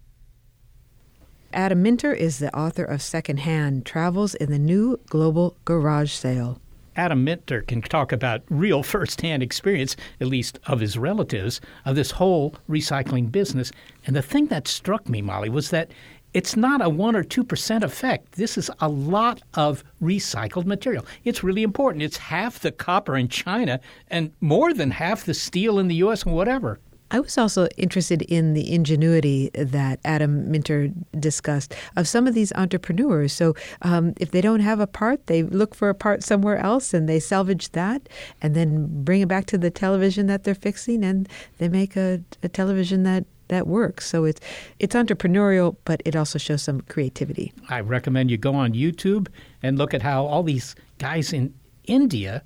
Adam 1.53 1.81
Minter 1.81 2.13
is 2.13 2.37
the 2.37 2.55
author 2.55 2.83
of 2.83 3.01
Secondhand 3.01 3.83
Travels 3.83 4.35
in 4.35 4.51
the 4.51 4.59
New 4.59 4.99
Global 5.07 5.57
Garage 5.65 6.11
Sale. 6.11 6.61
Adam 6.95 7.23
Minter 7.23 7.63
can 7.63 7.81
talk 7.81 8.11
about 8.11 8.43
real 8.49 8.83
firsthand 8.93 9.41
experience, 9.41 9.95
at 10.21 10.27
least 10.27 10.59
of 10.67 10.79
his 10.79 10.95
relatives, 10.95 11.59
of 11.85 11.95
this 11.95 12.11
whole 12.11 12.53
recycling 12.69 13.31
business. 13.31 13.71
And 14.05 14.15
the 14.15 14.21
thing 14.21 14.45
that 14.47 14.67
struck 14.67 15.09
me, 15.09 15.23
Molly, 15.23 15.49
was 15.49 15.71
that 15.71 15.89
it's 16.35 16.55
not 16.55 16.85
a 16.85 16.89
1 16.89 17.15
or 17.15 17.23
2% 17.23 17.81
effect. 17.81 18.33
This 18.33 18.55
is 18.55 18.69
a 18.79 18.87
lot 18.87 19.41
of 19.55 19.83
recycled 19.99 20.65
material. 20.65 21.03
It's 21.23 21.43
really 21.43 21.63
important. 21.63 22.03
It's 22.03 22.17
half 22.17 22.59
the 22.59 22.71
copper 22.71 23.17
in 23.17 23.27
China 23.27 23.79
and 24.11 24.31
more 24.39 24.71
than 24.71 24.91
half 24.91 25.25
the 25.25 25.33
steel 25.33 25.79
in 25.79 25.87
the 25.87 25.95
U.S. 25.95 26.23
and 26.23 26.35
whatever. 26.35 26.79
I 27.11 27.19
was 27.19 27.37
also 27.37 27.67
interested 27.77 28.21
in 28.23 28.53
the 28.53 28.71
ingenuity 28.71 29.49
that 29.53 29.99
Adam 30.05 30.51
Minter 30.51 30.89
discussed 31.19 31.73
of 31.95 32.07
some 32.07 32.27
of 32.27 32.33
these 32.33 32.53
entrepreneurs. 32.53 33.33
So, 33.33 33.55
um, 33.81 34.13
if 34.19 34.31
they 34.31 34.41
don't 34.41 34.59
have 34.59 34.79
a 34.79 34.87
part, 34.87 35.27
they 35.27 35.43
look 35.43 35.73
for 35.73 35.89
a 35.89 35.95
part 35.95 36.23
somewhere 36.23 36.57
else 36.57 36.93
and 36.93 37.09
they 37.09 37.19
salvage 37.19 37.71
that 37.71 38.07
and 38.41 38.55
then 38.55 39.03
bring 39.03 39.21
it 39.21 39.27
back 39.27 39.45
to 39.47 39.57
the 39.57 39.71
television 39.71 40.27
that 40.27 40.43
they're 40.43 40.55
fixing 40.55 41.03
and 41.03 41.27
they 41.57 41.67
make 41.67 41.95
a, 41.95 42.21
a 42.43 42.49
television 42.49 43.03
that 43.03 43.25
that 43.49 43.67
works. 43.67 44.07
So 44.07 44.25
it's 44.25 44.39
it's 44.79 44.95
entrepreneurial, 44.95 45.75
but 45.83 46.01
it 46.05 46.15
also 46.15 46.39
shows 46.39 46.61
some 46.61 46.81
creativity. 46.81 47.51
I 47.67 47.81
recommend 47.81 48.31
you 48.31 48.37
go 48.37 48.53
on 48.53 48.73
YouTube 48.73 49.27
and 49.61 49.77
look 49.77 49.93
at 49.93 50.01
how 50.01 50.25
all 50.25 50.43
these 50.43 50.75
guys 50.99 51.33
in 51.33 51.53
India 51.85 52.43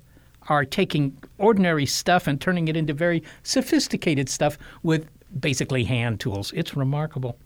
are 0.48 0.64
taking 0.64 1.16
ordinary 1.38 1.86
stuff 1.86 2.26
and 2.26 2.40
turning 2.40 2.68
it 2.68 2.76
into 2.76 2.92
very 2.92 3.22
sophisticated 3.42 4.28
stuff 4.28 4.58
with 4.82 5.08
basically 5.40 5.84
hand 5.84 6.20
tools. 6.20 6.52
It's 6.54 6.76
remarkable. 6.76 7.38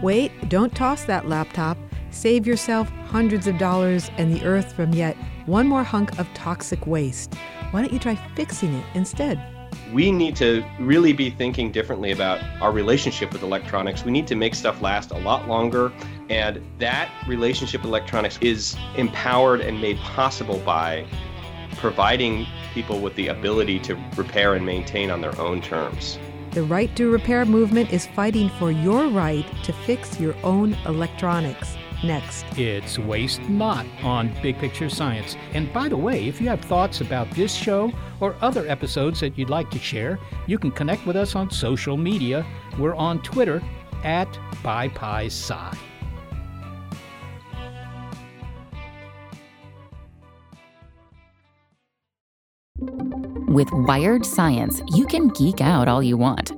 Wait, 0.00 0.30
don't 0.48 0.74
toss 0.76 1.04
that 1.04 1.28
laptop. 1.28 1.76
Save 2.10 2.46
yourself 2.46 2.88
hundreds 3.06 3.46
of 3.46 3.58
dollars 3.58 4.10
and 4.16 4.32
the 4.32 4.44
earth 4.44 4.72
from 4.72 4.94
yet 4.94 5.16
one 5.46 5.66
more 5.66 5.82
hunk 5.82 6.18
of 6.18 6.32
toxic 6.34 6.86
waste. 6.86 7.34
Why 7.72 7.82
don't 7.82 7.92
you 7.92 7.98
try 7.98 8.14
fixing 8.34 8.72
it 8.74 8.84
instead? 8.94 9.57
We 9.92 10.12
need 10.12 10.36
to 10.36 10.64
really 10.78 11.12
be 11.12 11.30
thinking 11.30 11.72
differently 11.72 12.12
about 12.12 12.40
our 12.60 12.72
relationship 12.72 13.32
with 13.32 13.42
electronics. 13.42 14.04
We 14.04 14.10
need 14.10 14.26
to 14.26 14.34
make 14.34 14.54
stuff 14.54 14.82
last 14.82 15.10
a 15.10 15.18
lot 15.18 15.48
longer. 15.48 15.92
And 16.28 16.62
that 16.78 17.10
relationship 17.26 17.82
with 17.82 17.88
electronics 17.88 18.38
is 18.40 18.76
empowered 18.96 19.60
and 19.60 19.80
made 19.80 19.96
possible 19.98 20.58
by 20.58 21.06
providing 21.76 22.46
people 22.74 23.00
with 23.00 23.14
the 23.14 23.28
ability 23.28 23.78
to 23.80 23.94
repair 24.16 24.54
and 24.54 24.66
maintain 24.66 25.10
on 25.10 25.20
their 25.20 25.38
own 25.40 25.62
terms. 25.62 26.18
The 26.50 26.62
Right 26.62 26.94
to 26.96 27.10
Repair 27.10 27.44
movement 27.44 27.92
is 27.92 28.06
fighting 28.06 28.48
for 28.58 28.70
your 28.70 29.08
right 29.08 29.46
to 29.64 29.72
fix 29.72 30.18
your 30.18 30.34
own 30.42 30.74
electronics. 30.86 31.76
Next. 32.04 32.46
It's 32.56 32.96
Waste 32.96 33.42
Not 33.48 33.84
on 34.02 34.32
Big 34.40 34.56
Picture 34.58 34.88
Science. 34.88 35.36
And 35.52 35.72
by 35.72 35.88
the 35.88 35.96
way, 35.96 36.28
if 36.28 36.40
you 36.40 36.48
have 36.48 36.60
thoughts 36.60 37.00
about 37.00 37.28
this 37.32 37.52
show 37.52 37.92
or 38.20 38.36
other 38.40 38.68
episodes 38.68 39.18
that 39.20 39.36
you'd 39.36 39.50
like 39.50 39.68
to 39.70 39.78
share, 39.78 40.18
you 40.46 40.58
can 40.58 40.70
connect 40.70 41.06
with 41.06 41.16
us 41.16 41.34
on 41.34 41.50
social 41.50 41.96
media. 41.96 42.46
We're 42.78 42.94
on 42.94 43.20
Twitter 43.22 43.60
at 44.04 44.28
BigPicSci. 44.62 45.76
With 53.48 53.68
Wired 53.72 54.24
Science, 54.24 54.82
you 54.94 55.04
can 55.04 55.28
geek 55.30 55.60
out 55.60 55.88
all 55.88 56.02
you 56.02 56.16
want. 56.16 56.57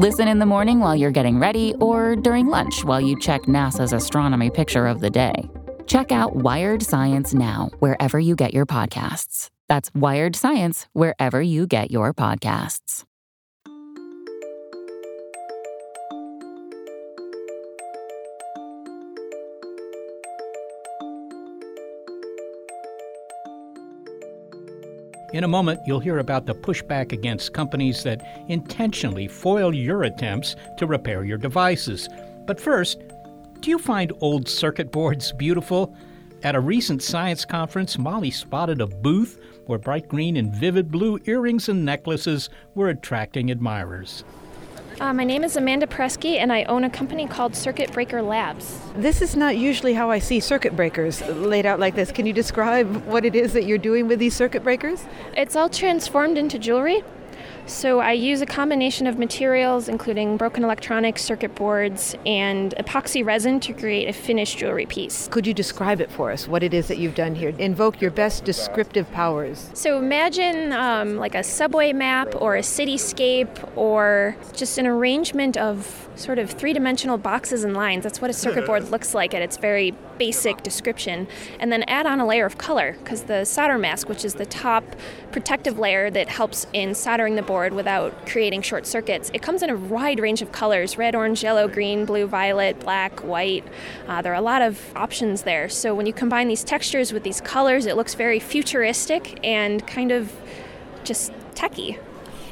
Listen 0.00 0.28
in 0.28 0.38
the 0.38 0.46
morning 0.46 0.80
while 0.80 0.96
you're 0.96 1.10
getting 1.10 1.38
ready, 1.38 1.74
or 1.78 2.16
during 2.16 2.46
lunch 2.46 2.84
while 2.84 3.02
you 3.02 3.20
check 3.20 3.42
NASA's 3.42 3.92
astronomy 3.92 4.48
picture 4.48 4.86
of 4.86 5.00
the 5.00 5.10
day. 5.10 5.34
Check 5.84 6.10
out 6.10 6.36
Wired 6.36 6.82
Science 6.82 7.34
now, 7.34 7.68
wherever 7.80 8.18
you 8.18 8.34
get 8.34 8.54
your 8.54 8.64
podcasts. 8.64 9.50
That's 9.68 9.90
Wired 9.94 10.36
Science, 10.36 10.86
wherever 10.94 11.42
you 11.42 11.66
get 11.66 11.90
your 11.90 12.14
podcasts. 12.14 13.04
In 25.32 25.44
a 25.44 25.48
moment, 25.48 25.80
you'll 25.86 26.00
hear 26.00 26.18
about 26.18 26.46
the 26.46 26.54
pushback 26.54 27.12
against 27.12 27.52
companies 27.52 28.02
that 28.02 28.44
intentionally 28.48 29.28
foil 29.28 29.72
your 29.72 30.02
attempts 30.02 30.56
to 30.76 30.86
repair 30.86 31.24
your 31.24 31.38
devices. 31.38 32.08
But 32.46 32.60
first, 32.60 33.00
do 33.60 33.70
you 33.70 33.78
find 33.78 34.12
old 34.20 34.48
circuit 34.48 34.90
boards 34.90 35.30
beautiful? 35.32 35.96
At 36.42 36.56
a 36.56 36.60
recent 36.60 37.00
science 37.00 37.44
conference, 37.44 37.96
Molly 37.96 38.32
spotted 38.32 38.80
a 38.80 38.88
booth 38.88 39.38
where 39.66 39.78
bright 39.78 40.08
green 40.08 40.36
and 40.36 40.52
vivid 40.52 40.90
blue 40.90 41.20
earrings 41.26 41.68
and 41.68 41.84
necklaces 41.84 42.50
were 42.74 42.88
attracting 42.88 43.52
admirers. 43.52 44.24
Uh, 45.00 45.14
my 45.14 45.24
name 45.24 45.42
is 45.44 45.56
Amanda 45.56 45.86
Preske, 45.86 46.36
and 46.36 46.52
I 46.52 46.64
own 46.64 46.84
a 46.84 46.90
company 46.90 47.26
called 47.26 47.56
Circuit 47.56 47.90
Breaker 47.90 48.20
Labs. 48.20 48.78
This 48.94 49.22
is 49.22 49.34
not 49.34 49.56
usually 49.56 49.94
how 49.94 50.10
I 50.10 50.18
see 50.18 50.40
circuit 50.40 50.76
breakers 50.76 51.22
laid 51.22 51.64
out 51.64 51.80
like 51.80 51.94
this. 51.94 52.12
Can 52.12 52.26
you 52.26 52.34
describe 52.34 53.06
what 53.06 53.24
it 53.24 53.34
is 53.34 53.54
that 53.54 53.64
you're 53.64 53.78
doing 53.78 54.08
with 54.08 54.18
these 54.18 54.36
circuit 54.36 54.62
breakers? 54.62 55.06
It's 55.34 55.56
all 55.56 55.70
transformed 55.70 56.36
into 56.36 56.58
jewelry. 56.58 57.02
So 57.70 58.00
I 58.00 58.12
use 58.12 58.40
a 58.40 58.46
combination 58.46 59.06
of 59.06 59.16
materials, 59.16 59.88
including 59.88 60.36
broken 60.36 60.64
electronics, 60.64 61.22
circuit 61.22 61.54
boards, 61.54 62.16
and 62.26 62.74
epoxy 62.78 63.24
resin 63.24 63.60
to 63.60 63.72
create 63.72 64.08
a 64.08 64.12
finished 64.12 64.58
jewelry 64.58 64.86
piece. 64.86 65.28
Could 65.28 65.46
you 65.46 65.54
describe 65.54 66.00
it 66.00 66.10
for 66.10 66.32
us, 66.32 66.48
what 66.48 66.64
it 66.64 66.74
is 66.74 66.88
that 66.88 66.98
you've 66.98 67.14
done 67.14 67.36
here? 67.36 67.50
Invoke 67.58 68.00
your 68.00 68.10
best 68.10 68.44
descriptive 68.44 69.10
powers. 69.12 69.70
So 69.72 69.98
imagine 69.98 70.72
um, 70.72 71.16
like 71.16 71.36
a 71.36 71.44
subway 71.44 71.92
map 71.92 72.34
or 72.34 72.56
a 72.56 72.60
cityscape 72.60 73.70
or 73.76 74.36
just 74.52 74.76
an 74.76 74.86
arrangement 74.88 75.56
of 75.56 76.09
sort 76.20 76.38
of 76.38 76.50
three 76.50 76.72
dimensional 76.72 77.18
boxes 77.18 77.64
and 77.64 77.74
lines. 77.74 78.04
That's 78.04 78.20
what 78.20 78.30
a 78.30 78.34
circuit 78.34 78.66
board 78.66 78.90
looks 78.90 79.14
like 79.14 79.34
at 79.34 79.42
its 79.42 79.56
very 79.56 79.94
basic 80.18 80.62
description. 80.62 81.26
And 81.58 81.72
then 81.72 81.82
add 81.84 82.06
on 82.06 82.20
a 82.20 82.26
layer 82.26 82.44
of 82.44 82.58
color 82.58 82.96
because 82.98 83.22
the 83.22 83.44
solder 83.44 83.78
mask, 83.78 84.08
which 84.08 84.24
is 84.24 84.34
the 84.34 84.46
top 84.46 84.84
protective 85.32 85.78
layer 85.78 86.10
that 86.10 86.28
helps 86.28 86.66
in 86.72 86.94
soldering 86.94 87.36
the 87.36 87.42
board 87.42 87.72
without 87.72 88.26
creating 88.26 88.62
short 88.62 88.86
circuits, 88.86 89.30
it 89.32 89.40
comes 89.40 89.62
in 89.62 89.70
a 89.70 89.76
wide 89.76 90.20
range 90.20 90.42
of 90.42 90.52
colors 90.52 90.98
red, 90.98 91.14
orange, 91.14 91.42
yellow, 91.42 91.66
green, 91.66 92.04
blue, 92.04 92.26
violet, 92.26 92.78
black, 92.80 93.20
white. 93.20 93.64
Uh, 94.06 94.20
there 94.20 94.32
are 94.32 94.36
a 94.36 94.42
lot 94.42 94.60
of 94.60 94.92
options 94.94 95.42
there. 95.42 95.68
So 95.68 95.94
when 95.94 96.06
you 96.06 96.12
combine 96.12 96.48
these 96.48 96.64
textures 96.64 97.12
with 97.12 97.22
these 97.22 97.40
colors, 97.40 97.86
it 97.86 97.96
looks 97.96 98.14
very 98.14 98.38
futuristic 98.38 99.38
and 99.42 99.86
kind 99.86 100.12
of 100.12 100.32
just 101.04 101.32
techy. 101.54 101.98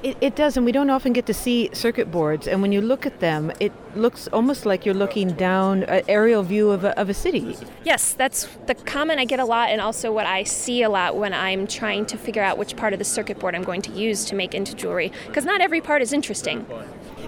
It, 0.03 0.17
it, 0.21 0.37
does, 0.37 0.57
and 0.57 0.65
we 0.65 0.71
don't 0.71 0.91
often 0.91 1.13
get 1.13 1.27
to 1.27 1.35
see 1.35 1.71
circuit 1.73 2.11
boards. 2.11 2.47
And 2.47 2.63
when 2.63 2.71
you 2.71 2.81
look 2.81 3.05
at 3.05 3.19
them, 3.19 3.51
it 3.59 3.73
looks 3.97 4.29
almost 4.29 4.65
like 4.65 4.87
you're 4.87 4.95
looking 4.95 5.33
down 5.33 5.83
an 5.85 6.05
aerial 6.09 6.45
view 6.45 6.71
of 6.71 6.85
a, 6.85 6.97
of 6.99 7.09
a 7.09 7.15
city. 7.15 7.57
Yes, 7.85 8.13
that's 8.13 8.49
the 8.67 8.77
comment 8.77 9.19
I 9.19 9.25
get 9.25 9.41
a 9.41 9.45
lot, 9.45 9.71
and 9.71 9.81
also 9.81 10.13
what 10.13 10.27
I 10.27 10.45
see 10.45 10.83
a 10.83 10.89
lot 10.89 11.17
when 11.17 11.35
I'm 11.35 11.67
trying 11.67 12.07
to 12.07 12.17
figure 12.17 12.43
out 12.43 12.59
which 12.59 12.77
part 12.77 12.93
of 12.93 13.01
the 13.01 13.05
circuit 13.05 13.41
board 13.41 13.57
I'm 13.57 13.65
going 13.65 13.83
to 13.83 13.93
use 13.93 14.25
to 14.27 14.37
make 14.37 14.55
into 14.55 14.75
jewelry. 14.75 15.11
Because 15.27 15.45
not 15.45 15.61
every 15.61 15.81
part 15.81 16.01
is 16.01 16.13
interesting. 16.13 16.65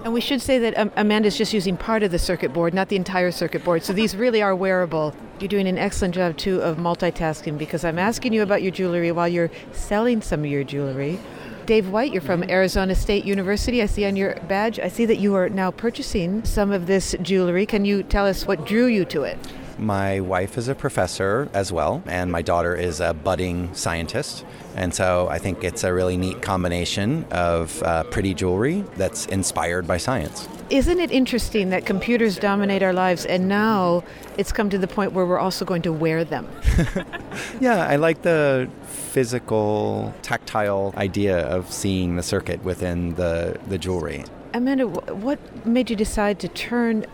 And 0.03 0.13
we 0.13 0.21
should 0.21 0.41
say 0.41 0.57
that 0.59 0.77
um, 0.77 0.91
Amanda's 0.95 1.37
just 1.37 1.53
using 1.53 1.77
part 1.77 2.03
of 2.03 2.11
the 2.11 2.19
circuit 2.19 2.53
board, 2.53 2.73
not 2.73 2.89
the 2.89 2.95
entire 2.95 3.31
circuit 3.31 3.63
board. 3.63 3.83
So 3.83 3.93
these 3.93 4.15
really 4.15 4.41
are 4.41 4.55
wearable. 4.55 5.13
You're 5.39 5.49
doing 5.49 5.67
an 5.67 5.77
excellent 5.77 6.15
job, 6.15 6.37
too, 6.37 6.61
of 6.61 6.77
multitasking 6.77 7.57
because 7.57 7.83
I'm 7.83 7.99
asking 7.99 8.33
you 8.33 8.41
about 8.41 8.63
your 8.63 8.71
jewelry 8.71 9.11
while 9.11 9.27
you're 9.27 9.51
selling 9.73 10.21
some 10.21 10.39
of 10.39 10.45
your 10.47 10.63
jewelry. 10.63 11.19
Dave 11.71 11.87
White, 11.87 12.11
you're 12.11 12.21
from 12.21 12.43
Arizona 12.49 12.93
State 12.93 13.23
University. 13.23 13.81
I 13.81 13.85
see 13.85 14.03
on 14.03 14.17
your 14.17 14.35
badge, 14.49 14.77
I 14.77 14.89
see 14.89 15.05
that 15.05 15.19
you 15.19 15.35
are 15.35 15.47
now 15.47 15.71
purchasing 15.71 16.43
some 16.43 16.69
of 16.69 16.85
this 16.85 17.15
jewelry. 17.21 17.65
Can 17.65 17.85
you 17.85 18.03
tell 18.03 18.27
us 18.27 18.45
what 18.45 18.65
drew 18.65 18.87
you 18.87 19.05
to 19.05 19.23
it? 19.23 19.37
My 19.77 20.19
wife 20.19 20.57
is 20.57 20.67
a 20.67 20.75
professor 20.75 21.47
as 21.53 21.71
well, 21.71 22.03
and 22.07 22.29
my 22.29 22.41
daughter 22.41 22.75
is 22.75 22.99
a 22.99 23.13
budding 23.13 23.73
scientist. 23.73 24.43
And 24.75 24.93
so 24.93 25.29
I 25.29 25.37
think 25.37 25.63
it's 25.63 25.85
a 25.85 25.93
really 25.93 26.17
neat 26.17 26.41
combination 26.41 27.23
of 27.31 27.81
uh, 27.83 28.03
pretty 28.03 28.33
jewelry 28.33 28.83
that's 28.97 29.25
inspired 29.27 29.87
by 29.87 29.95
science. 29.95 30.49
Isn't 30.69 30.99
it 30.99 31.11
interesting 31.11 31.69
that 31.69 31.85
computers 31.85 32.37
dominate 32.37 32.83
our 32.83 32.93
lives 32.93 33.25
and 33.25 33.47
now 33.47 34.03
it's 34.37 34.51
come 34.51 34.69
to 34.69 34.77
the 34.77 34.87
point 34.87 35.13
where 35.13 35.25
we're 35.25 35.39
also 35.39 35.63
going 35.63 35.81
to 35.83 35.93
wear 35.93 36.25
them? 36.25 36.49
yeah, 37.61 37.87
I 37.87 37.95
like 37.95 38.23
the 38.23 38.69
physical, 39.11 40.13
tactile 40.21 40.93
idea 40.95 41.39
of 41.39 41.71
seeing 41.71 42.15
the 42.15 42.23
circuit 42.23 42.63
within 42.63 43.15
the, 43.15 43.59
the 43.67 43.77
jewelry. 43.77 44.23
Amanda, 44.53 44.87
what 44.87 45.39
made 45.65 45.89
you 45.89 45.95
decide 45.95 46.39
to 46.39 46.47
turn 46.47 47.05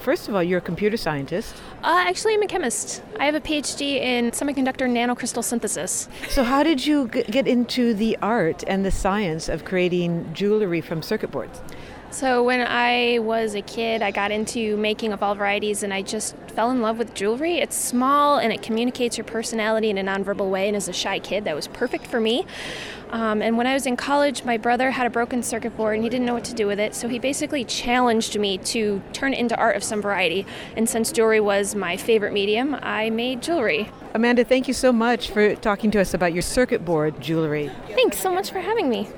First 0.00 0.30
of 0.30 0.34
all, 0.34 0.42
you're 0.42 0.60
a 0.60 0.62
computer 0.62 0.96
scientist. 0.96 1.54
Uh, 1.84 2.04
actually, 2.08 2.32
I'm 2.32 2.42
a 2.42 2.46
chemist. 2.46 3.02
I 3.18 3.26
have 3.26 3.34
a 3.34 3.40
PhD 3.40 4.00
in 4.00 4.30
semiconductor 4.30 4.88
nanocrystal 4.88 5.44
synthesis. 5.44 6.08
So, 6.30 6.42
how 6.42 6.62
did 6.62 6.86
you 6.86 7.08
g- 7.08 7.22
get 7.24 7.46
into 7.46 7.92
the 7.92 8.16
art 8.22 8.64
and 8.66 8.82
the 8.82 8.90
science 8.90 9.50
of 9.50 9.66
creating 9.66 10.32
jewelry 10.32 10.80
from 10.80 11.02
circuit 11.02 11.30
boards? 11.30 11.60
So, 12.12 12.42
when 12.42 12.66
I 12.66 13.20
was 13.20 13.54
a 13.54 13.62
kid, 13.62 14.02
I 14.02 14.10
got 14.10 14.32
into 14.32 14.76
making 14.76 15.12
of 15.12 15.22
all 15.22 15.36
varieties 15.36 15.84
and 15.84 15.94
I 15.94 16.02
just 16.02 16.34
fell 16.50 16.72
in 16.72 16.82
love 16.82 16.98
with 16.98 17.14
jewelry. 17.14 17.58
It's 17.58 17.76
small 17.76 18.38
and 18.38 18.52
it 18.52 18.62
communicates 18.62 19.16
your 19.16 19.24
personality 19.24 19.90
in 19.90 19.96
a 19.96 20.02
nonverbal 20.02 20.50
way, 20.50 20.66
and 20.66 20.76
as 20.76 20.88
a 20.88 20.92
shy 20.92 21.20
kid, 21.20 21.44
that 21.44 21.54
was 21.54 21.68
perfect 21.68 22.06
for 22.06 22.20
me. 22.20 22.46
Um, 23.10 23.42
and 23.42 23.56
when 23.56 23.66
I 23.66 23.74
was 23.74 23.86
in 23.86 23.96
college, 23.96 24.44
my 24.44 24.56
brother 24.56 24.90
had 24.90 25.06
a 25.06 25.10
broken 25.10 25.42
circuit 25.42 25.76
board 25.76 25.94
and 25.94 26.04
he 26.04 26.10
didn't 26.10 26.26
know 26.26 26.34
what 26.34 26.44
to 26.44 26.54
do 26.54 26.66
with 26.66 26.80
it, 26.80 26.94
so 26.94 27.08
he 27.08 27.18
basically 27.18 27.64
challenged 27.64 28.38
me 28.38 28.58
to 28.58 29.00
turn 29.12 29.32
it 29.32 29.38
into 29.38 29.56
art 29.56 29.76
of 29.76 29.84
some 29.84 30.02
variety. 30.02 30.46
And 30.76 30.88
since 30.88 31.12
jewelry 31.12 31.40
was 31.40 31.74
my 31.74 31.96
favorite 31.96 32.32
medium, 32.32 32.76
I 32.82 33.10
made 33.10 33.42
jewelry. 33.42 33.90
Amanda, 34.14 34.44
thank 34.44 34.68
you 34.68 34.74
so 34.74 34.92
much 34.92 35.30
for 35.30 35.54
talking 35.56 35.90
to 35.92 36.00
us 36.00 36.12
about 36.12 36.32
your 36.32 36.42
circuit 36.42 36.84
board 36.84 37.20
jewelry. 37.20 37.70
Thanks 37.88 38.18
so 38.18 38.32
much 38.32 38.50
for 38.50 38.60
having 38.60 38.88
me. 38.88 39.08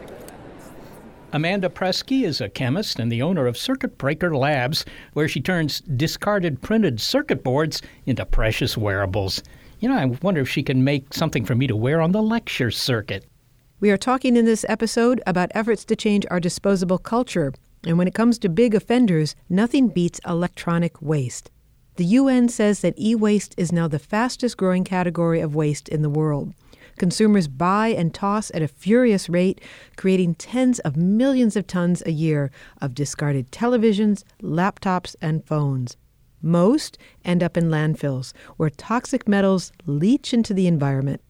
Amanda 1.35 1.71
Preske 1.71 2.25
is 2.27 2.43
a 2.43 2.49
chemist 2.51 2.99
and 2.99 3.11
the 3.11 3.23
owner 3.23 3.47
of 3.47 3.57
Circuit 3.57 3.97
Breaker 3.97 4.37
Labs, 4.37 4.85
where 5.15 5.27
she 5.27 5.41
turns 5.41 5.81
discarded 5.81 6.61
printed 6.61 7.01
circuit 7.01 7.43
boards 7.43 7.81
into 8.05 8.27
precious 8.27 8.77
wearables. 8.77 9.43
You 9.81 9.89
know, 9.89 9.97
I 9.97 10.05
wonder 10.21 10.43
if 10.43 10.51
she 10.51 10.63
can 10.63 10.85
make 10.85 11.15
something 11.15 11.47
for 11.47 11.55
me 11.55 11.67
to 11.69 11.75
wear 11.75 12.03
on 12.03 12.13
the 12.13 12.21
lecture 12.21 12.71
circuit. 12.71 13.25
We 13.81 13.91
are 13.91 13.97
talking 13.97 14.37
in 14.37 14.45
this 14.45 14.67
episode 14.69 15.23
about 15.27 15.51
efforts 15.55 15.87
to 15.87 15.97
change 15.97 16.27
our 16.31 16.39
disposable 16.39 16.99
culture. 16.99 17.55
And 17.87 17.97
when 17.97 18.07
it 18.07 18.15
comes 18.15 18.39
to 18.41 18.51
big 18.51 18.75
offenders, 18.75 19.35
nothing 19.49 19.89
beats 19.89 20.21
electronic 20.27 21.01
waste. 21.01 21.51
The 21.97 22.05
UN 22.05 22.51
says 22.51 22.83
that 22.83 22.99
e 22.99 23.15
waste 23.15 23.55
is 23.57 23.73
now 23.73 23.89
the 23.89 23.99
fastest 23.99 24.59
growing 24.59 24.85
category 24.85 25.41
of 25.41 25.55
waste 25.55 25.89
in 25.89 26.03
the 26.03 26.11
world. 26.11 26.53
Consumers 27.03 27.49
buy 27.49 27.89
and 27.89 28.15
toss 28.15 28.53
at 28.55 28.63
a 28.63 28.69
furious 28.69 29.29
rate, 29.29 29.61
creating 29.97 30.37
tens 30.37 30.79
of 30.79 30.97
millions 30.97 31.57
of 31.57 31.67
tons 31.67 32.01
a 32.07 32.13
year 32.13 32.49
of 32.81 32.95
discarded 32.95 33.51
televisions, 33.51 34.23
laptops, 34.41 35.17
and 35.21 35.45
phones. 35.45 35.97
Most 36.43 36.99
end 37.25 37.43
up 37.43 37.57
in 37.57 37.71
landfills, 37.71 38.33
where 38.57 38.71
toxic 38.71 39.27
metals 39.27 39.73
leach 39.85 40.33
into 40.33 40.55
the 40.55 40.69
environment. 40.69 41.21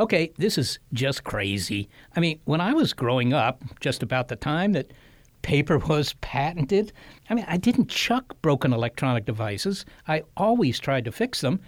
Okay, 0.00 0.32
this 0.36 0.58
is 0.58 0.80
just 0.92 1.22
crazy. 1.22 1.88
I 2.16 2.18
mean, 2.18 2.40
when 2.44 2.60
I 2.60 2.72
was 2.72 2.92
growing 2.92 3.32
up, 3.32 3.62
just 3.78 4.02
about 4.02 4.26
the 4.26 4.34
time 4.34 4.72
that 4.72 4.92
paper 5.42 5.78
was 5.88 6.14
patented, 6.22 6.92
I 7.30 7.34
mean, 7.34 7.44
I 7.46 7.56
didn't 7.56 7.88
chuck 7.88 8.34
broken 8.42 8.72
electronic 8.72 9.26
devices. 9.26 9.86
I 10.08 10.24
always 10.36 10.80
tried 10.80 11.04
to 11.04 11.12
fix 11.12 11.40
them. 11.40 11.60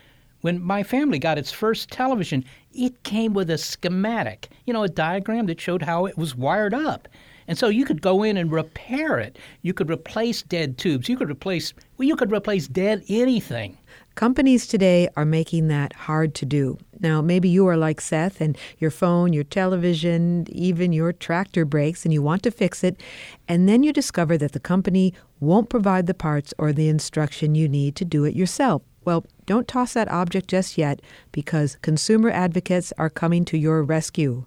When 0.43 0.63
my 0.63 0.83
family 0.83 1.19
got 1.19 1.39
its 1.39 1.51
first 1.51 1.91
television, 1.91 2.45
it 2.77 3.03
came 3.03 3.33
with 3.35 3.51
a 3.51 3.59
schematic, 3.59 4.49
you 4.65 4.73
know, 4.73 4.83
a 4.83 4.89
diagram 4.89 5.47
that 5.47 5.61
showed 5.61 5.83
how 5.83 6.07
it 6.07 6.17
was 6.17 6.35
wired 6.35 6.75
up. 6.75 7.09
And 7.49 7.57
so 7.57 7.69
you 7.69 7.85
could 7.85 8.03
go 8.03 8.23
in 8.23 8.37
and 8.37 8.51
repair 8.51 9.19
it. 9.19 9.39
You 9.63 9.73
could 9.73 9.91
replace 9.91 10.43
dead 10.43 10.79
tubes. 10.79 11.09
You 11.09 11.17
could 11.17 11.31
replace 11.31 11.73
well, 11.97 12.09
you 12.09 12.17
could 12.17 12.33
replace 12.33 12.67
dead 12.67 13.05
anything. 13.09 13.79
Companies 14.17 14.67
today 14.67 15.09
are 15.17 15.27
making 15.27 15.69
that 15.69 15.93
hard 15.93 16.35
to 16.37 16.47
do. 16.47 16.79
Now, 17.01 17.21
maybe 17.21 17.51
you 17.51 17.67
are 17.67 17.77
like 17.77 18.01
Seth 18.01 18.41
and 18.41 18.57
your 18.79 18.91
phone, 18.91 19.35
your 19.35 19.45
television, 19.45 20.47
even 20.51 20.93
your 20.93 21.13
tractor 21.13 21.67
breaks 21.67 22.05
and 22.05 22.15
you 22.15 22.23
want 22.23 22.43
to 22.45 22.51
fix 22.51 22.83
it, 22.83 23.03
and 23.47 23.69
then 23.69 23.83
you 23.83 23.93
discover 23.93 24.39
that 24.39 24.53
the 24.53 24.61
company 24.61 25.13
won't 25.39 25.69
provide 25.69 26.07
the 26.07 26.15
parts 26.15 26.55
or 26.57 26.73
the 26.73 26.89
instruction 26.89 27.55
you 27.55 27.69
need 27.69 27.95
to 27.97 28.07
do 28.07 28.25
it 28.25 28.35
yourself. 28.35 28.83
Well, 29.07 29.25
don't 29.47 29.69
toss 29.69 29.93
that 29.93 30.11
object 30.11 30.49
just 30.49 30.77
yet 30.77 31.01
because 31.31 31.79
consumer 31.81 32.29
advocates 32.29 32.93
are 32.99 33.09
coming 33.09 33.45
to 33.45 33.57
your 33.57 33.85
rescue. 33.85 34.47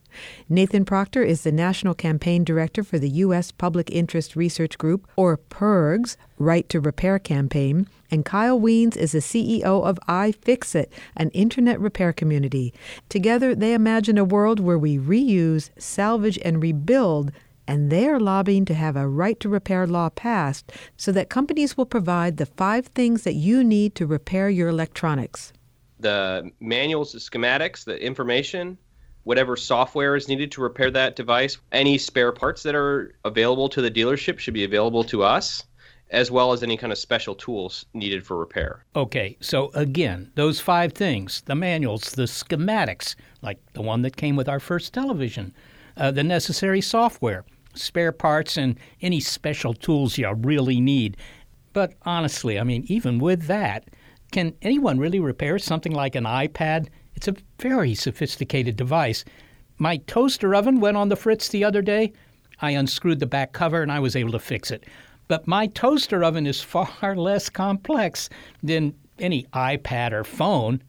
Nathan 0.50 0.84
Proctor 0.84 1.24
is 1.24 1.44
the 1.44 1.52
National 1.54 1.94
Campaign 1.94 2.44
Director 2.44 2.84
for 2.84 3.00
the 3.00 3.10
U.S. 3.10 3.54
Public 3.54 3.90
Interest 3.90 4.36
Research 4.36 4.78
Group, 4.78 5.08
or 5.16 5.38
PIRG's 5.38 6.18
Right 6.38 6.68
to 6.68 6.82
Repair 6.82 7.20
campaign, 7.20 7.88
and 8.12 8.26
Kyle 8.26 8.60
Wiens 8.60 8.98
is 8.98 9.14
the 9.14 9.20
CEO 9.20 9.64
of 9.64 9.98
iFixit, 10.10 10.88
an 11.16 11.30
internet 11.30 11.80
repair 11.80 12.12
community. 12.12 12.74
Together, 13.08 13.56
they 13.56 13.74
imagine 13.74 14.18
a 14.18 14.26
world 14.26 14.60
where 14.60 14.78
we 14.78 14.98
reuse, 14.98 15.70
salvage, 15.78 16.38
and 16.44 16.62
rebuild 16.62 17.32
and 17.70 17.92
they 17.92 18.08
are 18.08 18.20
lobbying 18.20 18.66
to 18.66 18.74
have 18.74 18.96
a 18.96 19.08
right 19.08 19.40
to 19.40 19.48
repair 19.48 19.86
law 19.86 20.10
passed 20.10 20.72
so 20.98 21.12
that 21.12 21.30
companies 21.30 21.78
will 21.78 21.86
provide 21.86 22.38
the 22.38 22.48
five 22.48 22.88
things 22.88 23.22
that 23.22 23.36
you 23.36 23.64
need 23.64 23.94
to 23.94 24.08
repair 24.08 24.50
your 24.50 24.70
electronics. 24.70 25.54
The 26.00 26.50
manuals, 26.60 27.12
the 27.12 27.20
schematics, 27.20 27.84
the 27.84 28.04
information, 28.04 28.76
whatever 29.24 29.56
software 29.56 30.16
is 30.16 30.28
needed 30.28 30.52
to 30.54 30.62
repair 30.62 30.90
that 30.90 31.16
device, 31.16 31.60
any 31.72 32.00
spare 32.00 32.32
parts 32.32 32.64
that 32.64 32.74
are 32.74 33.14
available 33.24 33.70
to 33.70 33.84
the 33.84 33.92
dealership 33.92 34.40
should 34.40 34.56
be 34.56 34.64
available 34.64 35.04
to 35.04 35.22
us 35.22 35.64
as 36.10 36.32
well 36.32 36.54
as 36.54 36.64
any 36.64 36.76
kind 36.76 36.92
of 36.92 36.98
special 36.98 37.36
tools 37.36 37.86
needed 37.94 38.26
for 38.26 38.36
repair. 38.36 38.84
Okay, 38.96 39.38
so 39.42 39.70
again, 39.76 40.32
those 40.34 40.60
five 40.60 40.94
things 40.94 41.42
the 41.42 41.54
manuals, 41.54 42.14
the 42.14 42.24
schematics, 42.24 43.14
like 43.44 43.60
the 43.74 43.84
one 43.84 44.02
that 44.02 44.18
came 44.18 44.36
with 44.36 44.50
our 44.50 44.60
first 44.60 44.92
television, 44.92 45.54
uh, 45.98 46.10
the 46.10 46.24
necessary 46.24 46.82
software, 46.82 47.46
spare 47.80 48.12
parts, 48.12 48.58
and 48.58 48.78
any 49.02 49.20
special 49.20 49.74
tools 49.74 50.18
you 50.18 50.32
really 50.32 50.82
need. 50.82 51.18
But 51.74 51.94
honestly, 52.04 52.60
I 52.60 52.64
mean, 52.64 52.84
even 52.88 53.20
with 53.20 53.44
that, 53.48 53.90
can 54.32 54.54
anyone 54.62 55.00
really 55.00 55.20
repair 55.20 55.58
something 55.60 55.92
like 55.92 56.16
an 56.16 56.26
iPad? 56.26 56.88
It's 57.16 57.28
a 57.28 57.36
very 57.60 57.96
sophisticated 57.96 58.76
device. 58.76 59.26
My 59.78 59.98
toaster 59.98 60.54
oven 60.54 60.80
went 60.80 60.98
on 60.98 61.10
the 61.10 61.16
fritz 61.16 61.50
the 61.50 61.64
other 61.64 61.82
day. 61.82 62.14
I 62.62 62.72
unscrewed 62.72 63.20
the 63.20 63.26
back 63.26 63.54
cover 63.54 63.82
and 63.82 63.92
I 63.92 64.00
was 64.00 64.16
able 64.16 64.32
to 64.34 64.40
fix 64.40 64.72
it. 64.72 64.86
But 65.28 65.48
my 65.48 65.68
toaster 65.68 66.24
oven 66.24 66.46
is 66.46 66.62
far 66.62 67.16
less 67.16 67.50
complex 67.50 68.30
than 68.62 68.94
any 69.20 69.44
iPad 69.54 70.12
or 70.12 70.24
phone. 70.24 70.82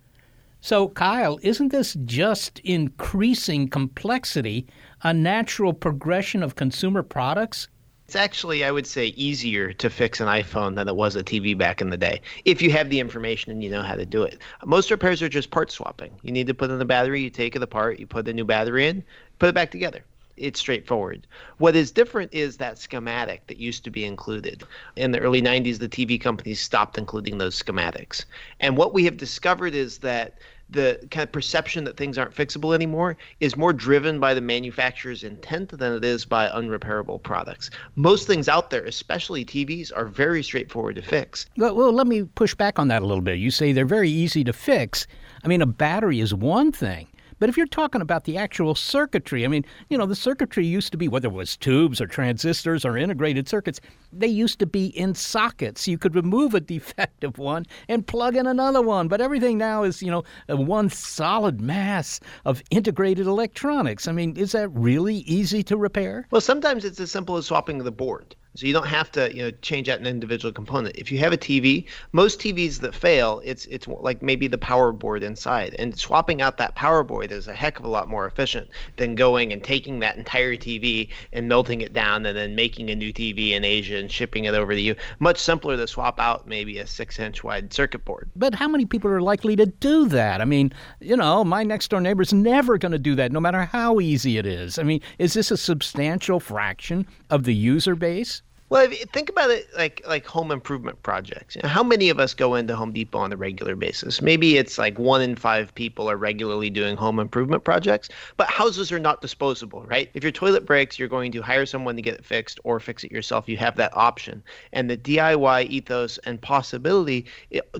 So, 0.60 0.88
Kyle, 0.88 1.38
isn't 1.42 1.68
this 1.70 1.96
just 2.04 2.58
increasing 2.60 3.68
complexity 3.68 4.66
a 5.02 5.14
natural 5.14 5.72
progression 5.72 6.42
of 6.42 6.56
consumer 6.56 7.02
products? 7.02 7.68
It's 8.06 8.16
actually, 8.16 8.64
I 8.64 8.72
would 8.72 8.88
say, 8.88 9.06
easier 9.08 9.72
to 9.74 9.88
fix 9.88 10.20
an 10.20 10.26
iPhone 10.26 10.74
than 10.74 10.88
it 10.88 10.96
was 10.96 11.14
a 11.14 11.22
TV 11.22 11.56
back 11.56 11.80
in 11.80 11.90
the 11.90 11.96
day, 11.96 12.20
if 12.44 12.60
you 12.60 12.72
have 12.72 12.90
the 12.90 12.98
information 12.98 13.52
and 13.52 13.62
you 13.62 13.70
know 13.70 13.82
how 13.82 13.94
to 13.94 14.04
do 14.04 14.24
it. 14.24 14.40
Most 14.64 14.90
repairs 14.90 15.22
are 15.22 15.28
just 15.28 15.52
part 15.52 15.70
swapping. 15.70 16.10
You 16.22 16.32
need 16.32 16.48
to 16.48 16.54
put 16.54 16.70
in 16.70 16.78
the 16.80 16.84
battery, 16.84 17.22
you 17.22 17.30
take 17.30 17.54
it 17.54 17.62
apart, 17.62 18.00
you 18.00 18.08
put 18.08 18.24
the 18.24 18.32
new 18.32 18.44
battery 18.44 18.88
in, 18.88 19.04
put 19.38 19.48
it 19.48 19.54
back 19.54 19.70
together. 19.70 20.04
It's 20.36 20.58
straightforward. 20.58 21.26
What 21.58 21.76
is 21.76 21.92
different 21.92 22.32
is 22.34 22.56
that 22.56 22.78
schematic 22.78 23.46
that 23.46 23.58
used 23.58 23.84
to 23.84 23.90
be 23.90 24.04
included. 24.04 24.64
In 24.96 25.12
the 25.12 25.20
early 25.20 25.42
90s, 25.42 25.78
the 25.78 25.88
TV 25.88 26.20
companies 26.20 26.60
stopped 26.60 26.98
including 26.98 27.38
those 27.38 27.62
schematics. 27.62 28.24
And 28.58 28.76
what 28.76 28.92
we 28.92 29.04
have 29.04 29.18
discovered 29.18 29.74
is 29.74 29.98
that 29.98 30.38
the 30.70 30.98
kind 31.10 31.24
of 31.24 31.32
perception 31.32 31.84
that 31.84 31.96
things 31.96 32.18
aren't 32.18 32.34
fixable 32.34 32.74
anymore 32.74 33.16
is 33.40 33.56
more 33.56 33.72
driven 33.72 34.20
by 34.20 34.34
the 34.34 34.40
manufacturer's 34.40 35.24
intent 35.24 35.76
than 35.76 35.92
it 35.92 36.04
is 36.04 36.24
by 36.24 36.48
unrepairable 36.48 37.22
products. 37.22 37.70
Most 37.96 38.26
things 38.26 38.48
out 38.48 38.70
there, 38.70 38.84
especially 38.84 39.44
TVs, 39.44 39.90
are 39.94 40.06
very 40.06 40.42
straightforward 40.42 40.96
to 40.96 41.02
fix. 41.02 41.46
Well, 41.56 41.74
well, 41.74 41.92
let 41.92 42.06
me 42.06 42.24
push 42.24 42.54
back 42.54 42.78
on 42.78 42.88
that 42.88 43.02
a 43.02 43.06
little 43.06 43.22
bit. 43.22 43.38
You 43.38 43.50
say 43.50 43.72
they're 43.72 43.84
very 43.84 44.10
easy 44.10 44.44
to 44.44 44.52
fix. 44.52 45.06
I 45.44 45.48
mean, 45.48 45.62
a 45.62 45.66
battery 45.66 46.20
is 46.20 46.34
one 46.34 46.72
thing. 46.72 47.08
But 47.40 47.48
if 47.48 47.56
you're 47.56 47.66
talking 47.66 48.02
about 48.02 48.24
the 48.24 48.36
actual 48.36 48.74
circuitry, 48.74 49.44
I 49.44 49.48
mean, 49.48 49.64
you 49.88 49.96
know, 49.96 50.06
the 50.06 50.14
circuitry 50.14 50.66
used 50.66 50.92
to 50.92 50.98
be, 50.98 51.08
whether 51.08 51.28
it 51.28 51.32
was 51.32 51.56
tubes 51.56 52.00
or 52.00 52.06
transistors 52.06 52.84
or 52.84 52.98
integrated 52.98 53.48
circuits, 53.48 53.80
they 54.12 54.26
used 54.26 54.58
to 54.58 54.66
be 54.66 54.88
in 54.88 55.14
sockets. 55.14 55.88
You 55.88 55.96
could 55.98 56.14
remove 56.14 56.54
a 56.54 56.60
defective 56.74 57.38
one 57.38 57.64
and 57.88 58.06
plug 58.06 58.36
in 58.36 58.46
another 58.46 58.82
one. 58.82 59.08
But 59.08 59.22
everything 59.22 59.56
now 59.56 59.82
is, 59.82 60.02
you 60.02 60.10
know, 60.10 60.22
uh, 60.50 60.56
one 60.58 60.90
solid 60.90 61.60
mass 61.60 62.20
of 62.44 62.62
integrated 62.70 63.26
electronics. 63.26 64.06
I 64.06 64.12
mean, 64.12 64.36
is 64.36 64.52
that 64.52 64.68
really 64.68 65.16
easy 65.16 65.62
to 65.64 65.76
repair? 65.78 66.26
Well, 66.30 66.42
sometimes 66.42 66.84
it's 66.84 67.00
as 67.00 67.10
simple 67.10 67.38
as 67.38 67.46
swapping 67.46 67.78
the 67.78 67.90
board. 67.90 68.36
So 68.56 68.66
you 68.66 68.72
don't 68.72 68.86
have 68.86 69.12
to, 69.12 69.34
you 69.34 69.42
know, 69.44 69.50
change 69.62 69.88
out 69.88 70.00
an 70.00 70.06
individual 70.06 70.52
component. 70.52 70.96
If 70.96 71.12
you 71.12 71.18
have 71.18 71.32
a 71.32 71.38
TV, 71.38 71.86
most 72.12 72.40
TVs 72.40 72.80
that 72.80 72.94
fail, 72.94 73.40
it's 73.44 73.64
it's 73.66 73.86
like 73.86 74.22
maybe 74.22 74.48
the 74.48 74.58
power 74.58 74.90
board 74.90 75.22
inside, 75.22 75.76
and 75.78 75.96
swapping 75.96 76.42
out 76.42 76.56
that 76.58 76.74
power 76.74 77.04
board 77.04 77.30
is 77.30 77.46
a 77.46 77.54
heck 77.54 77.78
of 77.78 77.84
a 77.84 77.88
lot 77.88 78.08
more 78.08 78.26
efficient 78.26 78.68
than 78.96 79.14
going 79.14 79.52
and 79.52 79.62
taking 79.62 80.00
that 80.00 80.16
entire 80.16 80.56
TV 80.56 81.08
and 81.32 81.48
melting 81.48 81.80
it 81.80 81.92
down 81.92 82.26
and 82.26 82.36
then 82.36 82.56
making 82.56 82.90
a 82.90 82.96
new 82.96 83.12
TV 83.12 83.50
in 83.50 83.64
Asia 83.64 83.96
and 83.96 84.10
shipping 84.10 84.44
it 84.44 84.54
over 84.54 84.72
to 84.72 84.80
you. 84.80 84.96
Much 85.20 85.38
simpler 85.38 85.76
to 85.76 85.86
swap 85.86 86.18
out 86.18 86.48
maybe 86.48 86.78
a 86.78 86.86
six-inch 86.86 87.44
wide 87.44 87.72
circuit 87.72 88.04
board. 88.04 88.28
But 88.34 88.54
how 88.54 88.66
many 88.66 88.84
people 88.84 89.10
are 89.12 89.22
likely 89.22 89.54
to 89.56 89.66
do 89.66 90.08
that? 90.08 90.40
I 90.40 90.44
mean, 90.44 90.72
you 91.00 91.16
know, 91.16 91.44
my 91.44 91.62
next 91.62 91.88
door 91.88 92.00
neighbor's 92.00 92.32
never 92.32 92.78
going 92.78 92.92
to 92.92 92.98
do 92.98 93.14
that, 93.14 93.30
no 93.30 93.40
matter 93.40 93.64
how 93.64 94.00
easy 94.00 94.38
it 94.38 94.46
is. 94.46 94.78
I 94.78 94.82
mean, 94.82 95.00
is 95.18 95.34
this 95.34 95.52
a 95.52 95.56
substantial 95.56 96.40
fraction 96.40 97.06
of 97.30 97.44
the 97.44 97.54
user 97.54 97.94
base? 97.94 98.42
Well, 98.70 98.88
you 98.88 99.04
think 99.06 99.28
about 99.28 99.50
it 99.50 99.66
like 99.76 100.00
like 100.06 100.24
home 100.24 100.52
improvement 100.52 101.02
projects. 101.02 101.56
You 101.56 101.62
know, 101.64 101.68
how 101.68 101.82
many 101.82 102.08
of 102.08 102.20
us 102.20 102.34
go 102.34 102.54
into 102.54 102.76
Home 102.76 102.92
Depot 102.92 103.18
on 103.18 103.32
a 103.32 103.36
regular 103.36 103.74
basis? 103.74 104.22
Maybe 104.22 104.58
it's 104.58 104.78
like 104.78 104.96
one 104.96 105.20
in 105.20 105.34
five 105.34 105.74
people 105.74 106.08
are 106.08 106.16
regularly 106.16 106.70
doing 106.70 106.96
home 106.96 107.18
improvement 107.18 107.64
projects, 107.64 108.10
but 108.36 108.48
houses 108.48 108.92
are 108.92 109.00
not 109.00 109.22
disposable, 109.22 109.82
right? 109.86 110.08
If 110.14 110.22
your 110.22 110.30
toilet 110.30 110.66
breaks, 110.66 111.00
you're 111.00 111.08
going 111.08 111.32
to 111.32 111.42
hire 111.42 111.66
someone 111.66 111.96
to 111.96 112.02
get 112.02 112.14
it 112.14 112.24
fixed 112.24 112.60
or 112.62 112.78
fix 112.78 113.02
it 113.02 113.10
yourself. 113.10 113.48
You 113.48 113.56
have 113.56 113.74
that 113.74 113.96
option. 113.96 114.40
And 114.72 114.88
the 114.88 114.96
DIY 114.96 115.68
ethos 115.68 116.18
and 116.18 116.40
possibility 116.40 117.26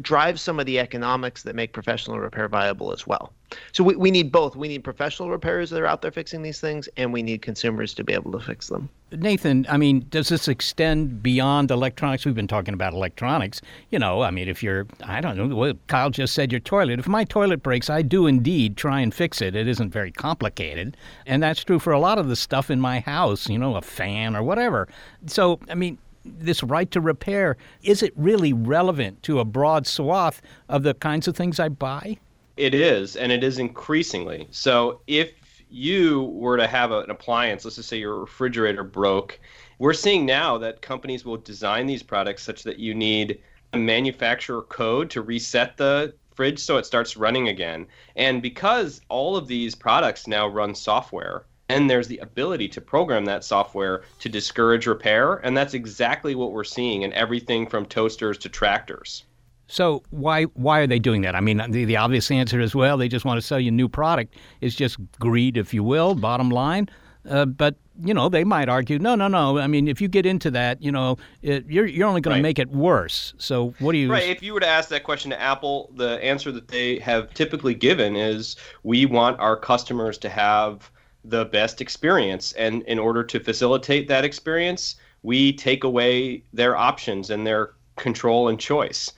drives 0.01 0.43
some 0.43 0.59
of 0.59 0.67
the 0.67 0.81
economics 0.81 1.45
that 1.45 1.55
make 1.55 1.73
professional 1.73 2.19
repair 2.19 2.49
viable 2.49 2.93
as 2.93 3.07
well. 3.07 3.33
So 3.71 3.85
we, 3.85 3.95
we 3.95 4.11
need 4.11 4.33
both. 4.33 4.57
We 4.57 4.67
need 4.67 4.83
professional 4.83 5.31
repairers 5.31 5.71
that 5.71 5.81
are 5.81 5.87
out 5.87 6.03
there 6.03 6.11
fixing 6.11 6.43
these 6.43 6.61
things, 6.61 6.89
and 6.97 7.13
we 7.13 7.23
need 7.23 7.43
consumers 7.43 7.95
to 7.95 8.03
be 8.03 8.13
able 8.13 8.33
to 8.33 8.41
fix 8.41 8.67
them. 8.67 8.89
Nathan, 9.13 9.67
I 9.69 9.77
mean, 9.77 10.07
does 10.11 10.29
this 10.29 10.47
extend 10.49 11.23
beyond 11.23 11.71
electronics? 11.71 12.25
We've 12.25 12.35
been 12.35 12.47
talking 12.47 12.75
about 12.75 12.93
electronics. 12.93 13.61
You 13.91 13.99
know, 13.99 14.23
I 14.23 14.31
mean, 14.31 14.49
if 14.49 14.63
you're, 14.63 14.87
I 15.05 15.21
don't 15.21 15.37
know, 15.37 15.57
what 15.57 15.85
Kyle 15.89 16.11
just 16.11 16.35
said 16.35 16.53
your 16.53 16.61
toilet. 16.61 16.99
If 16.99 17.09
my 17.09 17.25
toilet 17.25 17.63
breaks, 17.63 17.91
I 17.91 18.03
do 18.03 18.27
indeed 18.27 18.77
try 18.77 19.01
and 19.01 19.13
fix 19.13 19.43
it. 19.43 19.57
It 19.57 19.67
isn't 19.67 19.91
very 19.91 20.13
complicated. 20.13 20.97
And 21.27 21.43
that's 21.43 21.65
true 21.65 21.79
for 21.79 21.93
a 21.93 21.99
lot 22.01 22.19
of 22.19 22.29
the 22.29 22.37
stuff 22.37 22.71
in 22.71 22.81
my 22.81 23.01
house, 23.01 23.49
you 23.49 23.59
know, 23.59 23.77
a 23.77 23.83
fan 23.83 24.37
or 24.37 24.43
whatever. 24.43 24.89
So, 25.27 25.59
I 25.69 25.75
mean, 25.75 25.99
this 26.25 26.63
right 26.63 26.91
to 26.91 27.01
repair, 27.01 27.57
is 27.83 28.03
it 28.03 28.13
really 28.17 28.53
relevant 28.53 29.23
to 29.25 29.41
a 29.41 29.45
broad 29.45 29.87
swath 29.87 30.41
of 30.69 30.83
the 30.83 30.95
kinds 30.95 31.27
of 31.27 31.37
things 31.37 31.59
I 31.59 31.69
buy? 31.69 32.19
It 32.57 32.75
is, 32.75 33.17
and 33.17 33.33
it 33.33 33.43
is 33.43 33.59
increasingly. 33.59 34.47
So 34.51 35.01
if 35.07 35.33
you 35.71 36.25
were 36.35 36.57
to 36.57 36.67
have 36.67 36.91
an 36.93 37.11
appliance, 37.11 37.65
let's 37.65 37.77
just 37.77 37.89
say 37.89 37.99
your 37.99 38.21
refrigerator 38.21 38.85
broke, 38.85 39.39
we're 39.79 39.95
seeing 39.95 40.27
now 40.27 40.59
that 40.59 40.83
companies 40.83 41.25
will 41.25 41.37
design 41.39 41.87
these 41.87 42.03
products 42.03 42.43
such 42.43 42.63
that 42.65 42.79
you 42.79 42.95
need 42.95 43.41
a 43.73 43.79
manufacturer 43.79 44.63
code 44.63 45.11
to 45.11 45.23
reset 45.23 45.77
the 45.77 46.13
fridge 46.35 46.59
so 46.59 46.77
it 46.77 46.87
starts 46.87 47.17
running 47.17 47.49
again. 47.49 47.87
And 48.17 48.43
because 48.43 49.01
all 49.09 49.37
of 49.37 49.47
these 49.47 49.75
products 49.75 50.27
now 50.27 50.49
run 50.49 50.75
software, 50.75 51.45
and 51.69 51.89
there's 51.89 52.09
the 52.09 52.19
ability 52.19 52.69
to 52.69 52.81
program 52.81 53.25
that 53.27 53.45
software 53.45 54.03
to 54.19 54.29
discourage 54.29 54.87
repair, 54.87 55.37
and 55.37 55.57
that's 55.57 55.75
exactly 55.75 56.35
what 56.35 56.53
we're 56.53 56.65
seeing 56.65 57.03
in 57.03 57.13
everything 57.13 57.67
from 57.67 57.87
toasters 57.87 58.39
to 58.39 58.49
tractors. 58.49 59.25
So 59.71 60.03
why 60.11 60.45
why 60.45 60.81
are 60.81 60.87
they 60.87 60.99
doing 60.99 61.23
that? 61.23 61.37
I 61.37 61.41
mean, 61.41 61.63
the, 61.71 61.85
the 61.85 61.97
obvious 61.97 62.31
answer 62.31 62.61
is 62.61 62.75
well, 62.75 62.99
they 62.99 63.09
just 63.09 63.25
want 63.25 63.41
to 63.41 63.47
sell 63.47 63.61
you 63.61 63.69
a 63.69 63.73
new 63.73 63.89
product. 63.89 64.35
It's 64.61 64.75
just 64.75 64.99
greed, 65.19 65.57
if 65.57 65.73
you 65.73 65.85
will. 65.85 66.15
Bottom 66.15 66.51
line. 66.51 66.89
Uh, 67.29 67.45
but 67.45 67.77
you 68.03 68.15
know, 68.15 68.31
they 68.31 68.45
might 68.45 68.69
argue, 68.71 68.99
no, 68.99 69.15
no, 69.15 69.29
no. 69.29 69.59
I 69.59 69.67
mean, 69.67 69.87
if 69.87 70.01
you 70.01 70.09
get 70.09 70.25
into 70.25 70.51
that, 70.53 70.83
you 70.83 70.91
know, 70.91 71.19
it, 71.43 71.67
you're 71.69 71.87
you're 71.87 72.09
only 72.09 72.21
going 72.21 72.35
right. 72.35 72.39
to 72.39 72.43
make 72.43 72.59
it 72.59 72.71
worse. 72.71 73.35
So 73.39 73.75
what 73.79 73.93
do 73.93 73.99
you? 73.99 74.11
Right. 74.11 74.29
If 74.29 74.43
you 74.43 74.55
were 74.55 74.61
to 74.61 74.67
ask 74.67 74.89
that 74.89 75.05
question 75.05 75.31
to 75.31 75.41
Apple, 75.41 75.93
the 75.95 76.23
answer 76.25 76.51
that 76.51 76.69
they 76.69 76.99
have 76.99 77.33
typically 77.35 77.75
given 77.75 78.17
is, 78.17 78.57
we 78.83 79.07
want 79.07 79.39
our 79.39 79.57
customers 79.57 80.19
to 80.19 80.29
have 80.29 80.91
the 81.25 81.45
best 81.45 81.81
experience, 81.81 82.53
and 82.53 82.83
in 82.85 82.99
order 82.99 83.23
to 83.23 83.39
facilitate 83.39 84.09
that 84.09 84.25
experience, 84.25 84.97
we 85.23 85.53
take 85.53 85.85
away 85.85 86.43
their 86.55 86.77
options 86.77 87.29
and 87.31 87.47
their 87.47 87.75
control 87.97 88.49
and 88.49 88.59
choice. 88.59 89.13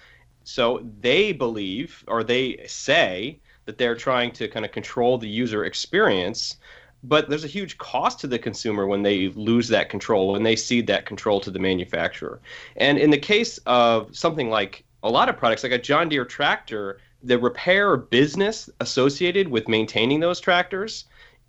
So 0.44 0.84
they 1.00 1.32
believe 1.32 2.04
or 2.08 2.24
they 2.24 2.64
say 2.66 3.38
that 3.64 3.78
they're 3.78 3.94
trying 3.96 4.32
to 4.32 4.48
kind 4.48 4.64
of 4.64 4.72
control 4.72 5.18
the 5.18 5.28
user 5.28 5.64
experience, 5.64 6.56
but 7.04 7.28
there's 7.28 7.44
a 7.44 7.48
huge 7.48 7.78
cost 7.78 8.20
to 8.20 8.26
the 8.26 8.38
consumer 8.38 8.86
when 8.86 9.02
they 9.02 9.28
lose 9.30 9.68
that 9.68 9.88
control, 9.88 10.32
when 10.32 10.42
they 10.42 10.56
cede 10.56 10.86
that 10.88 11.06
control 11.06 11.40
to 11.40 11.50
the 11.50 11.58
manufacturer. 11.58 12.40
And 12.76 12.98
in 12.98 13.10
the 13.10 13.18
case 13.18 13.58
of 13.66 14.16
something 14.16 14.50
like 14.50 14.84
a 15.02 15.10
lot 15.10 15.28
of 15.28 15.36
products, 15.36 15.62
like 15.62 15.72
a 15.72 15.78
John 15.78 16.08
Deere 16.08 16.24
tractor, 16.24 16.98
the 17.22 17.38
repair 17.38 17.96
business 17.96 18.68
associated 18.80 19.48
with 19.48 19.68
maintaining 19.68 20.20
those 20.20 20.40
tractors 20.40 21.04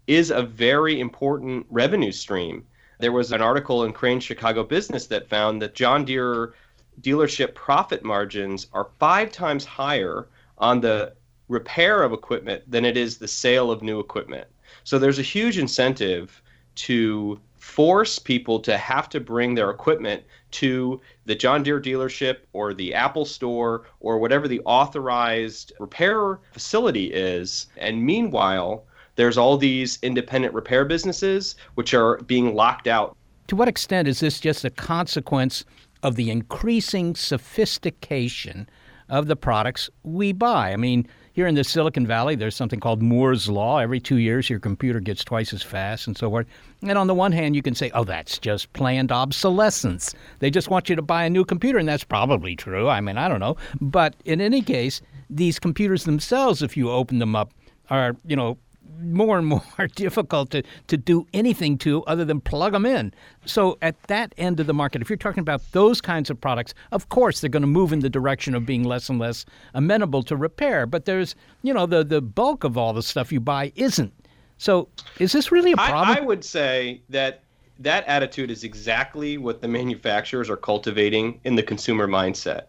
is 0.08 0.32
a 0.32 0.44
very 0.44 1.00
important 1.00 1.66
revenue 1.70 2.12
stream. 2.12 2.66
There 3.00 3.12
was 3.12 3.32
an 3.32 3.42
article 3.42 3.84
in 3.84 3.94
Crain 3.94 4.20
Chicago 4.20 4.64
Business 4.64 5.08
that 5.08 5.30
found 5.30 5.62
that 5.62 5.76
John 5.76 6.06
Deere 6.06 6.54
dealership 7.02 7.54
profit 7.56 8.04
margins 8.04 8.68
are 8.74 8.90
five 9.00 9.32
times 9.32 9.66
higher 9.66 10.28
on 10.58 10.82
the 10.82 11.14
repair 11.48 12.04
of 12.04 12.14
equipment 12.14 12.64
than 12.70 12.86
it 12.86 12.98
is 12.98 13.18
the 13.18 13.28
sale 13.28 13.72
of 13.72 13.82
new 13.82 14.00
equipment. 14.00 14.48
So 14.84 14.98
there's 14.98 15.20
a 15.20 15.24
huge 15.24 15.58
incentive 15.58 16.42
to 16.76 17.40
force 17.56 18.20
people 18.20 18.60
to 18.60 18.78
have 18.78 19.08
to 19.10 19.20
bring 19.20 19.56
their 19.56 19.70
equipment 19.70 20.24
to 20.52 21.00
the 21.26 21.36
John 21.36 21.64
Deere 21.64 21.80
dealership 21.80 22.40
or 22.52 22.74
the 22.74 22.94
Apple 22.94 23.26
store 23.26 23.84
or 24.02 24.18
whatever 24.18 24.48
the 24.48 24.62
authorized 24.66 25.72
repair 25.80 26.40
facility 26.52 27.06
is. 27.14 27.68
And 27.78 28.04
meanwhile, 28.04 28.84
there's 29.16 29.38
all 29.38 29.58
these 29.58 30.00
independent 30.02 30.54
repair 30.54 30.86
businesses 30.86 31.56
which 31.76 31.94
are 31.94 32.18
being 32.24 32.54
locked 32.54 32.88
out. 32.88 33.16
To 33.48 33.56
what 33.56 33.68
extent 33.68 34.08
is 34.08 34.20
this 34.20 34.40
just 34.40 34.66
a 34.66 34.70
consequence 34.70 35.64
of 36.04 36.16
the 36.16 36.30
increasing 36.30 37.16
sophistication 37.16 38.70
of 39.10 39.26
the 39.26 39.36
products 39.36 39.90
we 40.04 40.32
buy? 40.32 40.72
I 40.72 40.76
mean, 40.76 41.08
here 41.34 41.48
in 41.48 41.56
the 41.56 41.64
Silicon 41.64 42.06
Valley, 42.06 42.36
there's 42.36 42.56
something 42.56 42.80
called 42.80 43.02
Moore's 43.02 43.50
Law. 43.50 43.80
Every 43.80 44.00
two 44.00 44.18
years, 44.18 44.52
your 44.52 44.60
computer 44.60 45.00
gets 45.00 45.24
twice 45.24 45.52
as 45.52 45.64
fast 45.64 46.06
and 46.06 46.16
so 46.16 46.30
forth. 46.30 46.46
And 46.84 46.96
on 46.96 47.08
the 47.08 47.16
one 47.16 47.32
hand, 47.32 47.56
you 47.56 47.64
can 47.64 47.74
say, 47.74 47.90
oh, 47.96 48.04
that's 48.04 48.38
just 48.38 48.72
planned 48.74 49.12
obsolescence. 49.12 50.14
They 50.40 50.52
just 50.52 50.70
want 50.70 50.90
you 50.90 50.96
to 50.96 51.02
buy 51.02 51.24
a 51.24 51.32
new 51.32 51.44
computer, 51.44 51.80
and 51.80 51.88
that's 51.88 52.04
probably 52.04 52.56
true. 52.56 52.88
I 52.88 53.02
mean, 53.02 53.18
I 53.18 53.28
don't 53.28 53.40
know. 53.40 53.58
But 53.82 54.16
in 54.26 54.42
any 54.42 54.62
case, 54.62 55.02
these 55.28 55.58
computers 55.58 56.04
themselves, 56.04 56.62
if 56.62 56.78
you 56.78 56.92
open 56.92 57.18
them 57.18 57.36
up, 57.36 57.52
are, 57.90 58.16
you 58.28 58.36
know, 58.36 58.60
more 59.00 59.38
and 59.38 59.48
more 59.48 59.88
difficult 59.96 60.52
to, 60.52 60.64
to 60.88 60.98
do 60.98 61.28
anything 61.34 61.78
to 61.80 62.04
other 62.06 62.26
than 62.26 62.42
plug 62.42 62.74
them 62.74 62.86
in. 62.86 63.14
So, 63.46 63.78
at 63.82 64.02
that 64.04 64.34
end 64.38 64.60
of 64.60 64.68
the 64.68 64.74
market, 64.74 65.02
if 65.02 65.10
you're 65.10 65.18
talking 65.18 65.42
about 65.42 65.62
those 65.72 66.02
kinds 66.02 66.30
of 66.30 66.40
products, 66.40 66.74
of 66.92 67.10
course 67.10 67.42
they're 67.42 67.50
going 67.50 67.62
to 67.62 67.68
move 67.68 67.94
in 67.94 68.00
the 68.00 68.10
direction 68.10 68.56
of 68.56 68.66
being 68.66 68.84
less 68.84 69.10
and 69.10 69.20
less 69.20 69.46
amenable 69.74 70.24
to 70.24 70.36
repair. 70.36 70.86
But 70.86 71.06
there's, 71.06 71.36
you 71.62 71.74
know, 71.74 71.86
the, 71.86 72.04
the 72.04 72.22
bulk 72.22 72.64
of 72.64 72.78
all 72.78 72.94
the 72.94 73.04
stuff 73.04 73.32
you 73.32 73.40
buy 73.40 73.72
isn't. 73.76 74.14
So, 74.58 74.88
is 75.20 75.32
this 75.32 75.52
really 75.52 75.74
a 75.74 75.76
problem? 75.76 76.10
I, 76.10 76.18
I 76.18 76.22
would 76.22 76.44
say 76.44 77.02
that 77.10 77.44
that 77.80 78.06
attitude 78.08 78.52
is 78.52 78.64
exactly 78.64 79.38
what 79.38 79.62
the 79.62 79.68
manufacturers 79.68 80.50
are 80.50 80.58
cultivating 80.58 81.40
in 81.44 81.56
the 81.56 81.64
consumer 81.64 82.08
mindset. 82.08 82.68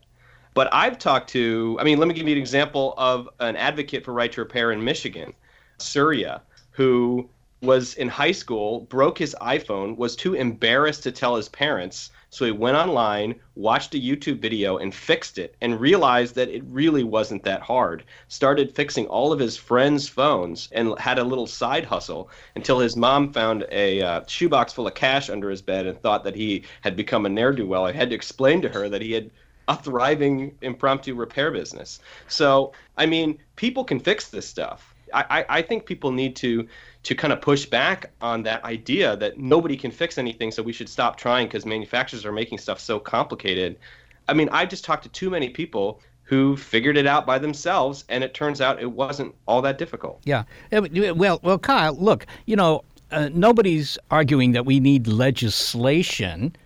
But 0.54 0.72
I've 0.72 0.98
talked 0.98 1.28
to, 1.30 1.76
I 1.80 1.84
mean, 1.84 1.98
let 1.98 2.08
me 2.08 2.14
give 2.14 2.28
you 2.28 2.34
an 2.34 2.40
example 2.40 2.94
of 2.96 3.28
an 3.40 3.56
advocate 3.56 4.04
for 4.04 4.12
right 4.12 4.30
to 4.32 4.40
repair 4.40 4.70
in 4.70 4.82
Michigan 4.82 5.34
Surya, 5.78 6.42
who 6.70 7.28
was 7.64 7.94
in 7.94 8.08
high 8.08 8.32
school, 8.32 8.80
broke 8.80 9.18
his 9.18 9.34
iPhone, 9.40 9.96
was 9.96 10.14
too 10.14 10.34
embarrassed 10.34 11.02
to 11.02 11.12
tell 11.12 11.36
his 11.36 11.48
parents. 11.48 12.10
So 12.30 12.44
he 12.44 12.50
went 12.50 12.76
online, 12.76 13.36
watched 13.54 13.94
a 13.94 14.00
YouTube 14.00 14.40
video, 14.40 14.76
and 14.76 14.94
fixed 14.94 15.38
it, 15.38 15.54
and 15.60 15.80
realized 15.80 16.34
that 16.34 16.48
it 16.48 16.62
really 16.66 17.04
wasn't 17.04 17.44
that 17.44 17.62
hard. 17.62 18.04
Started 18.28 18.74
fixing 18.74 19.06
all 19.06 19.32
of 19.32 19.38
his 19.38 19.56
friends' 19.56 20.08
phones 20.08 20.68
and 20.72 20.98
had 20.98 21.18
a 21.18 21.24
little 21.24 21.46
side 21.46 21.84
hustle 21.84 22.28
until 22.54 22.80
his 22.80 22.96
mom 22.96 23.32
found 23.32 23.66
a 23.70 24.02
uh, 24.02 24.20
shoebox 24.26 24.72
full 24.72 24.86
of 24.86 24.94
cash 24.94 25.30
under 25.30 25.48
his 25.48 25.62
bed 25.62 25.86
and 25.86 26.00
thought 26.00 26.24
that 26.24 26.34
he 26.34 26.64
had 26.82 26.96
become 26.96 27.24
a 27.24 27.28
ne'er 27.28 27.52
do 27.52 27.66
well. 27.66 27.86
I 27.86 27.92
had 27.92 28.10
to 28.10 28.16
explain 28.16 28.60
to 28.62 28.68
her 28.68 28.88
that 28.88 29.02
he 29.02 29.12
had 29.12 29.30
a 29.68 29.76
thriving 29.76 30.56
impromptu 30.60 31.14
repair 31.14 31.50
business. 31.50 32.00
So, 32.28 32.72
I 32.98 33.06
mean, 33.06 33.38
people 33.56 33.84
can 33.84 34.00
fix 34.00 34.28
this 34.28 34.46
stuff 34.46 34.93
I, 35.14 35.44
I 35.48 35.62
think 35.62 35.86
people 35.86 36.12
need 36.12 36.36
to 36.36 36.66
to 37.04 37.14
kind 37.14 37.32
of 37.32 37.40
push 37.40 37.66
back 37.66 38.10
on 38.20 38.42
that 38.44 38.64
idea 38.64 39.16
that 39.16 39.38
nobody 39.38 39.76
can 39.76 39.90
fix 39.90 40.16
anything, 40.18 40.50
so 40.50 40.62
we 40.62 40.72
should 40.72 40.88
stop 40.88 41.16
trying 41.16 41.46
because 41.46 41.66
manufacturers 41.66 42.24
are 42.24 42.32
making 42.32 42.58
stuff 42.58 42.80
so 42.80 42.98
complicated. 42.98 43.78
I 44.26 44.32
mean, 44.32 44.48
I 44.50 44.64
just 44.64 44.84
talked 44.84 45.02
to 45.02 45.10
too 45.10 45.28
many 45.28 45.50
people 45.50 46.00
who 46.22 46.56
figured 46.56 46.96
it 46.96 47.06
out 47.06 47.26
by 47.26 47.38
themselves, 47.38 48.04
and 48.08 48.24
it 48.24 48.32
turns 48.32 48.60
out 48.60 48.80
it 48.80 48.90
wasn't 48.90 49.34
all 49.46 49.60
that 49.62 49.76
difficult. 49.76 50.20
Yeah. 50.24 50.44
Well, 50.72 51.38
well, 51.42 51.58
Kyle, 51.58 51.94
look, 51.94 52.26
you 52.46 52.56
know, 52.56 52.82
uh, 53.10 53.28
nobody's 53.32 53.98
arguing 54.10 54.52
that 54.52 54.64
we 54.64 54.80
need 54.80 55.06
legislation 55.06 56.56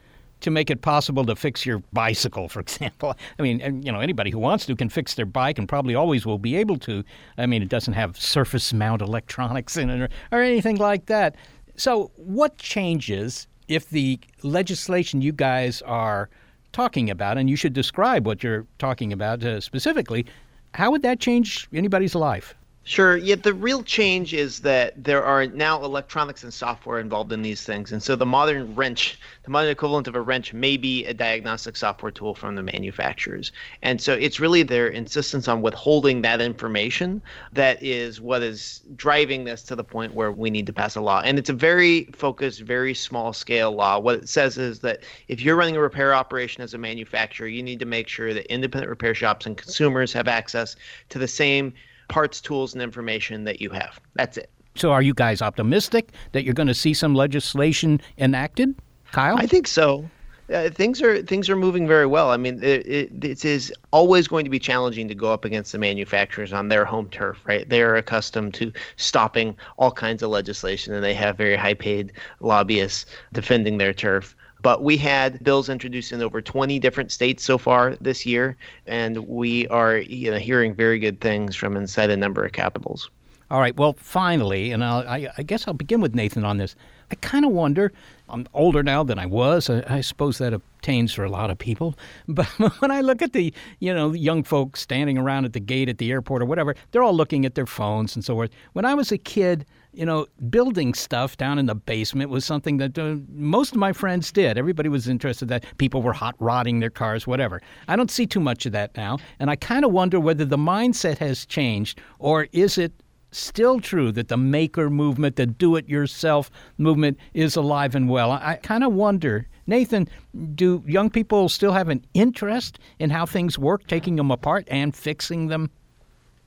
to 0.40 0.50
make 0.50 0.70
it 0.70 0.82
possible 0.82 1.24
to 1.26 1.36
fix 1.36 1.66
your 1.66 1.82
bicycle, 1.92 2.48
for 2.48 2.60
example. 2.66 3.14
I 3.38 3.42
mean, 3.42 3.82
you 3.82 3.92
know, 3.92 4.00
anybody 4.00 4.30
who 4.30 4.38
wants 4.38 4.66
to 4.66 4.76
can 4.76 4.88
fix 4.88 5.14
their 5.14 5.26
bike 5.26 5.58
and 5.58 5.68
probably 5.68 5.94
always 5.94 6.26
will 6.26 6.38
be 6.38 6.56
able 6.56 6.78
to. 6.78 7.04
I 7.36 7.46
mean, 7.46 7.62
it 7.62 7.68
doesn't 7.68 7.94
have 7.94 8.20
surface 8.20 8.72
mount 8.72 9.02
electronics 9.02 9.76
in 9.76 9.90
it 9.90 10.00
or, 10.00 10.08
or 10.32 10.42
anything 10.42 10.76
like 10.76 11.06
that. 11.06 11.36
So, 11.76 12.10
what 12.16 12.58
changes 12.58 13.46
if 13.68 13.90
the 13.90 14.18
legislation 14.42 15.20
you 15.20 15.32
guys 15.32 15.82
are 15.82 16.28
talking 16.72 17.10
about, 17.10 17.38
and 17.38 17.48
you 17.48 17.56
should 17.56 17.72
describe 17.72 18.26
what 18.26 18.42
you're 18.42 18.66
talking 18.78 19.12
about 19.12 19.44
uh, 19.44 19.60
specifically, 19.60 20.26
how 20.74 20.90
would 20.90 21.02
that 21.02 21.20
change 21.20 21.68
anybody's 21.72 22.14
life? 22.14 22.54
Sure. 22.88 23.18
Yeah, 23.18 23.34
the 23.34 23.52
real 23.52 23.82
change 23.82 24.32
is 24.32 24.60
that 24.60 25.04
there 25.04 25.22
are 25.22 25.44
now 25.46 25.84
electronics 25.84 26.42
and 26.42 26.54
software 26.54 26.98
involved 26.98 27.30
in 27.32 27.42
these 27.42 27.62
things. 27.62 27.92
And 27.92 28.02
so 28.02 28.16
the 28.16 28.24
modern 28.24 28.74
wrench, 28.74 29.20
the 29.42 29.50
modern 29.50 29.68
equivalent 29.68 30.08
of 30.08 30.14
a 30.14 30.22
wrench, 30.22 30.54
may 30.54 30.78
be 30.78 31.04
a 31.04 31.12
diagnostic 31.12 31.76
software 31.76 32.10
tool 32.10 32.34
from 32.34 32.54
the 32.54 32.62
manufacturers. 32.62 33.52
And 33.82 34.00
so 34.00 34.14
it's 34.14 34.40
really 34.40 34.62
their 34.62 34.88
insistence 34.88 35.48
on 35.48 35.60
withholding 35.60 36.22
that 36.22 36.40
information 36.40 37.20
that 37.52 37.82
is 37.82 38.22
what 38.22 38.42
is 38.42 38.80
driving 38.96 39.44
this 39.44 39.62
to 39.64 39.76
the 39.76 39.84
point 39.84 40.14
where 40.14 40.32
we 40.32 40.48
need 40.48 40.64
to 40.64 40.72
pass 40.72 40.96
a 40.96 41.02
law. 41.02 41.20
And 41.22 41.38
it's 41.38 41.50
a 41.50 41.52
very 41.52 42.04
focused, 42.14 42.62
very 42.62 42.94
small 42.94 43.34
scale 43.34 43.72
law. 43.72 43.98
What 43.98 44.14
it 44.14 44.30
says 44.30 44.56
is 44.56 44.78
that 44.78 45.00
if 45.28 45.42
you're 45.42 45.56
running 45.56 45.76
a 45.76 45.80
repair 45.82 46.14
operation 46.14 46.62
as 46.62 46.72
a 46.72 46.78
manufacturer, 46.78 47.48
you 47.48 47.62
need 47.62 47.80
to 47.80 47.86
make 47.86 48.08
sure 48.08 48.32
that 48.32 48.50
independent 48.50 48.88
repair 48.88 49.14
shops 49.14 49.44
and 49.44 49.58
consumers 49.58 50.10
have 50.14 50.26
access 50.26 50.74
to 51.10 51.18
the 51.18 51.28
same 51.28 51.74
parts, 52.08 52.40
tools, 52.40 52.72
and 52.74 52.82
information 52.82 53.44
that 53.44 53.60
you 53.60 53.70
have. 53.70 54.00
That's 54.14 54.36
it. 54.36 54.50
So, 54.74 54.92
are 54.92 55.02
you 55.02 55.14
guys 55.14 55.42
optimistic 55.42 56.12
that 56.32 56.44
you're 56.44 56.54
going 56.54 56.68
to 56.68 56.74
see 56.74 56.94
some 56.94 57.14
legislation 57.14 58.00
enacted, 58.16 58.74
Kyle? 59.12 59.36
I 59.36 59.46
think 59.46 59.66
so. 59.66 60.08
Uh, 60.52 60.70
things 60.70 61.02
are 61.02 61.20
things 61.22 61.50
are 61.50 61.56
moving 61.56 61.86
very 61.86 62.06
well. 62.06 62.30
I 62.30 62.38
mean, 62.38 62.62
it, 62.62 62.86
it, 62.86 63.24
it 63.24 63.44
is 63.44 63.72
always 63.90 64.26
going 64.26 64.44
to 64.44 64.50
be 64.50 64.58
challenging 64.58 65.06
to 65.08 65.14
go 65.14 65.30
up 65.30 65.44
against 65.44 65.72
the 65.72 65.78
manufacturers 65.78 66.54
on 66.54 66.68
their 66.68 66.86
home 66.86 67.10
turf, 67.10 67.38
right? 67.44 67.68
They 67.68 67.82
are 67.82 67.96
accustomed 67.96 68.54
to 68.54 68.72
stopping 68.96 69.54
all 69.76 69.90
kinds 69.90 70.22
of 70.22 70.30
legislation, 70.30 70.94
and 70.94 71.04
they 71.04 71.12
have 71.14 71.36
very 71.36 71.56
high-paid 71.56 72.12
lobbyists 72.40 73.04
defending 73.34 73.76
their 73.76 73.92
turf. 73.92 74.34
But 74.62 74.82
we 74.82 74.96
had 74.96 75.42
bills 75.44 75.68
introduced 75.68 76.12
in 76.12 76.20
over 76.20 76.42
20 76.42 76.78
different 76.78 77.12
states 77.12 77.44
so 77.44 77.58
far 77.58 77.96
this 78.00 78.26
year, 78.26 78.56
and 78.86 79.18
we 79.28 79.68
are 79.68 79.98
you 79.98 80.30
know, 80.30 80.38
hearing 80.38 80.74
very 80.74 80.98
good 80.98 81.20
things 81.20 81.54
from 81.54 81.76
inside 81.76 82.10
a 82.10 82.16
number 82.16 82.44
of 82.44 82.52
capitals. 82.52 83.10
All 83.50 83.60
right. 83.60 83.74
Well, 83.76 83.94
finally, 83.94 84.72
and 84.72 84.84
I, 84.84 85.32
I 85.38 85.42
guess 85.42 85.66
I'll 85.66 85.74
begin 85.74 86.02
with 86.02 86.14
Nathan 86.14 86.44
on 86.44 86.58
this. 86.58 86.76
I 87.10 87.14
kind 87.14 87.46
of 87.46 87.52
wonder. 87.52 87.92
I'm 88.28 88.46
older 88.52 88.82
now 88.82 89.02
than 89.02 89.18
I 89.18 89.24
was. 89.24 89.70
I, 89.70 89.82
I, 89.88 90.00
suppose 90.02 90.36
that 90.36 90.52
obtains 90.52 91.14
for 91.14 91.24
a 91.24 91.30
lot 91.30 91.48
of 91.48 91.56
people. 91.56 91.96
But 92.28 92.46
when 92.80 92.90
I 92.90 93.00
look 93.00 93.22
at 93.22 93.32
the, 93.32 93.54
you 93.80 93.94
know, 93.94 94.12
young 94.12 94.44
folks 94.44 94.82
standing 94.82 95.16
around 95.16 95.46
at 95.46 95.54
the 95.54 95.60
gate 95.60 95.88
at 95.88 95.96
the 95.96 96.10
airport 96.10 96.42
or 96.42 96.44
whatever, 96.44 96.74
they're 96.90 97.02
all 97.02 97.16
looking 97.16 97.46
at 97.46 97.54
their 97.54 97.64
phones 97.64 98.14
and 98.14 98.22
so 98.22 98.34
forth. 98.34 98.50
When 98.74 98.84
I 98.84 98.92
was 98.92 99.10
a 99.10 99.18
kid, 99.18 99.64
you 99.92 100.04
know, 100.04 100.26
building 100.50 100.94
stuff 100.94 101.36
down 101.36 101.58
in 101.58 101.66
the 101.66 101.74
basement 101.74 102.30
was 102.30 102.44
something 102.44 102.76
that 102.78 102.98
uh, 102.98 103.16
most 103.28 103.72
of 103.72 103.78
my 103.78 103.92
friends 103.92 104.30
did. 104.30 104.58
Everybody 104.58 104.88
was 104.88 105.08
interested 105.08 105.48
that 105.48 105.64
people 105.78 106.02
were 106.02 106.12
hot 106.12 106.34
rodding 106.38 106.80
their 106.80 106.90
cars, 106.90 107.26
whatever. 107.26 107.60
I 107.88 107.96
don't 107.96 108.10
see 108.10 108.26
too 108.26 108.40
much 108.40 108.66
of 108.66 108.72
that 108.72 108.96
now, 108.96 109.18
and 109.38 109.50
I 109.50 109.56
kind 109.56 109.84
of 109.84 109.92
wonder 109.92 110.20
whether 110.20 110.44
the 110.44 110.58
mindset 110.58 111.18
has 111.18 111.46
changed 111.46 112.00
or 112.18 112.48
is 112.52 112.78
it 112.78 112.92
still 113.30 113.80
true 113.80 114.12
that 114.12 114.28
the 114.28 114.36
maker 114.36 114.90
movement, 114.90 115.36
the 115.36 115.46
do 115.46 115.76
it 115.76 115.88
yourself 115.88 116.50
movement 116.78 117.18
is 117.34 117.56
alive 117.56 117.94
and 117.94 118.08
well. 118.08 118.30
I, 118.32 118.52
I 118.52 118.54
kind 118.56 118.84
of 118.84 118.92
wonder, 118.92 119.48
Nathan, 119.66 120.08
do 120.54 120.82
young 120.86 121.10
people 121.10 121.48
still 121.48 121.72
have 121.72 121.88
an 121.88 122.04
interest 122.14 122.78
in 122.98 123.10
how 123.10 123.26
things 123.26 123.58
work, 123.58 123.86
taking 123.86 124.16
them 124.16 124.30
apart 124.30 124.66
and 124.70 124.94
fixing 124.94 125.48
them? 125.48 125.70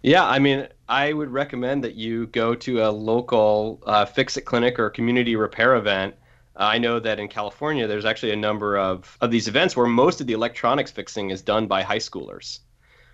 Yeah, 0.03 0.25
I 0.25 0.39
mean, 0.39 0.67
I 0.91 1.13
would 1.13 1.31
recommend 1.31 1.85
that 1.85 1.95
you 1.95 2.27
go 2.27 2.53
to 2.53 2.81
a 2.81 2.91
local 2.91 3.81
uh, 3.85 4.03
fix 4.03 4.35
it 4.35 4.41
clinic 4.41 4.77
or 4.77 4.89
community 4.89 5.37
repair 5.37 5.77
event. 5.77 6.15
Uh, 6.57 6.63
I 6.63 6.79
know 6.79 6.99
that 6.99 7.17
in 7.17 7.29
California, 7.29 7.87
there's 7.87 8.03
actually 8.03 8.33
a 8.33 8.35
number 8.35 8.77
of, 8.77 9.17
of 9.21 9.31
these 9.31 9.47
events 9.47 9.77
where 9.77 9.87
most 9.87 10.19
of 10.19 10.27
the 10.27 10.33
electronics 10.33 10.91
fixing 10.91 11.29
is 11.29 11.41
done 11.41 11.65
by 11.65 11.81
high 11.81 11.97
schoolers 11.97 12.59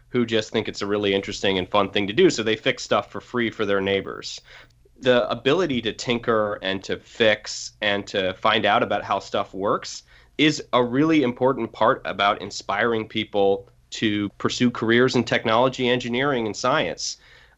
who 0.10 0.26
just 0.26 0.50
think 0.50 0.68
it's 0.68 0.82
a 0.82 0.88
really 0.88 1.14
interesting 1.14 1.60
and 1.60 1.70
fun 1.70 1.92
thing 1.92 2.08
to 2.08 2.14
do. 2.14 2.32
So 2.32 2.42
they 2.42 2.56
fix 2.56 2.82
stuff 2.82 3.12
for 3.12 3.22
free 3.22 3.52
for 3.52 3.64
their 3.64 3.80
neighbors. 3.80 4.42
The 5.02 5.30
ability 5.30 5.84
to 5.84 5.94
tinker 5.94 6.58
and 6.64 6.84
to 6.86 6.98
fix 6.98 7.74
and 7.84 8.08
to 8.08 8.34
find 8.34 8.66
out 8.66 8.82
about 8.82 9.04
how 9.04 9.20
stuff 9.20 9.54
works 9.54 10.02
is 10.40 10.64
a 10.74 10.84
really 10.84 11.22
important 11.22 11.72
part 11.74 12.02
about 12.06 12.42
inspiring 12.42 13.08
people 13.08 13.70
to 13.92 14.30
pursue 14.40 14.72
careers 14.72 15.16
in 15.16 15.24
technology, 15.24 15.88
engineering, 15.88 16.48
and 16.48 16.58
science. 16.58 17.18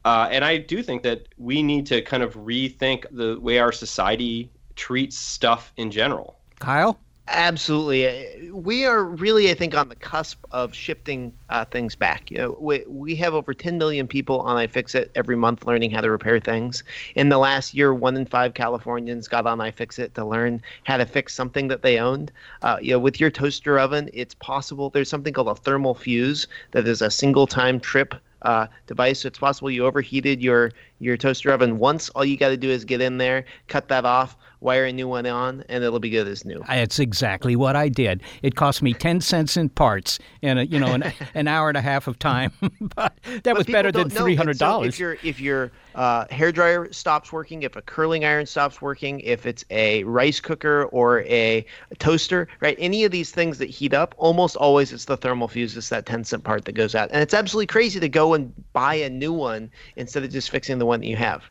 Uh, 0.10 0.28
and 0.32 0.43
I 0.43 0.57
do 0.57 0.82
think 0.82 1.03
that 1.03 1.28
we 1.38 1.62
need 1.62 1.86
to 1.86 2.01
kind 2.01 2.24
of 2.24 2.34
rethink 2.34 3.05
the 3.12 3.39
way 3.39 3.60
our 3.60 3.72
society 3.72 4.49
treats 4.76 5.16
stuff 5.16 5.72
in 5.78 5.91
general. 5.91 6.39
Kyle? 6.57 6.97
Absolutely. 7.28 8.49
We 8.51 8.86
are 8.86 9.03
really, 9.03 9.51
I 9.51 9.53
think, 9.53 9.76
on 9.76 9.88
the 9.88 9.95
cusp 9.95 10.43
of 10.49 10.74
shifting 10.74 11.32
uh, 11.51 11.66
things 11.66 11.93
back. 11.93 12.32
You 12.32 12.38
know, 12.39 12.57
we, 12.60 12.84
we 12.88 13.16
have 13.18 13.36
over 13.36 13.53
10 13.53 13.78
million 13.78 14.07
people 14.07 14.39
on 14.39 14.57
iFixit 14.66 15.10
every 15.14 15.36
month 15.36 15.68
learning 15.68 15.91
how 15.91 16.01
to 16.01 16.10
repair 16.10 16.39
things. 16.39 16.84
In 17.14 17.30
the 17.30 17.38
last 17.38 17.76
year, 17.76 17.93
one 17.93 18.18
in 18.18 18.26
five 18.26 18.55
Californians 18.55 19.28
got 19.28 19.45
on 19.45 19.60
iFixit 19.60 20.14
to 20.14 20.26
learn 20.26 20.60
how 20.86 20.97
to 20.97 21.05
fix 21.05 21.36
something 21.36 21.68
that 21.68 21.84
they 21.84 21.99
owned. 21.99 22.32
Uh, 22.64 22.80
you 22.82 22.93
know, 22.93 22.99
with 22.99 23.20
your 23.20 23.30
toaster 23.30 23.78
oven, 23.78 24.10
it's 24.12 24.34
possible. 24.34 24.89
There's 24.89 25.07
something 25.07 25.34
called 25.34 25.49
a 25.49 25.55
thermal 25.55 25.93
fuse 25.93 26.47
that 26.72 26.88
is 26.88 27.03
a 27.03 27.12
single 27.12 27.45
time 27.45 27.80
trip 27.80 28.16
uh, 28.41 28.67
device. 28.87 29.25
It's 29.25 29.39
possible 29.39 29.71
you 29.71 29.85
overheated 29.85 30.41
your 30.41 30.71
your 30.99 31.17
toaster 31.17 31.51
oven 31.51 31.79
once. 31.79 32.09
All 32.09 32.23
you 32.23 32.37
got 32.37 32.49
to 32.49 32.57
do 32.57 32.69
is 32.69 32.85
get 32.85 33.01
in 33.01 33.17
there, 33.17 33.45
cut 33.67 33.87
that 33.87 34.05
off, 34.05 34.37
wire 34.61 34.85
a 34.85 34.91
new 34.91 35.07
one 35.07 35.25
on, 35.25 35.63
and 35.69 35.83
it'll 35.83 35.99
be 35.99 36.09
good 36.09 36.27
as 36.27 36.45
new. 36.45 36.63
That's 36.67 36.99
exactly 36.99 37.55
what 37.55 37.75
I 37.75 37.89
did. 37.89 38.21
It 38.41 38.55
cost 38.55 38.81
me 38.81 38.93
ten 38.93 39.21
cents 39.21 39.57
in 39.57 39.69
parts 39.69 40.19
and 40.41 40.59
a, 40.59 40.65
you 40.65 40.79
know 40.79 40.93
an, 40.93 41.11
an 41.33 41.47
hour 41.47 41.69
and 41.69 41.77
a 41.77 41.81
half 41.81 42.07
of 42.07 42.19
time, 42.19 42.51
but 42.81 43.17
that 43.23 43.43
But 43.43 43.57
was 43.57 43.67
better 43.67 43.91
than 43.91 44.09
three 44.09 44.35
hundred 44.35 44.57
so 44.57 44.65
dollars. 44.65 44.93
if 44.93 44.99
your 44.99 45.17
if 45.23 45.39
your 45.39 45.71
uh, 45.95 46.25
hair 46.29 46.51
dryer 46.51 46.91
stops 46.91 47.31
working, 47.31 47.63
if 47.63 47.75
a 47.75 47.81
curling 47.81 48.23
iron 48.23 48.45
stops 48.45 48.81
working, 48.81 49.19
if 49.21 49.45
it's 49.45 49.65
a 49.69 50.03
rice 50.03 50.39
cooker 50.39 50.85
or 50.85 51.21
a, 51.21 51.65
toaster, 51.97 52.47
right? 52.61 52.77
Any 52.79 53.03
of 53.03 53.11
these 53.11 53.31
things 53.31 53.57
that 53.57 53.69
heat 53.69 53.93
up, 53.93 54.15
almost 54.17 54.55
always 54.55 54.93
it's 54.93 55.05
the 55.05 55.17
thermal 55.17 55.47
fuse. 55.47 55.75
It's 55.75 55.89
that 55.89 56.05
ten 56.05 56.23
cent 56.23 56.43
part 56.43 56.65
that 56.65 56.73
goes 56.73 56.95
out, 56.95 57.09
and 57.11 57.21
it's 57.21 57.33
absolutely 57.33 57.67
crazy 57.67 57.99
to 57.99 58.09
go 58.09 58.33
and 58.33 58.53
buy 58.73 58.95
a 58.95 59.09
new 59.09 59.33
one 59.33 59.71
instead 59.95 60.23
of 60.23 60.31
just 60.31 60.49
fixing 60.49 60.79
the 60.79 60.85
one 60.89 60.99
that 60.99 61.07
you 61.07 61.15
have. 61.15 61.43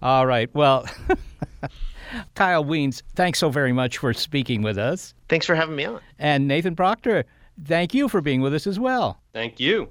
All 0.00 0.26
right. 0.26 0.52
Well, 0.54 0.86
Kyle 2.34 2.64
Wiens, 2.64 3.02
thanks 3.14 3.38
so 3.38 3.48
very 3.50 3.72
much 3.72 3.98
for 3.98 4.12
speaking 4.12 4.62
with 4.62 4.78
us. 4.78 5.14
Thanks 5.28 5.46
for 5.46 5.54
having 5.54 5.76
me 5.76 5.84
on. 5.84 6.00
And 6.18 6.46
Nathan 6.46 6.76
Proctor, 6.76 7.24
thank 7.64 7.94
you 7.94 8.08
for 8.08 8.20
being 8.20 8.40
with 8.40 8.54
us 8.54 8.66
as 8.66 8.78
well. 8.78 9.20
Thank 9.32 9.58
you. 9.58 9.88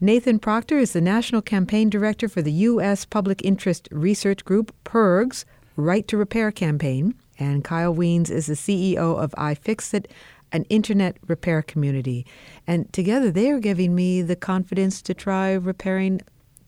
Nathan 0.00 0.38
Proctor 0.38 0.78
is 0.78 0.94
the 0.94 1.00
National 1.00 1.42
Campaign 1.42 1.88
Director 1.88 2.28
for 2.28 2.42
the 2.42 2.52
U.S. 2.52 3.04
Public 3.04 3.44
Interest 3.44 3.88
Research 3.92 4.44
Group, 4.44 4.74
PIRG's 4.84 5.44
Right 5.76 6.06
to 6.08 6.16
Repair 6.16 6.50
campaign, 6.50 7.14
and 7.38 7.64
Kyle 7.64 7.94
Wiens 7.94 8.30
is 8.30 8.46
the 8.46 8.54
CEO 8.54 9.16
of 9.16 9.30
iFixit, 9.32 10.06
an 10.50 10.64
internet 10.64 11.16
repair 11.28 11.62
community. 11.62 12.26
And 12.66 12.92
together 12.92 13.30
they 13.30 13.50
are 13.50 13.60
giving 13.60 13.94
me 13.94 14.22
the 14.22 14.36
confidence 14.36 15.00
to 15.02 15.14
try 15.14 15.52
repairing 15.52 16.20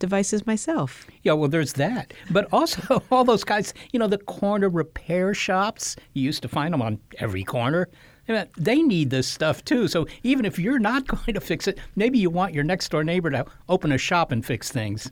devices 0.05 0.47
myself. 0.47 1.07
Yeah, 1.23 1.33
well, 1.33 1.49
there's 1.49 1.73
that. 1.75 2.13
But 2.31 2.47
also, 2.53 3.03
all 3.11 3.25
those 3.25 3.43
guys, 3.43 3.73
you 3.91 3.99
know, 3.99 4.07
the 4.07 4.19
corner 4.19 4.69
repair 4.69 5.33
shops, 5.33 5.97
you 6.13 6.23
used 6.23 6.43
to 6.43 6.49
find 6.49 6.75
them 6.75 6.83
on 6.83 7.01
every 7.21 7.43
corner. 7.43 7.89
They 8.59 8.83
need 8.83 9.09
this 9.09 9.27
stuff 9.27 9.65
too. 9.65 9.89
So 9.89 10.07
even 10.23 10.45
if 10.45 10.59
you're 10.59 10.79
not 10.79 11.07
going 11.15 11.33
to 11.33 11.41
fix 11.41 11.67
it, 11.67 11.79
maybe 11.97 12.19
you 12.19 12.29
want 12.29 12.53
your 12.53 12.65
next 12.65 12.91
door 12.91 13.03
neighbor 13.03 13.31
to 13.31 13.47
open 13.71 13.93
a 13.93 13.99
shop 13.99 14.31
and 14.31 14.45
fix 14.45 14.71
things. 14.71 15.11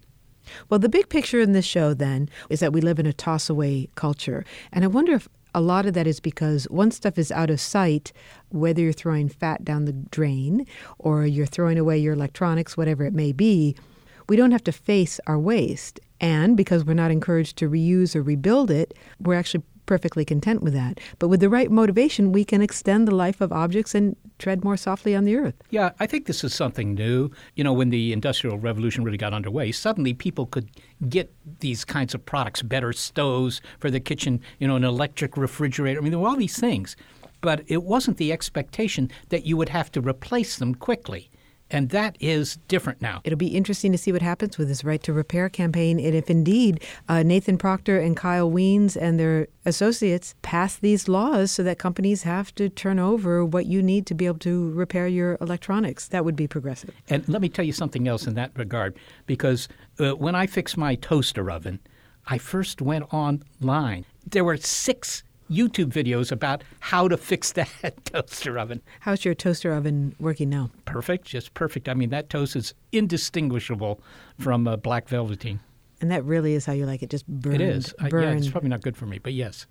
Well, 0.69 0.81
the 0.81 0.91
big 0.91 1.09
picture 1.09 1.41
in 1.41 1.53
this 1.53 1.65
show 1.65 1.95
then 1.95 2.29
is 2.51 2.61
that 2.61 2.75
we 2.75 2.83
live 2.83 2.99
in 2.99 3.07
a 3.07 3.13
toss 3.15 3.49
away 3.49 3.89
culture. 3.95 4.45
And 4.73 4.85
I 4.85 4.89
wonder 4.89 5.15
if 5.15 5.27
a 5.55 5.61
lot 5.61 5.87
of 5.87 5.95
that 5.95 6.07
is 6.07 6.21
because 6.21 6.67
once 6.71 6.97
stuff 6.97 7.17
is 7.19 7.33
out 7.33 7.49
of 7.49 7.61
sight, 7.61 8.13
whether 8.51 8.83
you're 8.83 8.93
throwing 8.93 9.29
fat 9.29 9.65
down 9.65 9.85
the 9.87 9.93
drain 9.93 10.67
or 10.99 11.27
you're 11.27 11.47
throwing 11.47 11.79
away 11.79 11.99
your 11.99 12.15
electronics, 12.15 12.77
whatever 12.77 13.05
it 13.05 13.15
may 13.15 13.33
be, 13.33 13.77
we 14.33 14.37
don't 14.37 14.53
have 14.53 14.65
to 14.65 14.73
face 14.73 15.21
our 15.27 15.39
waste. 15.39 16.01
And 16.19 16.57
because 16.57 16.87
we're 16.87 16.95
not 16.95 17.11
encouraged 17.11 17.59
to 17.59 17.69
reuse 17.69 18.17
or 18.17 18.23
rebuild 18.23 18.71
it, 18.71 18.95
we're 19.21 19.35
actually 19.35 19.63
perfectly 19.85 20.25
content 20.25 20.63
with 20.63 20.73
that. 20.73 21.01
But 21.19 21.29
with 21.29 21.41
the 21.41 21.51
right 21.51 21.71
motivation, 21.71 22.33
we 22.33 22.43
can 22.43 22.63
extend 22.63 23.07
the 23.07 23.15
life 23.15 23.43
of 23.43 23.53
objects 23.53 23.95
and 23.95 24.17
tread 24.39 24.65
more 24.65 24.79
softly 24.79 25.15
on 25.15 25.25
the 25.25 25.37
earth. 25.37 25.55
Yeah, 25.69 25.91
I 26.01 26.07
think 26.07 26.25
this 26.25 26.45
is 26.45 26.55
something 26.55 26.95
new. 26.95 27.29
You 27.57 27.65
know, 27.65 27.75
when 27.75 27.91
the 27.91 28.11
Industrial 28.11 28.57
Revolution 28.59 29.05
really 29.05 29.19
got 29.19 29.35
underway, 29.35 29.71
suddenly 29.71 30.15
people 30.15 30.47
could 30.47 30.71
get 31.11 31.31
these 31.61 31.85
kinds 31.85 32.15
of 32.15 32.25
products, 32.25 32.63
better 32.63 32.95
stoves 32.95 33.61
for 33.81 33.91
the 33.91 34.01
kitchen, 34.01 34.41
you 34.59 34.67
know, 34.67 34.77
an 34.77 34.85
electric 34.85 35.37
refrigerator. 35.37 36.01
I 36.01 36.03
mean, 36.03 36.13
there 36.13 36.21
were 36.21 36.29
all 36.31 36.37
these 36.37 36.59
things. 36.59 36.97
But 37.43 37.65
it 37.67 37.83
wasn't 37.83 38.17
the 38.17 38.33
expectation 38.33 39.11
that 39.29 39.45
you 39.45 39.59
would 39.59 39.69
have 39.69 39.93
to 39.93 40.01
replace 40.01 40.57
them 40.57 40.75
quickly. 40.75 41.29
And 41.73 41.89
that 41.89 42.17
is 42.21 42.59
different 42.69 43.01
now. 43.01 43.23
It'll 43.25 43.39
be 43.39 43.57
interesting 43.57 43.91
to 43.93 43.99
see 43.99 44.13
what 44.13 44.23
happens 44.23 44.59
with 44.59 44.69
this 44.69 44.85
right 44.85 45.03
to 45.03 45.13
repair 45.13 45.49
campaign, 45.49 45.99
and 45.99 46.15
if 46.15 46.31
indeed 46.31 46.85
uh, 47.09 47.23
Nathan 47.23 47.59
Proctor 47.59 47.99
and 47.99 48.17
Kyle 48.17 48.51
Wiens 48.51 48.97
and 48.97 49.19
their 49.19 49.49
associates 49.65 50.35
pass 50.43 50.77
these 50.77 51.09
laws 51.09 51.51
so 51.51 51.63
that 51.63 51.79
companies 51.79 52.25
have 52.25 52.55
to 52.57 52.69
turn 52.69 52.99
over 52.99 53.45
what 53.45 53.67
you 53.67 53.83
need 53.83 54.07
to 54.07 54.15
be 54.15 54.27
able 54.27 54.39
to 54.41 54.71
repair 54.73 55.09
your 55.09 55.39
electronics. 55.41 56.09
That 56.09 56.25
would 56.25 56.37
be 56.37 56.47
progressive. 56.47 56.95
And 57.09 57.27
let 57.29 57.41
me 57.41 57.49
tell 57.49 57.65
you 57.65 57.73
something 57.73 58.07
else 58.07 58.27
in 58.27 58.35
that 58.35 58.53
regard, 58.57 58.97
because 59.27 59.69
uh, 59.99 60.11
when 60.11 60.35
I 60.35 60.47
fixed 60.47 60.77
my 60.77 60.95
toaster 60.97 61.51
oven, 61.51 61.81
I 62.27 62.39
first 62.39 62.83
went 62.83 63.13
online. 63.13 64.05
There 64.27 64.45
were 64.45 64.57
six 64.57 65.25
YouTube 65.53 65.93
videos 65.93 66.33
about 66.33 66.65
how 66.81 67.09
to 67.09 67.17
fix 67.17 67.53
that 67.53 67.69
toaster 68.05 68.59
oven. 68.59 68.81
How's 69.01 69.25
your 69.25 69.35
toaster 69.35 69.73
oven 69.73 70.15
working 70.19 70.49
now? 70.49 70.71
Perfect, 70.85 71.27
just 71.27 71.55
perfect. 71.55 71.89
I 71.89 71.95
mean, 71.95 72.11
that 72.11 72.31
toast 72.31 72.57
is 72.57 72.75
indistinguishable 72.93 74.01
from 74.39 74.67
uh, 74.67 74.77
black 74.77 75.09
velveteen. 75.09 75.61
And 76.01 76.11
that 76.11 76.25
really 76.25 76.55
is 76.55 76.67
how 76.67 76.73
you 76.73 76.87
like 76.87 77.03
it, 77.03 77.11
just 77.11 77.27
burned. 77.29 77.57
It 77.57 77.61
is. 77.61 77.95
Uh, 78.01 78.09
yeah, 78.13 78.31
it's 78.31 78.49
probably 78.49 78.71
not 78.71 78.83
good 78.83 78.97
for 78.97 79.07
me, 79.07 79.19
but 79.19 79.33
yes. 79.35 79.67